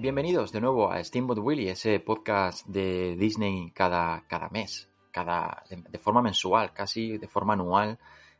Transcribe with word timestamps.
Bienvenidos 0.00 0.50
de 0.50 0.62
nuevo 0.62 0.90
a 0.90 1.04
Steamboat 1.04 1.40
Willy, 1.40 1.68
ese 1.68 2.00
podcast 2.00 2.66
de 2.66 3.16
Disney 3.18 3.70
cada, 3.72 4.24
cada 4.26 4.48
mes, 4.48 4.88
cada, 5.12 5.62
de, 5.68 5.98
forma 5.98 6.22
mensual, 6.22 6.72
casi 6.72 7.18
de 7.18 7.28
forma 7.28 7.52
anual. 7.52 7.98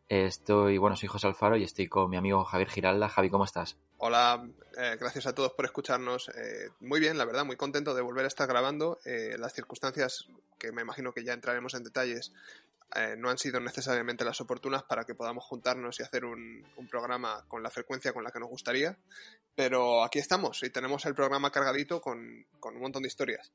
Estoy, 0.09 0.79
bueno, 0.79 0.97
soy 0.97 1.11
José 1.11 1.27
Alfaro 1.27 1.59
y 1.59 1.65
estoy 1.65 1.87
con 1.87 2.09
mi 2.09 2.17
amigo 2.17 2.45
Javier 2.45 2.71
Giralda. 2.71 3.11
Javi, 3.11 3.29
¿cómo 3.29 3.45
estás? 3.45 3.77
Hola, 3.99 4.43
eh, 4.79 4.97
gracias 4.99 5.27
a 5.27 5.35
todos 5.35 5.53
por 5.53 5.67
escucharnos. 5.67 6.31
Eh, 6.31 6.71
muy 6.81 6.99
bien, 6.99 7.19
la 7.19 7.27
verdad, 7.27 7.45
muy 7.45 7.57
contento 7.57 7.95
de 7.95 8.01
volver 8.01 8.25
a 8.25 8.29
estar 8.29 8.49
grabando. 8.49 8.99
Eh, 9.05 9.37
las 9.39 9.53
circunstancias, 9.53 10.29
que 10.59 10.73
me 10.73 10.81
imagino 10.81 11.13
que 11.13 11.25
ya 11.25 11.35
entraremos 11.35 11.75
en 11.75 11.85
detalles, 11.85 12.33
eh, 12.97 13.15
no 13.17 13.31
han 13.31 13.39
sido 13.39 13.61
necesariamente 13.61 14.25
las 14.25 14.41
oportunas 14.41 14.83
para 14.83 15.05
que 15.05 15.15
podamos 15.15 15.45
juntarnos 15.45 16.01
y 16.01 16.03
hacer 16.03 16.25
un, 16.25 16.67
un, 16.77 16.89
programa 16.89 17.45
con 17.49 17.63
la 17.63 17.71
frecuencia 17.71 18.13
con 18.13 18.25
la 18.25 18.31
que 18.31 18.41
nos 18.41 18.49
gustaría. 18.49 18.99
Pero 19.55 20.03
aquí 20.03 20.19
estamos 20.19 20.63
y 20.63 20.71
tenemos 20.71 21.05
el 21.07 21.15
programa 21.15 21.51
cargadito 21.51 22.01
con, 22.01 22.47
con 22.59 22.75
un 22.75 22.83
montón 22.83 23.03
de 23.03 23.09
historias. 23.09 23.53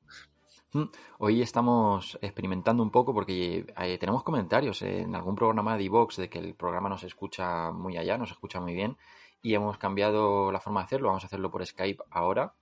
Mm, 0.73 0.85
hoy 1.19 1.41
estamos 1.41 2.17
experimentando 2.21 2.83
un 2.83 2.91
poco 2.91 3.13
porque 3.13 3.65
eh, 3.77 3.97
tenemos 3.97 4.23
comentarios 4.23 4.81
en 4.81 5.15
algún 5.15 5.35
programa 5.35 5.77
de 5.77 5.85
Evox 5.85 6.17
de 6.17 6.29
que 6.29 6.39
el 6.39 6.53
programa 6.53 6.89
nos 6.89 7.03
escucha 7.03 7.71
muy 7.71 7.97
allá, 7.97 8.17
nos 8.17 8.31
escucha 8.31 8.59
muy 8.59 8.73
bien 8.73 8.97
y 9.41 9.53
hemos 9.53 9.77
cambiado 9.77 10.51
la 10.51 10.59
forma 10.59 10.81
de 10.81 10.85
hacerlo. 10.85 11.09
Vamos 11.09 11.23
a 11.23 11.27
hacerlo 11.27 11.51
por 11.51 11.65
Skype 11.65 12.03
ahora. 12.09 12.55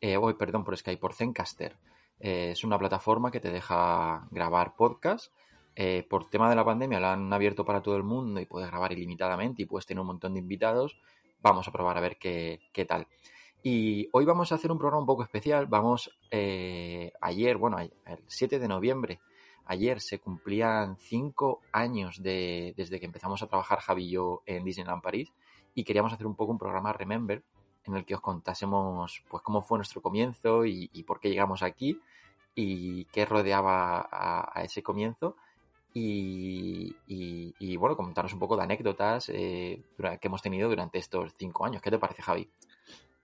Eh, 0.00 0.16
hoy, 0.16 0.34
perdón, 0.34 0.64
por 0.64 0.76
Skype, 0.76 1.00
por 1.00 1.14
Zencaster. 1.14 1.78
Eh, 2.18 2.50
es 2.50 2.64
una 2.64 2.78
plataforma 2.78 3.30
que 3.30 3.40
te 3.40 3.50
deja 3.50 4.26
grabar 4.30 4.74
podcast. 4.76 5.32
Eh, 5.78 6.06
por 6.08 6.30
tema 6.30 6.48
de 6.48 6.56
la 6.56 6.64
pandemia 6.64 6.98
la 6.98 7.12
han 7.12 7.30
abierto 7.30 7.66
para 7.66 7.82
todo 7.82 7.96
el 7.96 8.02
mundo 8.02 8.40
y 8.40 8.46
puedes 8.46 8.70
grabar 8.70 8.92
ilimitadamente 8.92 9.62
y 9.62 9.66
puedes 9.66 9.84
tener 9.84 10.00
un 10.00 10.06
montón 10.06 10.32
de 10.32 10.40
invitados. 10.40 10.98
Vamos 11.42 11.68
a 11.68 11.70
probar 11.70 11.98
a 11.98 12.00
ver 12.00 12.16
qué, 12.16 12.60
qué 12.72 12.86
tal. 12.86 13.06
Y 13.62 14.08
hoy 14.12 14.24
vamos 14.24 14.52
a 14.52 14.54
hacer 14.54 14.72
un 14.72 14.78
programa 14.78 15.00
un 15.00 15.06
poco 15.06 15.22
especial. 15.22 15.66
Vamos, 15.66 16.16
eh, 16.30 17.12
ayer, 17.20 17.58
bueno, 17.58 17.78
el 17.78 17.90
7 18.26 18.58
de 18.58 18.68
noviembre, 18.68 19.20
ayer 19.66 20.00
se 20.00 20.18
cumplían 20.18 20.96
cinco 20.96 21.60
años 21.72 22.22
de, 22.22 22.72
desde 22.76 22.98
que 22.98 23.06
empezamos 23.06 23.42
a 23.42 23.46
trabajar 23.46 23.80
Javi 23.80 24.04
y 24.04 24.10
yo 24.12 24.42
en 24.46 24.64
Disneyland 24.64 25.02
París 25.02 25.30
y 25.74 25.84
queríamos 25.84 26.12
hacer 26.12 26.26
un 26.26 26.36
poco 26.36 26.52
un 26.52 26.58
programa 26.58 26.94
Remember 26.94 27.42
en 27.84 27.96
el 27.96 28.06
que 28.06 28.14
os 28.14 28.20
contásemos 28.22 29.22
pues 29.28 29.42
cómo 29.42 29.62
fue 29.62 29.78
nuestro 29.78 30.00
comienzo 30.00 30.64
y, 30.64 30.88
y 30.92 31.02
por 31.02 31.20
qué 31.20 31.28
llegamos 31.28 31.62
aquí 31.62 32.00
y 32.54 33.04
qué 33.06 33.26
rodeaba 33.26 34.00
a, 34.10 34.58
a 34.58 34.64
ese 34.64 34.82
comienzo 34.82 35.36
y, 35.98 36.94
y, 37.06 37.54
y, 37.58 37.76
bueno, 37.76 37.96
comentarnos 37.96 38.34
un 38.34 38.38
poco 38.38 38.54
de 38.54 38.64
anécdotas 38.64 39.30
eh, 39.30 39.82
que 39.96 40.26
hemos 40.26 40.42
tenido 40.42 40.68
durante 40.68 40.98
estos 40.98 41.32
cinco 41.38 41.64
años. 41.64 41.80
¿Qué 41.80 41.90
te 41.90 41.98
parece, 41.98 42.20
Javi? 42.20 42.50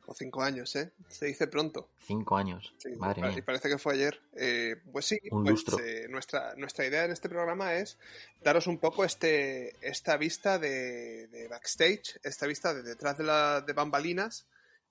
O 0.07 0.15
cinco 0.15 0.43
años, 0.43 0.75
¿eh? 0.77 0.91
Se 1.07 1.27
dice 1.27 1.49
pronto. 1.49 1.91
Cinco 1.99 2.35
años. 2.35 2.73
Sí, 2.79 2.89
Madre 2.97 3.21
parece, 3.21 3.37
mía. 3.37 3.45
Parece 3.45 3.69
que 3.69 3.77
fue 3.77 3.93
ayer. 3.93 4.23
Eh, 4.35 4.77
pues 4.91 5.05
sí, 5.05 5.19
un 5.31 5.43
pues, 5.43 5.51
lustro. 5.51 5.79
Eh, 5.81 6.07
nuestra, 6.09 6.55
nuestra 6.57 6.87
idea 6.87 7.05
en 7.05 7.11
este 7.11 7.29
programa 7.29 7.75
es 7.75 7.99
daros 8.43 8.67
un 8.67 8.79
poco 8.79 9.05
este, 9.05 9.77
esta 9.87 10.17
vista 10.17 10.59
de, 10.59 11.27
de 11.27 11.49
backstage, 11.49 12.21
esta 12.23 12.47
vista 12.47 12.73
de 12.73 12.83
detrás 12.83 13.19
de, 13.19 13.25
la, 13.25 13.61
de 13.61 13.73
bambalinas, 13.75 14.47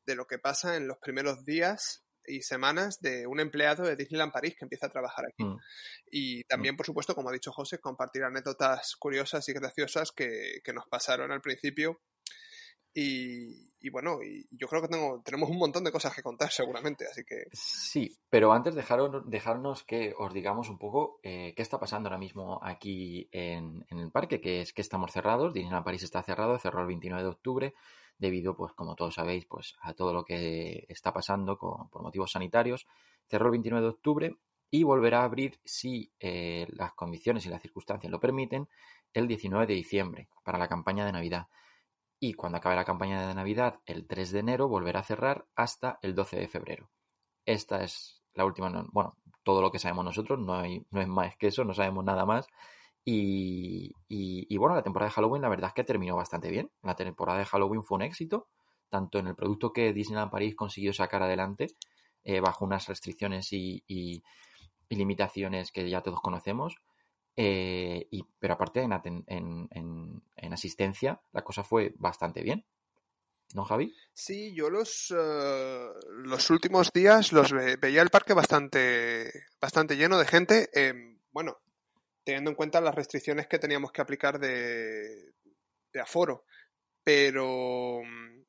de 0.05 0.13
lo 0.13 0.27
que 0.27 0.37
pasa 0.37 0.77
en 0.77 0.87
los 0.87 0.99
primeros 0.99 1.45
días 1.45 2.03
y 2.25 2.41
semanas 2.41 2.99
de 3.01 3.27
un 3.27 3.39
empleado 3.39 3.83
de 3.83 3.95
Disneyland 3.95 4.31
París 4.31 4.55
que 4.57 4.65
empieza 4.65 4.87
a 4.87 4.91
trabajar 4.91 5.25
aquí. 5.25 5.43
Mm. 5.43 5.57
Y 6.11 6.43
también, 6.43 6.75
mm. 6.75 6.77
por 6.77 6.85
supuesto, 6.85 7.15
como 7.15 7.29
ha 7.29 7.33
dicho 7.33 7.51
José, 7.51 7.79
compartir 7.79 8.23
anécdotas 8.23 8.95
curiosas 8.97 9.47
y 9.49 9.53
graciosas 9.53 10.11
que, 10.11 10.61
que 10.63 10.73
nos 10.73 10.87
pasaron 10.87 11.31
al 11.31 11.41
principio. 11.41 12.01
Y, 12.93 13.71
y, 13.79 13.89
bueno, 13.89 14.21
y 14.21 14.45
yo 14.51 14.67
creo 14.67 14.81
que 14.81 14.89
tengo, 14.89 15.21
tenemos 15.23 15.49
un 15.49 15.57
montón 15.57 15.83
de 15.83 15.91
cosas 15.91 16.13
que 16.13 16.21
contar 16.21 16.51
seguramente, 16.51 17.05
así 17.07 17.23
que... 17.23 17.45
Sí, 17.53 18.17
pero 18.29 18.51
antes 18.51 18.75
dejaros, 18.75 19.23
dejarnos 19.29 19.83
que 19.83 20.13
os 20.17 20.33
digamos 20.33 20.69
un 20.69 20.77
poco 20.77 21.19
eh, 21.23 21.53
qué 21.55 21.61
está 21.61 21.79
pasando 21.79 22.09
ahora 22.09 22.19
mismo 22.19 22.59
aquí 22.61 23.29
en, 23.31 23.85
en, 23.89 23.99
el 23.99 24.11
parque, 24.11 24.41
que 24.41 24.61
es 24.61 24.73
que 24.73 24.81
estamos 24.81 25.11
cerrados, 25.11 25.53
Disneyland 25.53 25.85
París 25.85 26.03
está 26.03 26.21
cerrado, 26.21 26.59
cerró 26.59 26.81
el 26.81 26.87
29 26.87 27.23
de 27.23 27.29
octubre, 27.29 27.73
debido, 28.21 28.55
pues 28.55 28.71
como 28.73 28.95
todos 28.95 29.15
sabéis, 29.15 29.45
pues 29.47 29.75
a 29.81 29.93
todo 29.93 30.13
lo 30.13 30.23
que 30.23 30.85
está 30.87 31.11
pasando 31.11 31.57
por 31.57 32.03
motivos 32.03 32.31
sanitarios. 32.31 32.87
Cerró 33.27 33.45
el 33.45 33.51
29 33.51 33.83
de 33.83 33.89
octubre 33.89 34.37
y 34.69 34.83
volverá 34.83 35.21
a 35.21 35.23
abrir, 35.25 35.59
si 35.65 36.13
eh, 36.19 36.67
las 36.69 36.93
condiciones 36.93 37.45
y 37.45 37.49
las 37.49 37.61
circunstancias 37.61 38.11
lo 38.11 38.19
permiten, 38.19 38.69
el 39.11 39.27
19 39.27 39.65
de 39.65 39.73
diciembre 39.73 40.29
para 40.43 40.59
la 40.59 40.67
campaña 40.67 41.03
de 41.03 41.11
Navidad. 41.11 41.47
Y 42.19 42.33
cuando 42.33 42.59
acabe 42.59 42.75
la 42.75 42.85
campaña 42.85 43.27
de 43.27 43.33
Navidad, 43.33 43.79
el 43.87 44.05
3 44.05 44.31
de 44.31 44.39
enero, 44.39 44.67
volverá 44.67 44.99
a 44.99 45.03
cerrar 45.03 45.47
hasta 45.55 45.97
el 46.03 46.13
12 46.13 46.37
de 46.37 46.47
febrero. 46.47 46.91
Esta 47.45 47.83
es 47.83 48.21
la 48.35 48.45
última, 48.45 48.69
bueno, 48.91 49.17
todo 49.41 49.63
lo 49.63 49.71
que 49.71 49.79
sabemos 49.79 50.05
nosotros, 50.05 50.37
no, 50.39 50.53
hay, 50.53 50.85
no 50.91 51.01
es 51.01 51.07
más 51.07 51.35
que 51.37 51.47
eso, 51.47 51.65
no 51.65 51.73
sabemos 51.73 52.05
nada 52.05 52.25
más. 52.25 52.47
Y, 53.03 53.95
y, 54.07 54.57
bueno, 54.57 54.75
la 54.75 54.83
temporada 54.83 55.09
de 55.09 55.15
Halloween 55.15 55.41
la 55.41 55.49
verdad 55.49 55.69
es 55.69 55.73
que 55.73 55.83
terminó 55.83 56.15
bastante 56.15 56.51
bien. 56.51 56.71
La 56.83 56.95
temporada 56.95 57.39
de 57.39 57.45
Halloween 57.45 57.83
fue 57.83 57.95
un 57.95 58.03
éxito, 58.03 58.47
tanto 58.89 59.17
en 59.19 59.27
el 59.27 59.35
producto 59.35 59.73
que 59.73 59.93
Disneyland 59.93 60.31
París 60.31 60.55
consiguió 60.55 60.93
sacar 60.93 61.23
adelante, 61.23 61.67
eh, 62.23 62.39
bajo 62.39 62.65
unas 62.65 62.87
restricciones 62.87 63.51
y, 63.53 63.83
y, 63.87 64.23
limitaciones 64.89 65.71
que 65.71 65.89
ya 65.89 66.01
todos 66.01 66.21
conocemos. 66.21 66.75
Eh, 67.37 68.09
pero 68.39 68.55
aparte 68.55 68.81
en, 68.81 68.91
en, 68.91 69.67
en, 69.71 70.21
en, 70.35 70.53
asistencia 70.53 71.21
la 71.31 71.43
cosa 71.43 71.63
fue 71.63 71.93
bastante 71.97 72.43
bien. 72.43 72.65
¿No, 73.53 73.63
Javi? 73.63 73.93
Sí, 74.13 74.53
yo 74.53 74.69
los, 74.69 75.11
uh, 75.11 75.93
los 76.09 76.49
últimos 76.49 76.91
días 76.93 77.31
los 77.31 77.51
ve 77.51 77.77
veía 77.77 78.01
el 78.01 78.09
parque 78.09 78.33
bastante, 78.33 79.31
bastante 79.59 79.95
lleno 79.95 80.17
de 80.17 80.25
gente. 80.25 80.69
Eh, 80.73 81.17
bueno, 81.31 81.57
teniendo 82.23 82.51
en 82.51 82.55
cuenta 82.55 82.81
las 82.81 82.95
restricciones 82.95 83.47
que 83.47 83.59
teníamos 83.59 83.91
que 83.91 84.01
aplicar 84.01 84.39
de, 84.39 85.33
de 85.93 85.99
aforo. 85.99 86.45
Pero, 87.03 88.01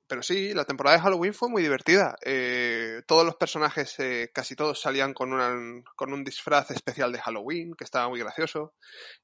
pero 0.06 0.22
sí, 0.22 0.52
la 0.52 0.64
temporada 0.64 0.96
de 0.96 1.02
Halloween 1.02 1.32
fue 1.32 1.48
muy 1.48 1.62
divertida. 1.62 2.16
Eh, 2.24 3.02
todos 3.06 3.24
los 3.24 3.36
personajes, 3.36 3.98
eh, 3.98 4.30
casi 4.32 4.54
todos, 4.54 4.80
salían 4.80 5.14
con, 5.14 5.32
una, 5.32 5.82
con 5.96 6.12
un 6.12 6.22
disfraz 6.22 6.70
especial 6.70 7.12
de 7.12 7.20
Halloween, 7.20 7.74
que 7.74 7.84
estaba 7.84 8.08
muy 8.08 8.20
gracioso. 8.20 8.74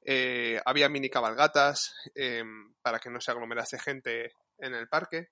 Eh, 0.02 0.60
había 0.64 0.88
mini 0.88 1.10
cabalgatas 1.10 1.94
para 2.82 2.98
que 3.00 3.10
no 3.10 3.20
se 3.20 3.30
aglomerase 3.30 3.78
gente 3.78 4.32
en 4.58 4.74
el 4.74 4.88
parque. 4.88 5.28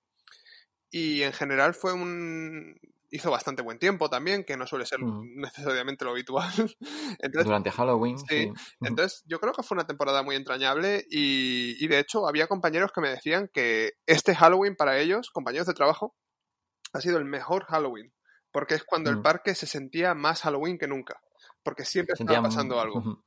Y 0.90 1.22
en 1.22 1.32
general 1.32 1.74
fue 1.74 1.92
un, 1.92 2.78
hizo 3.10 3.30
bastante 3.30 3.62
buen 3.62 3.78
tiempo 3.78 4.08
también, 4.10 4.44
que 4.44 4.56
no 4.56 4.66
suele 4.66 4.86
ser 4.86 5.00
mm. 5.00 5.40
necesariamente 5.40 6.04
lo 6.04 6.12
habitual. 6.12 6.50
Entonces, 7.18 7.44
Durante 7.44 7.70
Halloween. 7.70 8.18
Sí. 8.18 8.26
sí. 8.28 8.52
Entonces, 8.80 9.22
yo 9.26 9.40
creo 9.40 9.52
que 9.52 9.62
fue 9.62 9.76
una 9.76 9.86
temporada 9.86 10.22
muy 10.22 10.36
entrañable 10.36 11.04
y, 11.10 11.82
y, 11.82 11.88
de 11.88 11.98
hecho 11.98 12.26
había 12.26 12.46
compañeros 12.46 12.92
que 12.92 13.00
me 13.00 13.10
decían 13.10 13.50
que 13.52 13.92
este 14.06 14.34
Halloween 14.34 14.76
para 14.76 14.98
ellos, 14.98 15.30
compañeros 15.30 15.66
de 15.66 15.74
trabajo, 15.74 16.14
ha 16.92 17.00
sido 17.00 17.18
el 17.18 17.24
mejor 17.24 17.64
Halloween, 17.66 18.12
porque 18.52 18.74
es 18.74 18.84
cuando 18.84 19.10
mm. 19.10 19.14
el 19.14 19.22
parque 19.22 19.54
se 19.54 19.66
sentía 19.66 20.14
más 20.14 20.42
Halloween 20.42 20.78
que 20.78 20.88
nunca, 20.88 21.20
porque 21.62 21.84
siempre 21.84 22.14
estaba 22.18 22.42
pasando 22.42 22.80
algo. 22.80 23.22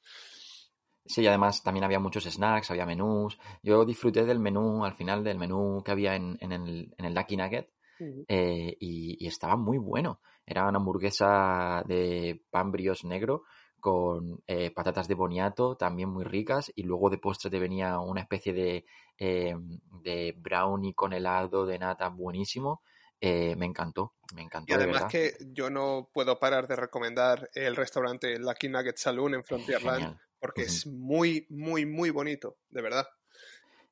Sí, 1.06 1.22
y 1.22 1.28
además 1.28 1.64
también 1.64 1.84
había 1.84 2.00
muchos 2.00 2.26
snacks, 2.26 2.70
había 2.70 2.86
menús. 2.86 3.40
Yo 3.64 3.84
disfruté 3.84 4.26
del 4.26 4.40
menú, 4.40 4.86
al 4.86 4.94
final 4.94 5.24
del 5.24 5.40
menú 5.40 5.82
que 5.84 5.92
había 5.92 6.16
en, 6.16 6.38
en 6.40 6.52
el, 6.52 6.94
en 6.98 7.06
el 7.06 7.16
Lucky 7.16 7.36
Nugget, 7.36 7.68
eh, 8.00 8.78
y, 8.80 9.18
y, 9.20 9.28
estaba 9.28 9.56
muy 9.56 9.78
bueno. 9.78 10.22
Era 10.46 10.68
una 10.68 10.78
hamburguesa 10.78 11.84
de 11.88 12.44
pan 12.50 12.72
brioche 12.72 13.08
negro 13.08 13.44
con 13.80 14.44
eh, 14.48 14.72
patatas 14.72 15.08
de 15.08 15.16
boniato 15.16 15.76
también 15.76 16.10
muy 16.10 16.24
ricas 16.24 16.72
y 16.76 16.84
luego 16.84 17.10
de 17.10 17.18
postre 17.18 17.50
te 17.50 17.60
venía 17.60 18.00
una 18.00 18.22
especie 18.22 18.54
de, 18.54 18.86
eh, 19.18 19.56
de 20.04 20.36
brownie 20.38 20.94
con 20.94 21.14
helado 21.14 21.66
de 21.66 21.80
nata 21.80 22.10
buenísimo. 22.10 22.82
Eh, 23.22 23.56
me 23.58 23.66
encantó, 23.66 24.14
me 24.34 24.44
encantó. 24.44 24.72
Y 24.72 24.76
además 24.76 25.06
que 25.06 25.34
yo 25.52 25.70
no 25.70 26.10
puedo 26.14 26.40
parar 26.40 26.68
de 26.68 26.78
recomendar 26.78 27.50
el 27.54 27.76
restaurante 27.76 28.38
Lucky 28.40 28.70
Nugget 28.70 28.98
Saloon 28.98 29.36
en 29.36 29.44
Frontierland 29.44 30.18
porque 30.40 30.62
es 30.62 30.88
muy, 30.88 31.46
muy, 31.50 31.86
muy 31.86 32.12
bonito, 32.12 32.58
de 32.70 32.82
verdad. 32.82 33.06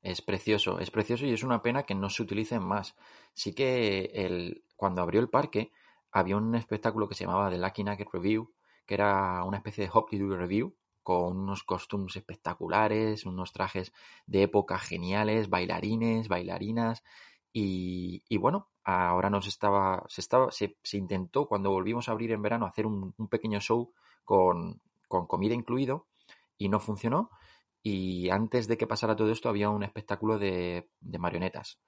Es 0.02 0.22
precioso, 0.22 0.80
es 0.80 0.92
precioso 0.92 1.26
y 1.26 1.34
es 1.34 1.44
una 1.44 1.62
pena 1.62 1.84
que 1.84 1.96
no 1.96 2.10
se 2.10 2.24
utilicen 2.24 2.64
más. 2.64 2.96
Sí 3.34 3.54
que 3.54 4.12
el, 4.14 4.64
cuando 4.76 5.02
abrió 5.02 5.20
el 5.20 5.30
parque 5.30 5.72
había 6.12 6.38
un 6.38 6.56
espectáculo 6.56 7.08
que 7.08 7.16
se 7.16 7.26
llamaba 7.26 7.50
The 7.50 7.58
Lucky 7.58 7.84
Nugget 7.84 8.08
Review, 8.12 8.54
que 8.86 8.94
era 8.94 9.44
una 9.44 9.58
especie 9.58 9.84
de 9.84 9.92
Hop 9.94 10.08
Review 10.12 10.76
con 11.04 11.38
unos 11.38 11.64
costumes 11.64 12.16
espectaculares, 12.16 13.26
unos 13.26 13.54
trajes 13.54 13.94
de 14.26 14.44
época 14.44 14.78
geniales, 14.78 15.50
bailarines, 15.50 16.28
bailarinas 16.28 17.04
y, 17.60 18.38
bueno, 18.38 18.70
ahora 18.84 19.30
nos 19.30 19.48
estaba, 19.48 20.04
se 20.10 20.22
estaba, 20.22 20.52
se, 20.52 20.76
intentó 20.94 21.48
cuando 21.48 21.72
volvimos 21.72 22.08
a 22.08 22.12
abrir 22.12 22.32
en 22.32 22.42
verano 22.42 22.68
hacer 22.68 22.86
un, 22.86 23.14
pequeño 23.30 23.60
show 23.60 23.94
con, 24.24 24.80
con 25.08 25.26
comida 25.26 25.56
incluido 25.56 26.06
y 26.58 26.70
no 26.70 26.80
funcionó. 26.80 27.32
Y 27.82 28.30
antes 28.30 28.68
de 28.68 28.78
que 28.78 28.88
pasara 28.88 29.16
todo 29.16 29.32
esto 29.32 29.50
había 29.50 29.70
un 29.70 29.84
espectáculo 29.84 30.38
de, 30.38 30.90
de 31.00 31.20
marionetas 31.20 31.80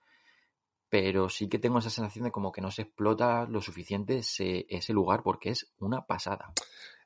pero 0.90 1.30
sí 1.30 1.48
que 1.48 1.60
tengo 1.60 1.80
esa 1.80 1.90
sensación 1.90 2.26
de 2.26 2.32
como 2.32 2.52
que 2.52 2.62
no 2.62 2.72
se 2.72 2.82
explota 2.82 3.46
lo 3.46 3.62
suficiente 3.62 4.18
ese, 4.18 4.66
ese 4.70 4.92
lugar 4.92 5.22
porque 5.24 5.52
es 5.52 5.72
una 5.78 6.06
pasada. 6.06 6.52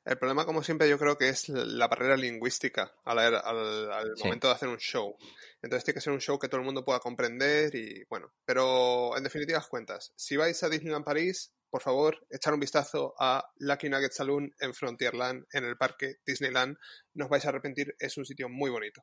El 0.04 0.18
problema, 0.18 0.44
como 0.44 0.62
siempre, 0.62 0.88
yo 0.88 0.98
creo 0.98 1.16
que 1.16 1.28
es 1.28 1.48
la 1.48 1.88
barrera 1.88 2.16
lingüística 2.16 2.94
al, 3.04 3.18
al, 3.18 4.14
momento 4.22 4.48
de 4.48 4.54
hacer 4.54 4.68
un 4.68 4.76
show. 4.76 5.16
Entonces 5.62 5.84
tiene 5.84 5.94
que 5.94 6.00
ser 6.02 6.12
un 6.12 6.20
show 6.20 6.38
que 6.38 6.48
todo 6.48 6.60
el 6.60 6.66
mundo 6.66 6.84
pueda 6.84 7.00
comprender 7.00 7.74
y 7.74 8.04
bueno. 8.04 8.32
Pero 8.44 9.16
en 9.16 9.24
definitivas 9.24 9.66
cuentas, 9.66 10.12
si 10.16 10.36
vais 10.36 10.62
a 10.62 10.68
Disneyland 10.68 11.06
París, 11.06 11.54
por 11.74 11.82
favor, 11.82 12.24
echar 12.30 12.54
un 12.54 12.60
vistazo 12.60 13.14
a 13.18 13.44
Lucky 13.56 13.88
Nugget 13.88 14.12
Saloon 14.12 14.48
en 14.60 14.74
Frontierland, 14.74 15.44
en 15.52 15.64
el 15.64 15.76
parque 15.76 16.18
Disneyland. 16.24 16.76
No 17.14 17.24
os 17.24 17.28
vais 17.28 17.44
a 17.44 17.48
arrepentir, 17.48 17.96
es 17.98 18.16
un 18.16 18.24
sitio 18.24 18.48
muy 18.48 18.70
bonito. 18.70 19.02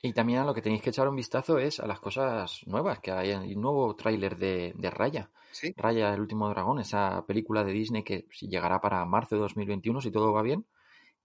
Y 0.00 0.14
también 0.14 0.38
a 0.38 0.46
lo 0.46 0.54
que 0.54 0.62
tenéis 0.62 0.80
que 0.80 0.88
echar 0.88 1.06
un 1.06 1.16
vistazo 1.16 1.58
es 1.58 1.78
a 1.78 1.86
las 1.86 2.00
cosas 2.00 2.62
nuevas, 2.64 3.00
que 3.00 3.10
hay 3.10 3.34
un 3.34 3.60
nuevo 3.60 3.94
tráiler 3.94 4.38
de, 4.38 4.72
de, 4.74 4.90
Raya. 4.90 5.30
Raya, 5.76 6.14
el 6.14 6.20
último 6.22 6.48
dragón, 6.48 6.78
esa 6.78 7.26
película 7.26 7.62
de 7.62 7.72
Disney 7.72 8.02
que 8.02 8.26
llegará 8.40 8.80
para 8.80 9.04
marzo 9.04 9.34
de 9.34 9.42
2021 9.42 10.00
si 10.00 10.10
todo 10.10 10.32
va 10.32 10.40
bien. 10.40 10.66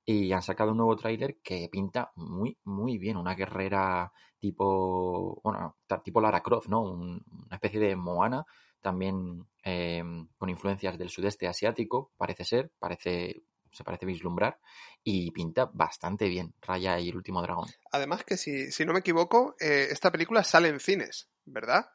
Y 0.03 0.33
han 0.33 0.41
sacado 0.41 0.71
un 0.71 0.79
nuevo 0.79 0.97
tráiler 0.97 1.37
que 1.41 1.69
pinta 1.71 2.11
muy, 2.15 2.57
muy 2.65 2.97
bien. 2.97 3.15
Una 3.15 3.35
guerrera 3.35 4.11
tipo, 4.37 5.39
bueno, 5.45 5.77
tipo 6.03 6.19
Lara 6.19 6.43
Croft, 6.43 6.67
¿no? 6.67 6.81
una 6.81 7.21
especie 7.55 7.79
de 7.79 7.95
Moana, 7.95 8.45
también 8.81 9.47
em, 9.63 10.27
con 10.37 10.49
influencias 10.49 10.97
del 10.97 11.09
sudeste 11.09 11.47
asiático, 11.47 12.11
parece 12.17 12.45
ser, 12.45 12.71
parece 12.79 13.43
se 13.71 13.83
parece 13.83 14.05
vislumbrar 14.05 14.59
y 15.03 15.31
pinta 15.31 15.69
bastante 15.73 16.27
bien 16.27 16.53
Raya 16.61 16.99
y 16.99 17.09
el 17.09 17.15
último 17.15 17.41
dragón. 17.41 17.69
Además 17.91 18.23
que 18.23 18.37
si, 18.37 18.85
no 18.85 18.93
me 18.93 18.99
equivoco, 18.99 19.55
eh, 19.59 19.87
esta 19.89 20.11
película 20.11 20.43
sale 20.43 20.69
en 20.69 20.79
cines, 20.79 21.29
¿verdad? 21.45 21.85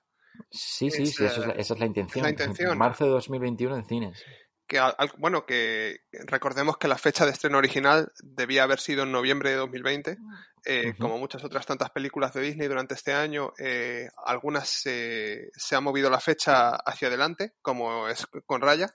Sí, 0.51 0.91
sí, 0.91 1.07
sí, 1.07 1.25
esa 1.25 1.53
es 1.57 1.79
la 1.79 1.87
intención. 1.87 2.23
La 2.25 2.31
intención. 2.31 2.77
marzo 2.77 3.05
de 3.05 3.11
2021 3.11 3.77
en 3.77 3.85
cines. 3.85 4.25
Que, 4.67 4.81
bueno, 5.19 5.47
que 5.47 6.01
recordemos 6.27 6.77
que 6.77 6.89
la 6.89 6.99
fecha 6.99 7.25
de 7.25 7.31
estreno 7.31 7.59
original 7.59 8.13
debía 8.19 8.65
haber 8.65 8.81
sido 8.81 9.05
en 9.05 9.13
noviembre 9.13 9.51
de 9.51 9.57
2020, 9.57 10.19
eh, 10.67 10.95
como 10.99 11.19
muchas 11.19 11.45
otras 11.45 11.65
tantas 11.65 11.91
películas 11.91 12.33
de 12.35 12.43
Disney 12.43 12.69
durante 12.69 12.95
este 12.95 13.13
año, 13.13 13.53
eh, 13.59 14.09
algunas 14.25 14.69
se 14.69 15.51
ha 15.73 15.81
movido 15.81 16.11
la 16.11 16.21
fecha 16.21 16.77
hacia 16.77 17.09
adelante, 17.09 17.55
como 17.63 18.09
es 18.09 18.27
con 18.45 18.61
Raya, 18.61 18.93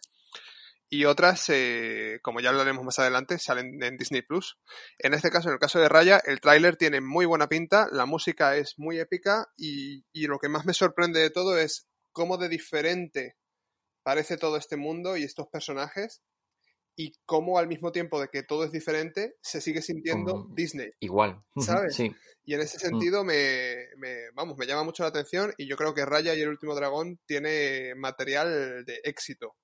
y 0.94 1.06
otras, 1.06 1.46
eh, 1.48 2.20
como 2.22 2.42
ya 2.42 2.50
hablaremos 2.50 2.84
más 2.84 3.00
adelante, 3.00 3.40
salen 3.40 3.82
en 3.82 3.96
Disney 3.96 4.24
Plus. 4.24 4.60
En 5.00 5.14
este 5.14 5.32
caso, 5.32 5.48
en 5.48 5.54
el 5.54 5.60
caso 5.60 5.80
de 5.80 5.88
Raya, 5.88 6.22
el 6.26 6.42
tráiler 6.42 6.76
tiene 6.76 7.00
muy 7.00 7.26
buena 7.26 7.48
pinta, 7.48 7.88
la 7.94 8.06
música 8.06 8.58
es 8.58 8.74
muy 8.78 9.00
épica 9.00 9.48
y, 9.56 10.04
lo 10.28 10.38
que 10.38 10.50
más 10.50 10.66
me 10.66 10.74
sorprende 10.74 11.22
de 11.22 11.30
todo 11.30 11.58
es 11.58 11.88
cómo 12.12 12.38
de 12.38 12.50
diferente 12.50 13.38
parece 14.04 14.36
todo 14.36 14.58
este 14.58 14.76
mundo 14.76 15.16
y 15.16 15.24
estos 15.24 15.48
personajes 15.48 16.22
y 16.96 17.14
cómo 17.26 17.58
al 17.58 17.68
mismo 17.68 17.92
tiempo 17.92 18.20
de 18.20 18.28
que 18.28 18.44
todo 18.44 18.64
es 18.64 18.72
diferente, 18.72 19.36
se 19.42 19.62
sigue 19.62 19.82
sintiendo 19.82 20.48
Disney. 20.54 20.92
Igual, 21.00 21.42
¿sabes? 21.58 21.96
Sí. 21.96 22.14
Y 22.44 22.54
en 22.54 22.62
ese 22.62 22.78
mm. 22.78 22.90
sentido 22.90 23.24
me, 23.24 23.88
me, 23.98 24.32
vamos, 24.34 24.58
me 24.58 24.66
llama 24.66 24.84
mucho 24.84 25.04
la 25.04 25.10
atención 25.10 25.54
y 25.58 25.68
yo 25.68 25.78
creo 25.78 25.94
que 25.94 26.06
Raya 26.06 26.34
y 26.36 26.42
el 26.42 26.50
último 26.50 26.76
dragón 26.76 27.20
tiene 27.26 27.94
material 27.96 28.84
de 28.86 29.02
éxito 29.04 29.56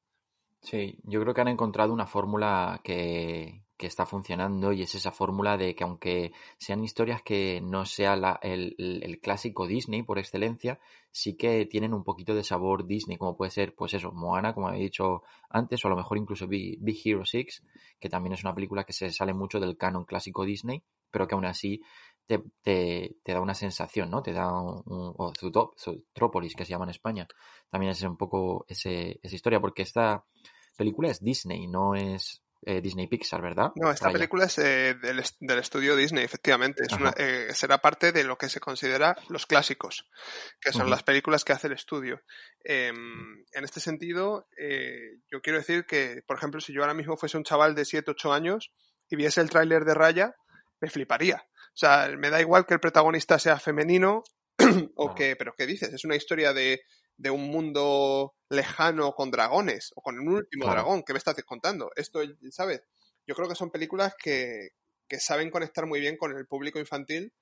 Sí, 0.62 1.00
yo 1.04 1.22
creo 1.22 1.34
que 1.34 1.42
han 1.42 1.48
encontrado 1.48 1.94
una 1.94 2.08
fórmula 2.08 2.82
que, 2.84 3.64
que 3.78 3.88
está 3.88 4.06
funcionando 4.06 4.74
y 4.74 4.82
es 4.82 4.96
esa 4.96 5.12
fórmula 5.12 5.56
de 5.56 5.76
que 5.76 5.84
aunque 5.84 6.32
sean 6.58 6.84
historias 6.84 7.22
que 7.22 7.62
no 7.62 7.86
sea 7.86 8.16
el, 8.42 8.76
el, 8.78 9.20
clásico 9.20 9.68
Disney 9.68 10.02
por 10.04 10.18
excelencia, 10.18 10.80
sí 11.12 11.38
que 11.38 11.66
tienen 11.66 11.94
un 11.94 12.04
poquito 12.04 12.34
de 12.34 12.44
sabor 12.44 12.88
Disney, 12.88 13.18
como 13.18 13.38
puede 13.38 13.52
ser, 13.52 13.76
pues 13.76 13.94
eso, 13.94 14.12
Moana, 14.12 14.54
como 14.54 14.68
había 14.68 14.82
dicho 14.82 15.22
antes, 15.50 15.84
o 15.86 15.88
a 15.88 15.92
lo 15.92 15.98
mejor 15.98 16.18
incluso 16.18 16.48
Big, 16.48 17.02
Hero 17.06 17.24
6, 17.24 17.64
que 18.00 18.10
también 18.10 18.34
es 18.34 18.44
una 18.44 18.56
película 18.56 18.84
que 18.84 18.94
se 18.94 19.12
sale 19.12 19.34
mucho 19.34 19.60
del 19.60 19.78
canon 19.78 20.06
clásico 20.06 20.44
Disney, 20.44 20.84
pero 21.12 21.28
que 21.28 21.36
aún 21.36 21.46
así 21.46 21.82
te, 22.26 23.16
da 23.26 23.42
una 23.42 23.54
sensación, 23.54 24.10
¿no? 24.10 24.22
Te 24.22 24.34
da 24.34 24.52
un, 24.52 24.84
o 24.86 25.34
Zootropolis, 25.34 26.56
que 26.56 26.66
se 26.66 26.72
llama 26.72 26.86
en 26.86 26.92
España. 26.92 27.28
También 27.70 27.92
es 27.92 28.02
un 28.02 28.18
poco 28.18 28.66
ese, 28.68 29.20
esa 29.22 29.36
historia, 29.36 29.62
porque 29.62 29.84
esta 29.84 30.26
película 30.76 31.10
es 31.10 31.24
Disney, 31.24 31.68
no 31.68 31.96
es 31.96 32.44
eh, 32.69 32.81
Disney 32.81 33.08
Pixar, 33.08 33.42
¿verdad? 33.42 33.72
No, 33.78 33.90
esta 33.90 34.12
película 34.12 34.44
es 34.44 34.58
eh, 34.58 34.94
del, 34.96 35.58
estudio 35.60 35.96
Disney, 35.96 36.25
efectivamente. 36.25 36.84
Eh, 37.16 37.48
será 37.54 37.78
parte 37.78 38.12
de 38.12 38.25
lo 38.25 38.38
que 38.38 38.50
se 38.50 38.60
considera 38.60 39.16
los 39.30 39.46
clásicos, 39.46 40.06
que 40.60 40.74
son 40.74 40.90
las 40.90 41.02
películas 41.02 41.46
que 41.46 41.54
hace 41.54 41.68
el 41.68 41.74
estudio. 41.74 42.24
Em, 42.66 43.46
en 43.54 43.64
este 43.64 43.80
sentido, 43.80 44.50
yo 45.31 45.42
quiero 45.42 45.60
decir 45.60 45.86
que, 45.86 46.24
por 46.28 46.36
ejemplo, 46.36 46.60
si 46.60 46.74
yo 46.74 46.81
ahora 46.81 46.94
mismo 46.94 47.16
fuese 47.16 47.38
un 47.38 47.46
chaval 47.46 47.74
de 47.74 47.86
7, 47.86 48.12
8 48.12 48.34
años 48.34 48.74
y 49.08 49.16
viese 49.16 49.40
el 49.40 49.50
tráiler 49.50 49.86
de 49.86 49.94
Raya, 49.94 50.36
me 50.81 50.90
fliparía. 50.90 51.47
O 51.47 51.78
sea, 51.78 52.09
me 52.18 52.30
da 52.30 52.42
igual 52.42 52.66
que 52.66 52.74
el 52.74 52.81
protagonista 52.81 53.40
sea 53.40 53.59
femenino 53.59 54.24
o 54.95 55.16
que, 55.16 55.38
pero 55.38 55.54
¿qué 55.57 55.66
dices? 55.66 55.94
Es 55.94 56.04
una 56.04 56.18
historia 56.18 56.52
de 56.52 56.81
de 57.18 57.30
un 57.30 57.50
mundo 57.50 58.36
lejano 58.50 59.12
con 59.14 59.31
dragones 59.31 59.92
o 59.95 60.02
con 60.02 60.19
un 60.19 60.30
último 60.30 60.68
dragón. 60.69 61.04
¿Qué 61.04 61.14
me 61.14 61.19
estás 61.19 61.36
contando? 61.44 61.92
Esto, 61.95 62.21
¿sabes? 62.52 62.81
Yo 63.26 63.36
creo 63.36 63.50
que 63.50 63.56
son 63.56 63.71
películas 63.71 64.14
que, 64.21 64.69
que 65.07 65.19
saben 65.19 65.52
conectar 65.52 65.86
muy 65.86 66.00
bien 66.00 66.18
con 66.18 66.36
el 66.36 66.47
público 66.47 66.80
infantil 66.80 67.33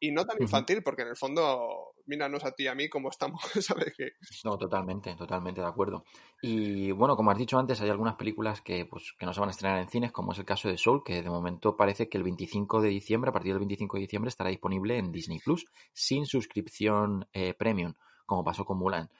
y 0.00 0.12
no 0.12 0.24
tan 0.24 0.40
infantil, 0.40 0.82
porque 0.82 1.02
en 1.02 1.08
el 1.08 1.16
fondo, 1.16 1.92
míranos 2.06 2.44
a 2.44 2.52
ti 2.52 2.64
y 2.64 2.66
a 2.68 2.74
mí 2.74 2.88
cómo 2.88 3.10
estamos, 3.10 3.42
¿sabes? 3.60 3.92
Que... 3.96 4.12
No, 4.44 4.56
totalmente, 4.56 5.14
totalmente 5.16 5.60
de 5.60 5.66
acuerdo. 5.66 6.04
Y 6.40 6.92
bueno, 6.92 7.16
como 7.16 7.32
has 7.32 7.38
dicho 7.38 7.58
antes, 7.58 7.80
hay 7.80 7.90
algunas 7.90 8.14
películas 8.14 8.60
que, 8.60 8.86
pues, 8.86 9.12
que 9.18 9.26
no 9.26 9.34
se 9.34 9.40
van 9.40 9.48
a 9.48 9.52
estrenar 9.52 9.80
en 9.80 9.88
cines, 9.88 10.12
como 10.12 10.32
es 10.32 10.38
el 10.38 10.44
caso 10.44 10.68
de 10.68 10.78
Soul, 10.78 11.02
que 11.04 11.20
de 11.22 11.28
momento 11.28 11.76
parece 11.76 12.08
que 12.08 12.16
el 12.16 12.24
25 12.24 12.80
de 12.80 12.88
diciembre, 12.90 13.30
a 13.30 13.32
partir 13.32 13.52
del 13.52 13.60
25 13.60 13.96
de 13.96 14.02
diciembre, 14.02 14.28
estará 14.28 14.50
disponible 14.50 14.98
en 14.98 15.10
Disney 15.10 15.40
Plus, 15.40 15.66
sin 15.92 16.26
suscripción 16.26 17.28
eh, 17.32 17.54
premium 17.54 17.94
como 18.28 18.44
pasó 18.44 18.64
con 18.66 18.78
Mulan. 18.78 19.10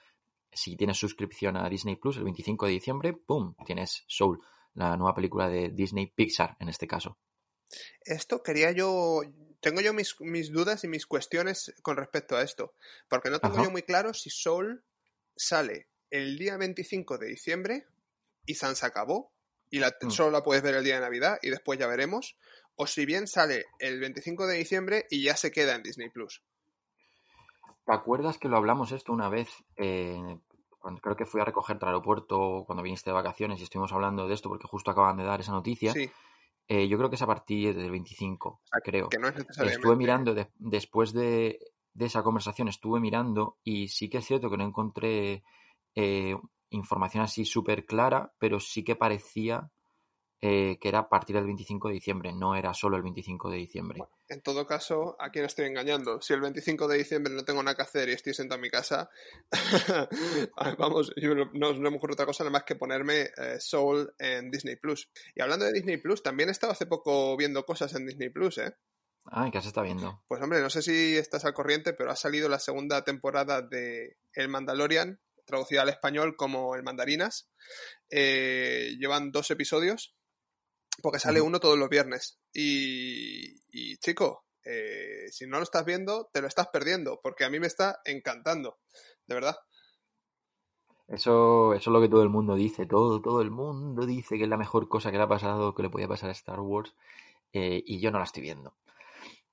Si 0.52 0.76
tienes 0.76 0.98
suscripción 0.98 1.56
a 1.56 1.68
Disney 1.68 1.96
Plus 1.96 2.18
el 2.18 2.24
25 2.24 2.66
de 2.66 2.72
diciembre, 2.72 3.12
¡pum! 3.14 3.54
Tienes 3.64 4.04
Soul, 4.06 4.38
la 4.74 4.96
nueva 4.96 5.14
película 5.14 5.48
de 5.48 5.70
Disney 5.70 6.06
Pixar 6.06 6.56
en 6.60 6.68
este 6.68 6.86
caso. 6.86 7.18
Esto 8.02 8.42
quería 8.42 8.70
yo. 8.70 9.22
Tengo 9.60 9.80
yo 9.80 9.92
mis, 9.94 10.14
dudas 10.52 10.84
y 10.84 10.88
mis 10.88 11.06
cuestiones 11.06 11.74
con 11.82 11.96
respecto 11.96 12.36
a 12.36 12.42
esto. 12.42 12.74
Porque 13.08 13.30
no 13.30 13.40
tengo 13.40 13.64
yo 13.64 13.70
muy 13.70 13.82
claro 13.82 14.12
si 14.12 14.30
Soul 14.30 14.84
sale 15.34 15.88
el 16.10 16.38
día 16.38 16.58
25 16.58 17.16
de 17.16 17.26
diciembre 17.28 17.86
y 18.44 18.54
San 18.54 18.76
se 18.76 18.86
acabó 18.86 19.32
y 19.70 19.78
la, 19.78 19.96
mm. 20.00 20.10
solo 20.10 20.30
la 20.30 20.42
puedes 20.42 20.62
ver 20.62 20.74
el 20.74 20.84
día 20.84 20.96
de 20.96 21.00
Navidad 21.00 21.38
y 21.42 21.50
después 21.50 21.78
ya 21.78 21.86
veremos. 21.86 22.36
O 22.76 22.86
si 22.86 23.06
bien 23.06 23.26
sale 23.26 23.64
el 23.78 24.00
25 24.00 24.46
de 24.46 24.58
diciembre 24.58 25.06
y 25.10 25.22
ya 25.22 25.36
se 25.36 25.50
queda 25.50 25.74
en 25.74 25.82
Disney 25.82 26.10
Plus. 26.10 26.42
¿Te 27.88 27.94
acuerdas 27.94 28.36
que 28.36 28.50
lo 28.50 28.58
hablamos 28.58 28.92
esto 28.92 29.14
una 29.14 29.30
vez? 29.30 29.48
Eh, 29.76 30.38
cuando 30.78 31.00
creo 31.00 31.16
que 31.16 31.24
fui 31.24 31.40
a 31.40 31.46
recogerte 31.46 31.86
al 31.86 31.88
aeropuerto 31.88 32.64
cuando 32.66 32.82
viniste 32.82 33.08
de 33.08 33.14
vacaciones 33.14 33.60
y 33.60 33.62
estuvimos 33.62 33.94
hablando 33.94 34.28
de 34.28 34.34
esto 34.34 34.50
porque 34.50 34.68
justo 34.68 34.90
acaban 34.90 35.16
de 35.16 35.24
dar 35.24 35.40
esa 35.40 35.52
noticia. 35.52 35.94
Sí. 35.94 36.10
Eh, 36.68 36.86
yo 36.86 36.98
creo 36.98 37.08
que 37.08 37.16
es 37.16 37.22
a 37.22 37.26
partir 37.26 37.74
del 37.74 37.90
25, 37.90 38.60
creo. 38.84 39.08
Que 39.08 39.18
no 39.18 39.28
es 39.28 39.58
Estuve 39.58 39.96
mirando 39.96 40.34
después 40.58 41.14
de, 41.14 41.60
esa 41.98 42.22
conversación, 42.22 42.68
estuve 42.68 43.00
mirando 43.00 43.56
y 43.64 43.88
sí 43.88 44.10
que 44.10 44.18
es 44.18 44.26
cierto 44.26 44.50
que 44.50 44.58
no 44.58 44.64
encontré 44.64 45.42
eh, 45.94 46.36
información 46.68 47.24
así 47.24 47.46
súper 47.46 47.86
clara, 47.86 48.34
pero 48.38 48.60
sí 48.60 48.84
que 48.84 48.96
parecía 48.96 49.70
eh, 50.40 50.78
que 50.80 50.88
era 50.88 51.00
a 51.00 51.08
partir 51.08 51.34
del 51.34 51.46
25 51.46 51.88
de 51.88 51.94
diciembre, 51.94 52.32
no 52.32 52.54
era 52.54 52.72
solo 52.72 52.96
el 52.96 53.02
25 53.02 53.50
de 53.50 53.56
diciembre. 53.56 54.00
En 54.28 54.40
todo 54.40 54.66
caso, 54.66 55.16
¿a 55.18 55.30
quién 55.30 55.44
estoy 55.44 55.66
engañando? 55.66 56.20
Si 56.20 56.32
el 56.32 56.40
25 56.40 56.86
de 56.86 56.98
diciembre 56.98 57.32
no 57.34 57.44
tengo 57.44 57.62
nada 57.62 57.74
que 57.74 57.82
hacer 57.82 58.08
y 58.08 58.12
estoy 58.12 58.34
sentado 58.34 58.56
en 58.56 58.62
mi 58.62 58.70
casa, 58.70 59.10
vamos, 60.78 61.12
yo 61.16 61.34
no, 61.34 61.50
no, 61.52 61.74
me 61.74 61.96
ocurre 61.96 62.12
otra 62.12 62.26
cosa 62.26 62.44
nada 62.44 62.52
más 62.52 62.64
que 62.64 62.76
ponerme 62.76 63.30
eh, 63.36 63.58
Soul 63.58 64.14
en 64.18 64.50
Disney 64.50 64.76
Plus. 64.76 65.10
Y 65.34 65.42
hablando 65.42 65.64
de 65.64 65.72
Disney 65.72 65.96
Plus, 65.96 66.22
también 66.22 66.50
he 66.50 66.52
estado 66.52 66.72
hace 66.72 66.86
poco 66.86 67.36
viendo 67.36 67.64
cosas 67.64 67.94
en 67.94 68.06
Disney 68.06 68.28
Plus, 68.28 68.58
¿eh? 68.58 68.74
Ah, 69.30 69.50
¿qué 69.52 69.60
se 69.60 69.68
está 69.68 69.82
viendo? 69.82 70.22
Pues 70.26 70.40
hombre, 70.40 70.60
no 70.60 70.70
sé 70.70 70.82
si 70.82 71.16
estás 71.16 71.44
al 71.44 71.52
corriente, 71.52 71.92
pero 71.92 72.10
ha 72.10 72.16
salido 72.16 72.48
la 72.48 72.58
segunda 72.58 73.04
temporada 73.04 73.60
de 73.60 74.16
El 74.32 74.48
Mandalorian, 74.48 75.20
traducida 75.44 75.82
al 75.82 75.88
español 75.88 76.36
como 76.36 76.74
El 76.76 76.82
Mandarinas. 76.82 77.50
Eh, 78.10 78.96
llevan 78.98 79.30
dos 79.30 79.50
episodios, 79.50 80.16
porque 81.02 81.18
sale 81.18 81.40
uno 81.40 81.60
todos 81.60 81.78
los 81.78 81.88
viernes. 81.88 82.38
Y, 82.52 83.60
y 83.70 83.96
chico, 83.98 84.44
eh, 84.64 85.28
si 85.30 85.46
no 85.46 85.56
lo 85.56 85.62
estás 85.62 85.84
viendo, 85.84 86.28
te 86.32 86.42
lo 86.42 86.46
estás 86.46 86.68
perdiendo, 86.68 87.20
porque 87.22 87.44
a 87.44 87.50
mí 87.50 87.58
me 87.58 87.66
está 87.66 88.00
encantando, 88.04 88.78
de 89.26 89.34
verdad. 89.34 89.56
Eso, 91.06 91.72
eso 91.72 91.90
es 91.90 91.92
lo 91.92 92.02
que 92.02 92.08
todo 92.10 92.22
el 92.22 92.28
mundo 92.28 92.54
dice, 92.54 92.84
todo, 92.84 93.22
todo 93.22 93.40
el 93.40 93.50
mundo 93.50 94.04
dice 94.04 94.36
que 94.36 94.44
es 94.44 94.48
la 94.48 94.58
mejor 94.58 94.88
cosa 94.88 95.10
que 95.10 95.16
le 95.16 95.22
ha 95.22 95.28
pasado, 95.28 95.74
que 95.74 95.82
le 95.82 95.88
podía 95.88 96.06
pasar 96.06 96.28
a 96.28 96.32
Star 96.32 96.60
Wars, 96.60 96.94
eh, 97.54 97.82
y 97.86 97.98
yo 98.00 98.10
no 98.10 98.18
la 98.18 98.24
estoy 98.24 98.42
viendo. 98.42 98.74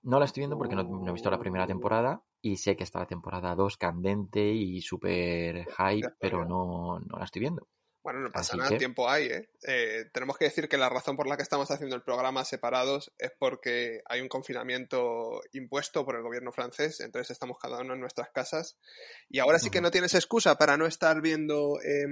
No 0.04 0.20
la 0.20 0.26
estoy 0.26 0.42
viendo 0.42 0.58
porque 0.58 0.76
no, 0.76 0.84
no, 0.84 1.10
he 1.10 1.14
visto 1.14 1.32
la 1.32 1.40
primera 1.40 1.66
temporada 1.66 2.22
y 2.42 2.58
sé 2.58 2.76
que 2.76 2.84
está 2.84 3.00
la 3.00 3.08
temporada 3.08 3.56
2 3.56 3.78
candente 3.78 4.52
y 4.52 4.82
súper 4.82 5.66
hype, 5.66 6.10
pero 6.20 6.46
no, 6.46 7.00
no, 7.00 7.18
la 7.18 7.24
estoy 7.24 7.40
viendo. 7.40 7.68
Bueno, 8.06 8.20
no 8.20 8.32
pasa 8.32 8.52
Así 8.54 8.58
nada, 8.60 8.70
que... 8.70 8.78
tiempo 8.78 9.10
hay, 9.10 9.26
¿eh? 9.26 9.50
¿eh? 9.68 10.06
Tenemos 10.14 10.38
que 10.38 10.46
decir 10.46 10.70
que 10.70 10.78
la 10.78 10.90
razón 10.90 11.18
por 11.18 11.26
la 11.26 11.38
que 11.38 11.42
estamos 11.42 11.72
haciendo 11.72 11.96
el 11.96 12.04
programa 12.04 12.46
separados 12.46 13.12
es 13.18 13.32
porque 13.40 14.02
hay 14.06 14.22
un 14.22 14.28
confinamiento 14.28 15.42
impuesto 15.54 16.06
por 16.06 16.16
el 16.16 16.22
gobierno 16.22 16.52
francés, 16.52 17.00
entonces 17.00 17.32
estamos 17.32 17.58
cada 17.58 17.82
uno 17.82 17.96
en 17.96 18.02
nuestras 18.02 18.30
casas. 18.30 18.78
Y 19.28 19.40
ahora 19.40 19.58
sí 19.58 19.72
que 19.72 19.82
no 19.82 19.90
tienes 19.90 20.14
excusa 20.14 20.54
para 20.56 20.78
no 20.78 20.86
estar 20.86 21.20
viendo 21.20 21.80
eh, 21.84 22.06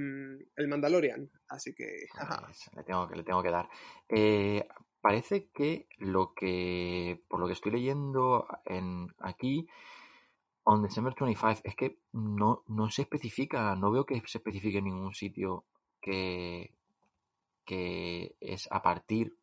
el 0.56 0.68
Mandalorian, 0.68 1.30
así 1.48 1.76
que... 1.76 2.08
Pues, 2.12 2.70
le, 2.76 2.84
tengo 2.86 3.08
que 3.08 3.16
le 3.16 3.24
tengo 3.24 3.44
que 3.44 3.52
dar. 3.52 3.70
Eh, 4.10 4.68
parece 5.00 5.52
que 5.54 5.88
lo 6.00 6.34
que, 6.34 7.22
por 7.30 7.40
lo 7.40 7.46
que 7.46 7.54
estoy 7.54 7.72
leyendo 7.72 8.48
en 8.66 9.14
aquí, 9.20 9.68
on 10.64 10.82
December 10.82 11.14
25, 11.14 11.62
es 11.66 11.76
que 11.76 12.00
no, 12.14 12.64
no 12.66 12.90
se 12.90 13.04
especifica, 13.04 13.76
no 13.76 13.92
veo 13.92 14.08
que 14.08 14.20
se 14.26 14.40
especifique 14.40 14.80
en 14.80 14.86
ningún 14.86 15.14
sitio 15.14 15.66
que, 16.04 16.76
que 17.66 18.36
es 18.42 18.68
a 18.70 18.82
partir, 18.82 19.38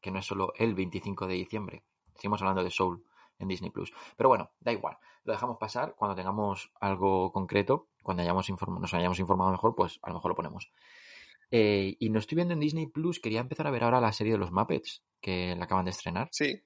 que 0.00 0.10
no 0.10 0.20
es 0.20 0.26
solo 0.26 0.52
el 0.56 0.74
25 0.74 1.26
de 1.26 1.34
diciembre. 1.34 1.84
Seguimos 2.14 2.40
hablando 2.40 2.62
de 2.62 2.70
Soul 2.70 3.04
en 3.38 3.48
Disney 3.48 3.70
Plus. 3.70 3.92
Pero 4.16 4.28
bueno, 4.28 4.52
da 4.60 4.72
igual. 4.72 4.96
Lo 5.24 5.32
dejamos 5.32 5.58
pasar. 5.58 5.94
Cuando 5.96 6.14
tengamos 6.14 6.70
algo 6.80 7.32
concreto, 7.32 7.88
cuando 8.02 8.22
hayamos 8.22 8.48
nos 8.48 8.94
hayamos 8.94 9.18
informado 9.18 9.50
mejor, 9.50 9.74
pues 9.74 9.98
a 10.02 10.08
lo 10.08 10.14
mejor 10.14 10.30
lo 10.30 10.36
ponemos. 10.36 10.70
Eh, 11.50 11.96
y 11.98 12.10
no 12.10 12.20
estoy 12.20 12.36
viendo 12.36 12.54
en 12.54 12.60
Disney 12.60 12.86
Plus, 12.86 13.20
quería 13.20 13.40
empezar 13.40 13.66
a 13.66 13.70
ver 13.70 13.84
ahora 13.84 14.00
la 14.00 14.12
serie 14.12 14.32
de 14.32 14.38
los 14.38 14.52
Muppets, 14.52 15.02
que 15.20 15.54
la 15.56 15.64
acaban 15.64 15.84
de 15.84 15.90
estrenar. 15.90 16.28
Sí, 16.32 16.62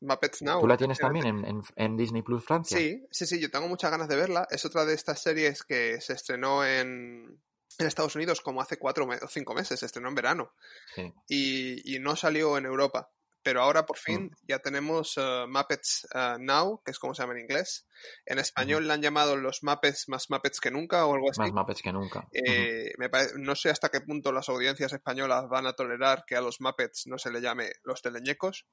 Muppets 0.00 0.42
Now. 0.42 0.60
¿Tú 0.60 0.66
la 0.66 0.76
tienes 0.76 0.98
también 0.98 1.26
en, 1.26 1.44
en, 1.44 1.62
en, 1.76 1.96
Disney 1.96 2.22
Plus 2.22 2.44
Francia? 2.44 2.76
Sí, 2.76 3.06
sí, 3.10 3.26
sí, 3.26 3.40
yo 3.40 3.50
tengo 3.50 3.68
muchas 3.68 3.90
ganas 3.90 4.08
de 4.08 4.16
verla. 4.16 4.46
Es 4.50 4.64
otra 4.64 4.84
de 4.84 4.94
estas 4.94 5.22
series 5.22 5.62
que 5.62 6.00
se 6.00 6.14
estrenó 6.14 6.64
en, 6.64 7.40
en 7.78 7.86
Estados 7.86 8.16
Unidos 8.16 8.40
como 8.40 8.60
hace 8.60 8.78
cuatro 8.78 9.06
o 9.06 9.28
cinco 9.28 9.54
meses, 9.54 9.80
se 9.80 9.86
estrenó 9.86 10.08
en 10.08 10.14
verano. 10.14 10.52
Sí. 10.94 11.12
Y, 11.28 11.96
y, 11.96 11.98
no 11.98 12.16
salió 12.16 12.58
en 12.58 12.66
Europa. 12.66 13.10
Pero 13.42 13.62
ahora 13.62 13.86
por 13.86 13.96
fin 13.96 14.24
mm. 14.24 14.36
ya 14.46 14.58
tenemos 14.58 15.16
uh, 15.16 15.48
Muppets 15.48 16.06
uh, 16.14 16.38
Now, 16.38 16.82
que 16.84 16.90
es 16.90 16.98
como 16.98 17.14
se 17.14 17.22
llama 17.22 17.34
en 17.34 17.40
inglés. 17.40 17.86
En 18.26 18.38
español 18.38 18.84
mm. 18.84 18.86
la 18.86 18.94
han 18.94 19.02
llamado 19.02 19.36
los 19.36 19.62
Muppets 19.62 20.08
más 20.08 20.28
Muppets 20.28 20.60
que 20.60 20.70
nunca 20.70 21.06
o 21.06 21.14
algo 21.14 21.30
así. 21.30 21.40
Más 21.40 21.52
Muppets 21.52 21.80
que 21.80 21.92
nunca. 21.92 22.28
Eh, 22.32 22.92
me 22.98 23.08
parece, 23.08 23.34
no 23.38 23.54
sé 23.54 23.70
hasta 23.70 23.88
qué 23.88 24.02
punto 24.02 24.30
las 24.30 24.48
audiencias 24.50 24.92
españolas 24.92 25.48
van 25.48 25.66
a 25.66 25.72
tolerar 25.72 26.24
que 26.26 26.36
a 26.36 26.42
los 26.42 26.60
Muppets 26.60 27.06
no 27.06 27.18
se 27.18 27.30
le 27.30 27.40
llame 27.40 27.72
los 27.82 28.02
teleñecos. 28.02 28.66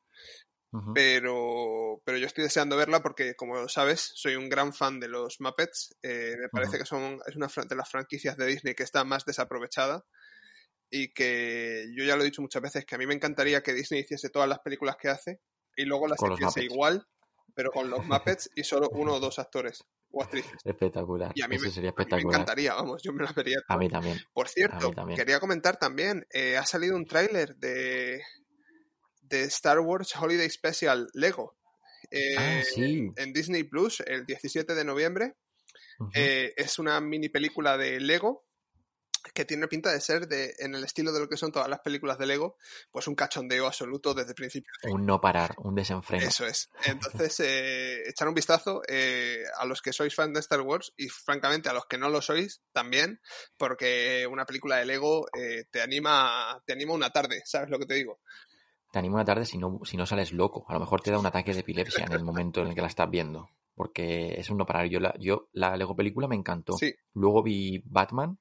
Uh 0.71 0.79
-huh. 0.79 0.91
pero, 0.93 2.01
pero 2.03 2.17
yo 2.17 2.25
estoy 2.25 2.43
deseando 2.43 2.75
verla 2.75 3.01
porque, 3.01 3.35
como 3.35 3.69
sabes, 3.69 4.11
soy 4.15 4.35
un 4.35 4.49
gran 4.49 4.73
fan 4.73 4.99
de 4.99 5.07
los 5.07 5.39
Muppets. 5.39 5.95
Eh, 6.03 6.35
me 6.37 6.49
parece 6.49 6.71
uh 6.71 6.75
-huh. 6.75 6.79
que 6.79 6.85
son, 6.85 7.19
es 7.25 7.35
una 7.35 7.47
de 7.47 7.75
las 7.75 7.89
franquicias 7.89 8.35
de 8.37 8.47
Disney 8.47 8.75
que 8.75 8.83
está 8.83 9.03
más 9.03 9.23
desaprovechada 9.25 10.03
y 10.89 11.13
que 11.13 11.85
yo 11.95 12.03
ya 12.03 12.15
lo 12.15 12.21
he 12.21 12.25
dicho 12.25 12.41
muchas 12.41 12.61
veces 12.61 12.85
que 12.85 12.95
a 12.95 12.97
mí 12.97 13.05
me 13.05 13.13
encantaría 13.13 13.61
que 13.61 13.73
Disney 13.73 14.01
hiciese 14.01 14.29
todas 14.29 14.47
las 14.47 14.59
películas 14.59 14.95
que 14.97 15.09
hace 15.09 15.41
y 15.75 15.85
luego 15.85 16.07
las 16.07 16.19
hiciese 16.21 16.63
igual, 16.63 17.07
pero 17.53 17.71
con 17.71 17.89
los 17.89 17.99
Muppets 18.05 18.49
y 18.55 18.63
solo 18.63 18.89
uno 18.91 19.15
o 19.15 19.19
dos 19.19 19.39
actores 19.39 19.83
o 20.11 20.23
actrices. 20.23 20.53
Espectacular. 20.63 21.31
Y 21.35 21.41
a 21.41 21.47
mí, 21.47 21.55
Eso 21.55 21.65
me, 21.65 21.71
sería 21.71 21.93
mí 21.97 22.05
me 22.09 22.21
encantaría, 22.21 22.73
vamos, 22.73 23.01
yo 23.03 23.13
me 23.13 23.23
las 23.23 23.35
vería. 23.35 23.57
A 23.67 23.77
mí 23.77 23.89
también. 23.89 24.17
Por 24.33 24.47
cierto, 24.47 24.91
también. 24.91 25.17
quería 25.17 25.39
comentar 25.39 25.77
también, 25.77 26.25
eh, 26.31 26.57
ha 26.57 26.65
salido 26.65 26.95
un 26.95 27.05
tráiler 27.05 27.55
de, 27.57 28.21
de 29.29 29.43
Star 29.43 29.79
Wars 29.79 30.15
Holiday 30.15 30.49
Special 30.49 31.07
Lego. 31.13 31.57
Eh, 32.11 32.35
ah, 32.37 32.61
sí. 32.63 33.11
En 33.15 33.33
Disney 33.33 33.63
Plus, 33.63 34.01
el 34.01 34.25
17 34.25 34.75
de 34.75 34.85
noviembre. 34.85 35.35
Uh 35.99 36.05
-huh. 36.05 36.11
eh, 36.15 36.53
es 36.55 36.79
una 36.79 37.01
mini 37.01 37.29
película 37.29 37.77
de 37.77 37.99
Lego 37.99 38.47
que 39.33 39.45
tiene 39.45 39.67
pinta 39.67 39.91
de 39.91 40.01
ser 40.01 40.27
de, 40.27 40.55
en 40.59 40.75
el 40.75 40.83
estilo 40.83 41.11
de 41.11 41.19
lo 41.19 41.29
que 41.29 41.37
son 41.37 41.51
todas 41.51 41.69
las 41.69 41.79
películas 41.79 42.17
de 42.17 42.25
Lego, 42.25 42.57
pues 42.91 43.07
un 43.07 43.15
cachondeo 43.15 43.67
absoluto 43.67 44.13
desde 44.13 44.29
el 44.29 44.35
principio. 44.35 44.71
Un 44.83 45.05
no 45.05 45.19
parar, 45.19 45.55
un 45.59 45.75
desenfreno. 45.75 46.25
Eso 46.25 46.45
es. 46.45 46.69
Entonces, 46.85 47.39
eh, 47.41 48.09
echar 48.09 48.27
un 48.27 48.33
vistazo 48.33 48.81
eh, 48.87 49.43
a 49.57 49.65
los 49.65 49.81
que 49.81 49.93
sois 49.93 50.13
fans 50.13 50.33
de 50.33 50.39
Star 50.39 50.61
Wars 50.61 50.93
y 50.97 51.07
francamente 51.09 51.69
a 51.69 51.73
los 51.73 51.85
que 51.85 51.97
no 51.97 52.09
lo 52.09 52.21
sois 52.21 52.61
también, 52.71 53.21
porque 53.57 54.27
una 54.29 54.45
película 54.45 54.77
de 54.77 54.85
Lego 54.85 55.27
eh, 55.37 55.65
te 55.69 55.81
anima 55.81 56.61
te 56.65 56.73
anima 56.73 56.93
una 56.93 57.11
tarde, 57.11 57.41
¿sabes 57.45 57.69
lo 57.69 57.79
que 57.79 57.85
te 57.85 57.95
digo? 57.95 58.21
Te 58.97 58.99
anima 58.99 59.13
una 59.13 59.25
tarde 59.25 59.45
si 59.45 59.59
no, 59.59 59.79
si 59.83 59.95
no 59.95 60.07
sales 60.07 60.33
loco. 60.33 60.65
A 60.67 60.73
lo 60.73 60.79
mejor 60.79 61.01
te 61.01 61.11
da 61.11 61.19
un 61.19 61.25
ataque 61.27 61.53
de 61.53 61.59
epilepsia 61.59 62.05
en 62.05 62.13
el 62.13 62.23
momento 62.23 62.63
en 62.63 62.69
el 62.69 62.73
que 62.73 62.81
la 62.81 62.87
estás 62.87 63.07
viendo. 63.07 63.47
Porque 63.75 64.33
es 64.39 64.49
un 64.49 64.57
no 64.57 64.65
parar. 64.65 64.87
Yo 64.87 64.99
la, 64.99 65.13
yo, 65.19 65.49
la 65.53 65.77
Lego 65.77 65.95
película 65.95 66.27
me 66.27 66.35
encantó. 66.35 66.73
Sí. 66.73 66.95
Luego 67.13 67.43
vi 67.43 67.83
Batman 67.85 68.39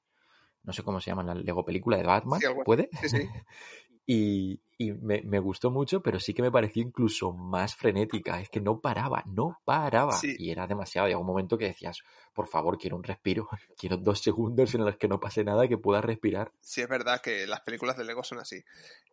no 0.66 0.72
sé 0.72 0.82
cómo 0.82 1.00
se 1.00 1.10
llama 1.10 1.22
la 1.22 1.34
Lego 1.34 1.64
película 1.64 1.96
de 1.96 2.02
Batman, 2.02 2.40
sí, 2.40 2.46
¿puede? 2.64 2.88
Sí, 3.00 3.08
sí. 3.08 3.18
y, 4.06 4.60
y 4.78 4.92
me, 4.92 5.22
me, 5.22 5.40
gustó 5.40 5.70
mucho, 5.70 6.00
pero 6.00 6.20
sí 6.20 6.32
que 6.32 6.42
me 6.42 6.52
pareció 6.52 6.80
incluso 6.80 7.32
más 7.32 7.74
frenética. 7.74 8.40
Es 8.40 8.48
que 8.48 8.60
no 8.60 8.80
paraba, 8.80 9.24
no 9.26 9.60
paraba. 9.64 10.12
Sí. 10.12 10.36
Y 10.38 10.50
era 10.50 10.68
demasiado. 10.68 11.08
Llegó 11.08 11.20
un 11.20 11.26
momento 11.26 11.58
que 11.58 11.66
decías, 11.66 12.02
por 12.32 12.46
favor, 12.46 12.78
quiero 12.78 12.96
un 12.96 13.02
respiro. 13.02 13.48
Quiero 13.78 13.96
dos 13.96 14.20
segundos 14.20 14.74
en 14.74 14.84
los 14.84 14.96
que 14.96 15.08
no 15.08 15.18
pase 15.18 15.42
nada, 15.42 15.66
que 15.66 15.76
pueda 15.76 16.00
respirar. 16.00 16.52
Sí, 16.60 16.82
es 16.82 16.88
verdad 16.88 17.20
que 17.20 17.46
las 17.46 17.62
películas 17.62 17.96
de 17.96 18.04
Lego 18.04 18.22
son 18.22 18.38
así. 18.38 18.62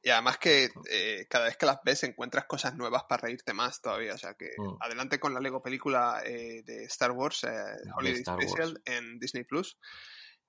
Y 0.03 0.09
además 0.09 0.38
que 0.38 0.69
eh, 0.91 1.25
cada 1.27 1.45
vez 1.45 1.57
que 1.57 1.65
las 1.65 1.79
ves 1.83 2.03
encuentras 2.03 2.45
cosas 2.45 2.75
nuevas 2.75 3.03
para 3.03 3.23
reírte 3.23 3.53
más 3.53 3.81
todavía. 3.81 4.13
O 4.13 4.17
sea 4.17 4.35
que 4.35 4.51
mm. 4.57 4.75
adelante 4.79 5.19
con 5.19 5.33
la 5.33 5.39
Lego 5.39 5.63
película 5.63 6.21
eh, 6.23 6.62
de 6.63 6.83
Star 6.83 7.12
Wars, 7.12 7.45
eh, 7.45 7.50
Holiday 7.95 8.19
Star 8.19 8.39
Special 8.41 8.73
Wars. 8.73 8.81
en 8.85 9.17
Disney 9.17 9.43
Plus. 9.43 9.77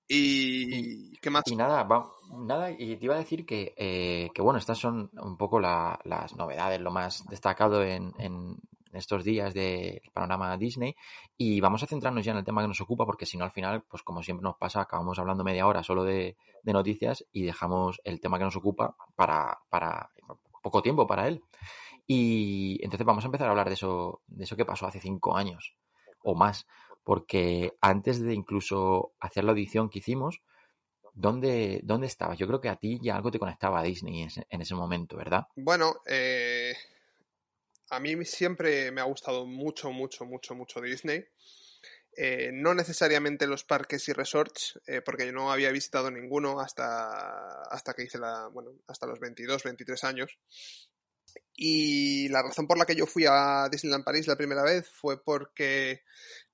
Y, 0.09 1.17
¿qué 1.19 1.31
más? 1.31 1.45
Y 1.47 1.57
nada, 1.57 1.83
va, 1.85 2.11
nada, 2.37 2.71
y 2.71 2.97
te 2.97 3.05
iba 3.05 3.15
a 3.15 3.19
decir 3.19 3.47
que, 3.47 3.75
eh, 3.77 4.31
que 4.35 4.43
bueno, 4.43 4.59
estas 4.59 4.79
son 4.79 5.11
un 5.15 5.37
poco 5.37 5.61
la, 5.61 5.99
las 6.05 6.37
novedades, 6.37 6.81
lo 6.81 6.91
más 6.91 7.25
destacado 7.27 7.83
en, 7.83 8.13
en 8.19 8.57
estos 8.93 9.25
días 9.25 9.55
del 9.55 10.01
panorama 10.13 10.57
Disney. 10.57 10.95
Y 11.37 11.61
vamos 11.61 11.83
a 11.83 11.87
centrarnos 11.87 12.25
ya 12.25 12.33
en 12.33 12.39
el 12.39 12.45
tema 12.45 12.63
que 12.63 12.69
nos 12.69 12.81
ocupa, 12.81 13.07
porque 13.07 13.27
si 13.27 13.37
no, 13.37 13.45
al 13.45 13.51
final, 13.51 13.83
pues 13.83 14.03
como 14.03 14.23
siempre 14.23 14.45
nos 14.45 14.57
pasa, 14.57 14.83
acabamos 14.83 15.19
hablando 15.19 15.45
media 15.45 15.67
hora 15.67 15.83
solo 15.83 16.05
de, 16.05 16.37
de 16.63 16.73
noticias 16.73 17.25
y 17.33 17.43
dejamos 17.43 18.01
el 18.05 18.21
tema 18.21 18.39
que 18.39 18.45
nos 18.45 18.57
ocupa 18.57 18.97
para, 19.17 19.59
para 19.69 20.11
poco 20.63 20.83
tiempo 20.83 21.07
para 21.07 21.29
él. 21.29 21.43
Y 22.07 22.79
entonces 22.83 23.07
vamos 23.07 23.25
a 23.25 23.29
empezar 23.29 23.47
a 23.49 23.51
hablar 23.51 23.69
de 23.69 23.75
eso, 23.75 24.23
de 24.27 24.45
eso 24.45 24.57
que 24.57 24.65
pasó 24.65 24.87
hace 24.87 25.01
cinco 25.01 25.37
años 25.37 25.75
o 26.23 26.35
más 26.35 26.67
porque 27.05 27.77
antes 27.81 28.21
de 28.21 28.35
incluso 28.35 29.15
hacer 29.21 29.45
la 29.45 29.53
audición 29.53 29.91
que 29.91 30.01
hicimos, 30.01 30.41
¿dónde, 31.13 31.81
dónde 31.85 32.07
estabas? 32.07 32.39
Yo 32.39 32.47
creo 32.47 32.61
que 32.61 32.71
a 32.71 32.77
ti 32.77 32.99
ya 33.03 33.15
algo 33.15 33.31
te 33.31 33.39
conectaba 33.39 33.81
a 33.81 33.85
Disney 33.85 34.23
en 34.23 34.29
ese, 34.29 34.47
en 34.49 34.61
ese 34.63 34.75
momento, 34.75 35.17
¿verdad? 35.17 35.45
Bueno, 35.55 36.01
eh, 36.07 36.75
a 37.91 38.01
mí 38.01 38.25
siempre 38.25 38.91
me 38.91 39.01
ha 39.01 39.05
gustado 39.05 39.47
mucho, 39.47 39.91
mucho, 39.91 40.25
mucho, 40.25 40.55
mucho 40.55 40.81
Disney. 40.81 41.25
Eh, 42.17 42.51
no 42.53 42.75
necesariamente 42.75 43.47
los 43.47 43.65
parques 43.65 44.09
y 44.09 44.13
resorts, 44.13 44.81
eh, 44.87 45.01
porque 45.03 45.27
yo 45.27 45.33
no 45.33 45.51
había 45.51 45.73
visitado 45.73 46.11
ninguno 46.11 46.61
hasta, 46.61 47.63
hasta 47.65 47.93
que 47.93 48.05
hice 48.05 48.19
la, 48.19 48.49
bueno, 48.53 48.71
hasta 48.87 49.07
los 49.07 49.19
22, 49.19 49.63
23 49.63 50.05
años. 50.05 50.39
Y 51.57 52.29
la 52.29 52.43
razón 52.43 52.67
por 52.67 52.79
la 52.79 52.87
que 52.87 52.95
yo 52.95 53.07
fui 53.07 53.25
a 53.29 53.69
Disneyland 53.71 54.05
París 54.05 54.27
la 54.27 54.37
primera 54.37 54.63
vez 54.63 54.89
fue 54.89 55.23
porque 55.23 56.03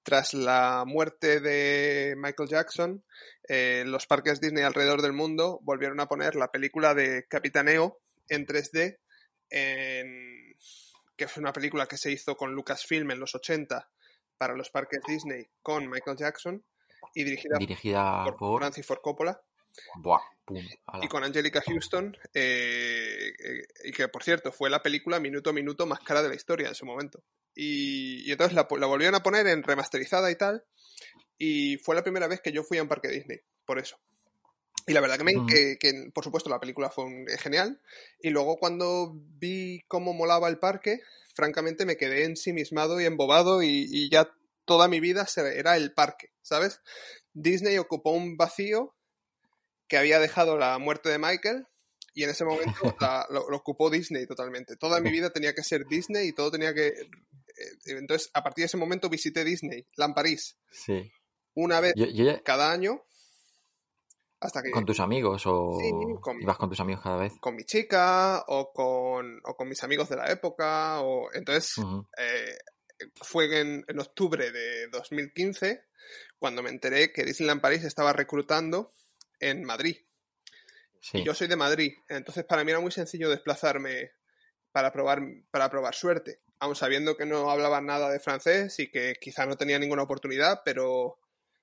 tras 0.02 0.35
la 0.35 0.85
muerte 0.87 1.40
de 1.40 2.14
Michael 2.16 2.49
Jackson, 2.49 3.04
eh, 3.49 3.85
los 3.87 4.07
parques 4.07 4.40
Disney 4.40 4.64
alrededor 4.64 5.02
del 5.02 5.12
mundo 5.12 5.61
volvieron 5.62 6.00
a 6.00 6.07
poner 6.07 6.37
la 6.37 6.50
película 6.50 6.95
de 6.95 7.26
Capitaneo 7.28 7.99
en 8.28 8.47
3D, 8.47 8.99
que 11.16 11.28
fue 11.28 11.42
una 11.42 11.52
película 11.52 11.87
que 11.87 11.97
se 11.99 12.11
hizo 12.11 12.37
con 12.37 12.54
Lucasfilm 12.54 13.11
en 13.11 13.21
los 13.21 13.35
80 13.35 13.90
para 14.38 14.57
los 14.57 14.71
parques 14.71 15.00
Disney 15.07 15.47
con 15.62 15.88
Michael 15.88 16.16
Jackson 16.16 16.64
y 17.14 17.25
dirigida, 17.25 18.25
por, 18.25 18.59
Francis 18.59 18.87
Ford 18.87 19.00
Coppola. 19.02 19.40
Y 21.03 21.09
con 21.09 21.25
Angelica 21.25 21.62
Houston, 21.67 22.17
eh, 22.35 23.33
eh, 23.39 23.62
y 23.85 23.93
que 23.93 24.09
por 24.09 24.23
cierto 24.23 24.50
fue 24.53 24.69
la 24.69 24.83
película 24.83 25.21
minuto 25.21 25.50
a 25.50 25.53
minuto 25.53 25.87
más 25.87 26.00
cara 26.00 26.23
de 26.23 26.29
la 26.29 26.35
historia 26.35 26.69
en 26.69 26.75
su 26.75 26.87
momento. 26.87 27.23
Y, 27.55 28.31
entonces 28.31 28.55
la, 28.55 28.67
la, 28.79 28.87
volvieron 28.87 29.15
a 29.15 29.23
poner 29.23 29.47
en 29.47 29.62
remasterizada 29.62 30.31
y 30.31 30.37
tal, 30.37 30.65
y 31.39 31.77
fue 31.79 31.95
la 31.95 32.03
primera 32.03 32.27
vez 32.27 32.41
que 32.41 32.53
yo 32.53 32.62
fui 32.62 32.79
a 32.79 32.83
un 32.83 32.89
parque 32.89 33.09
Disney, 33.09 33.41
por 33.65 33.79
eso. 33.79 33.97
Y 34.87 34.93
la 34.93 35.00
verdad 35.00 35.19
que, 35.19 35.25
me, 35.25 35.33
que, 35.47 36.11
por 36.12 36.25
supuesto, 36.25 36.50
la 36.50 36.59
película 36.59 36.91
fue 36.91 37.05
genial. 37.39 37.81
Y 38.21 38.31
luego 38.31 38.57
cuando 38.57 39.12
vi 39.15 39.83
cómo 39.87 40.12
molaba 40.12 40.49
el 40.49 40.59
parque, 40.59 41.00
francamente 41.35 41.87
me 41.87 41.97
quedé 41.97 42.25
ensimismado 42.25 43.00
y 43.00 43.05
embobado 43.05 43.62
y, 43.62 44.11
ya 44.11 44.31
toda 44.65 44.89
mi 44.89 45.00
vida 45.00 45.27
era 45.37 45.77
el 45.77 45.93
parque, 45.93 46.33
¿sabes? 46.43 46.81
Disney 47.33 47.79
ocupó 47.79 48.12
un 48.12 48.37
vacío 48.37 48.95
que 49.90 49.99
había 49.99 50.20
dejado 50.20 50.56
la 50.56 50.78
muerte 50.78 51.11
de 51.11 51.18
Michael 51.18 51.66
y 52.14 52.23
en 52.23 52.30
ese 52.30 52.44
momento 52.44 52.73
lo, 53.30 53.56
ocupó 53.56 53.90
Disney 53.90 54.26
totalmente. 54.26 54.76
Toda 54.76 55.00
mi 55.00 55.11
vida 55.11 55.30
tenía 55.30 55.52
que 55.52 55.64
ser 55.64 55.85
Disney 55.87 56.28
y 56.28 56.32
todo 56.32 56.50
tenía 56.50 56.73
que... 56.73 56.87
Eh, 56.87 57.09
entonces, 57.87 58.30
a 58.32 58.42
partir 58.42 58.62
de 58.62 58.66
ese 58.66 58.76
momento 58.76 59.11
visité 59.11 59.44
Disney, 59.44 59.87
Land 59.97 60.14
París. 60.14 60.56
Sí. 60.70 61.12
Una 61.54 61.80
vez 61.80 61.92
cada 62.44 62.73
año 62.73 63.04
¿Con 64.73 64.87
tus 64.87 65.00
amigos 65.00 65.42
o 65.44 65.78
ibas 66.40 66.56
con 66.56 66.70
tus 66.70 66.80
amigos 66.80 67.02
cada 67.02 67.18
vez? 67.18 67.35
Con 67.40 67.56
mi 67.56 67.64
chica 67.64 68.42
o 68.47 68.73
con, 68.73 69.38
con 69.42 69.68
mis 69.68 69.82
amigos 69.85 70.09
de 70.09 70.16
la 70.16 70.30
época. 70.30 71.02
O... 71.02 71.30
Entonces, 71.35 71.75
eh, 72.16 72.56
fue 73.16 73.61
en, 73.61 73.85
octubre 73.99 74.50
de 74.50 74.88
2015 74.88 75.85
cuando 76.38 76.62
me 76.62 76.70
enteré 76.70 77.12
que 77.12 77.25
Disneyland 77.25 77.61
París 77.61 77.85
estaba 77.85 78.14
reclutando 78.14 78.92
en 79.40 79.64
Madrid. 79.64 79.97
Y 81.12 81.25
yo 81.25 81.35
soy 81.35 81.49
de 81.49 81.56
Madrid, 81.56 81.94
entonces 82.09 82.44
para 82.44 82.62
mí 82.62 82.70
era 82.70 82.80
muy 82.80 82.92
sencillo 82.92 83.30
desplazarme 83.30 84.12
para 84.70 84.92
probar, 84.92 85.20
para 85.50 85.70
probar 85.70 85.94
suerte, 85.94 86.42
aun 86.59 86.76
sabiendo 86.76 87.16
que 87.16 87.26
no 87.26 87.50
hablaba 87.50 87.80
nada 87.80 88.11
de 88.11 88.20
francés 88.20 88.78
y 88.78 88.90
que 88.90 89.14
quizá 89.20 89.47
no 89.47 89.56
tenía 89.56 89.78
ninguna 89.78 90.02
oportunidad, 90.02 90.61
pero, 90.64 91.18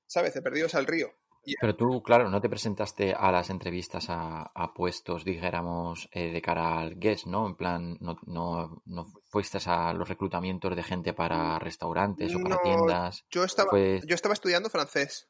¿sabes? 0.08 0.34
De 0.34 0.42
perdidos 0.42 0.76
al 0.76 0.88
río. 0.88 1.14
Pero 1.62 1.76
tú, 1.76 2.04
claro, 2.04 2.30
no 2.30 2.42
te 2.42 2.50
presentaste 2.50 3.14
a 3.14 3.32
las 3.32 3.50
entrevistas 3.50 4.08
a, 4.10 4.74
puestos, 4.76 5.24
dijéramos, 5.24 6.10
eh, 6.12 6.32
de 6.32 6.42
cara 6.42 6.80
al 6.80 7.00
guest, 7.00 7.26
¿no? 7.26 7.48
En 7.48 7.56
plan, 7.56 7.98
no, 8.02 8.18
no, 8.26 8.82
no, 8.86 9.06
fuiste 9.30 9.58
a 9.66 9.94
los 9.94 10.10
reclutamientos 10.10 10.76
de 10.76 10.84
gente 10.84 11.14
para 11.14 11.58
restaurantes 11.60 12.36
o 12.36 12.42
para 12.42 12.58
tiendas. 12.62 13.26
Yo 13.30 13.46
estaba, 13.46 13.72
yo 13.72 14.16
estaba 14.16 14.34
estudiando 14.34 14.70
francés. 14.70 15.30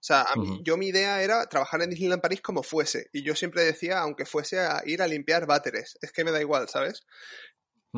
O 0.00 0.04
sea, 0.08 0.26
yo 0.62 0.76
mi 0.76 0.88
idea 0.88 1.22
era 1.22 1.46
trabajar 1.46 1.82
en 1.82 1.90
Disneyland 1.90 2.22
París 2.22 2.40
como 2.40 2.62
fuese. 2.62 3.08
Y 3.12 3.24
yo 3.24 3.34
siempre 3.34 3.64
decía, 3.64 3.98
aunque 3.98 4.26
fuese 4.26 4.60
a 4.60 4.80
ir 4.86 5.02
a 5.02 5.08
limpiar 5.08 5.46
váteres, 5.46 5.98
es 6.00 6.12
que 6.12 6.22
me 6.24 6.30
da 6.30 6.40
igual, 6.40 6.68
¿sabes? 6.68 7.04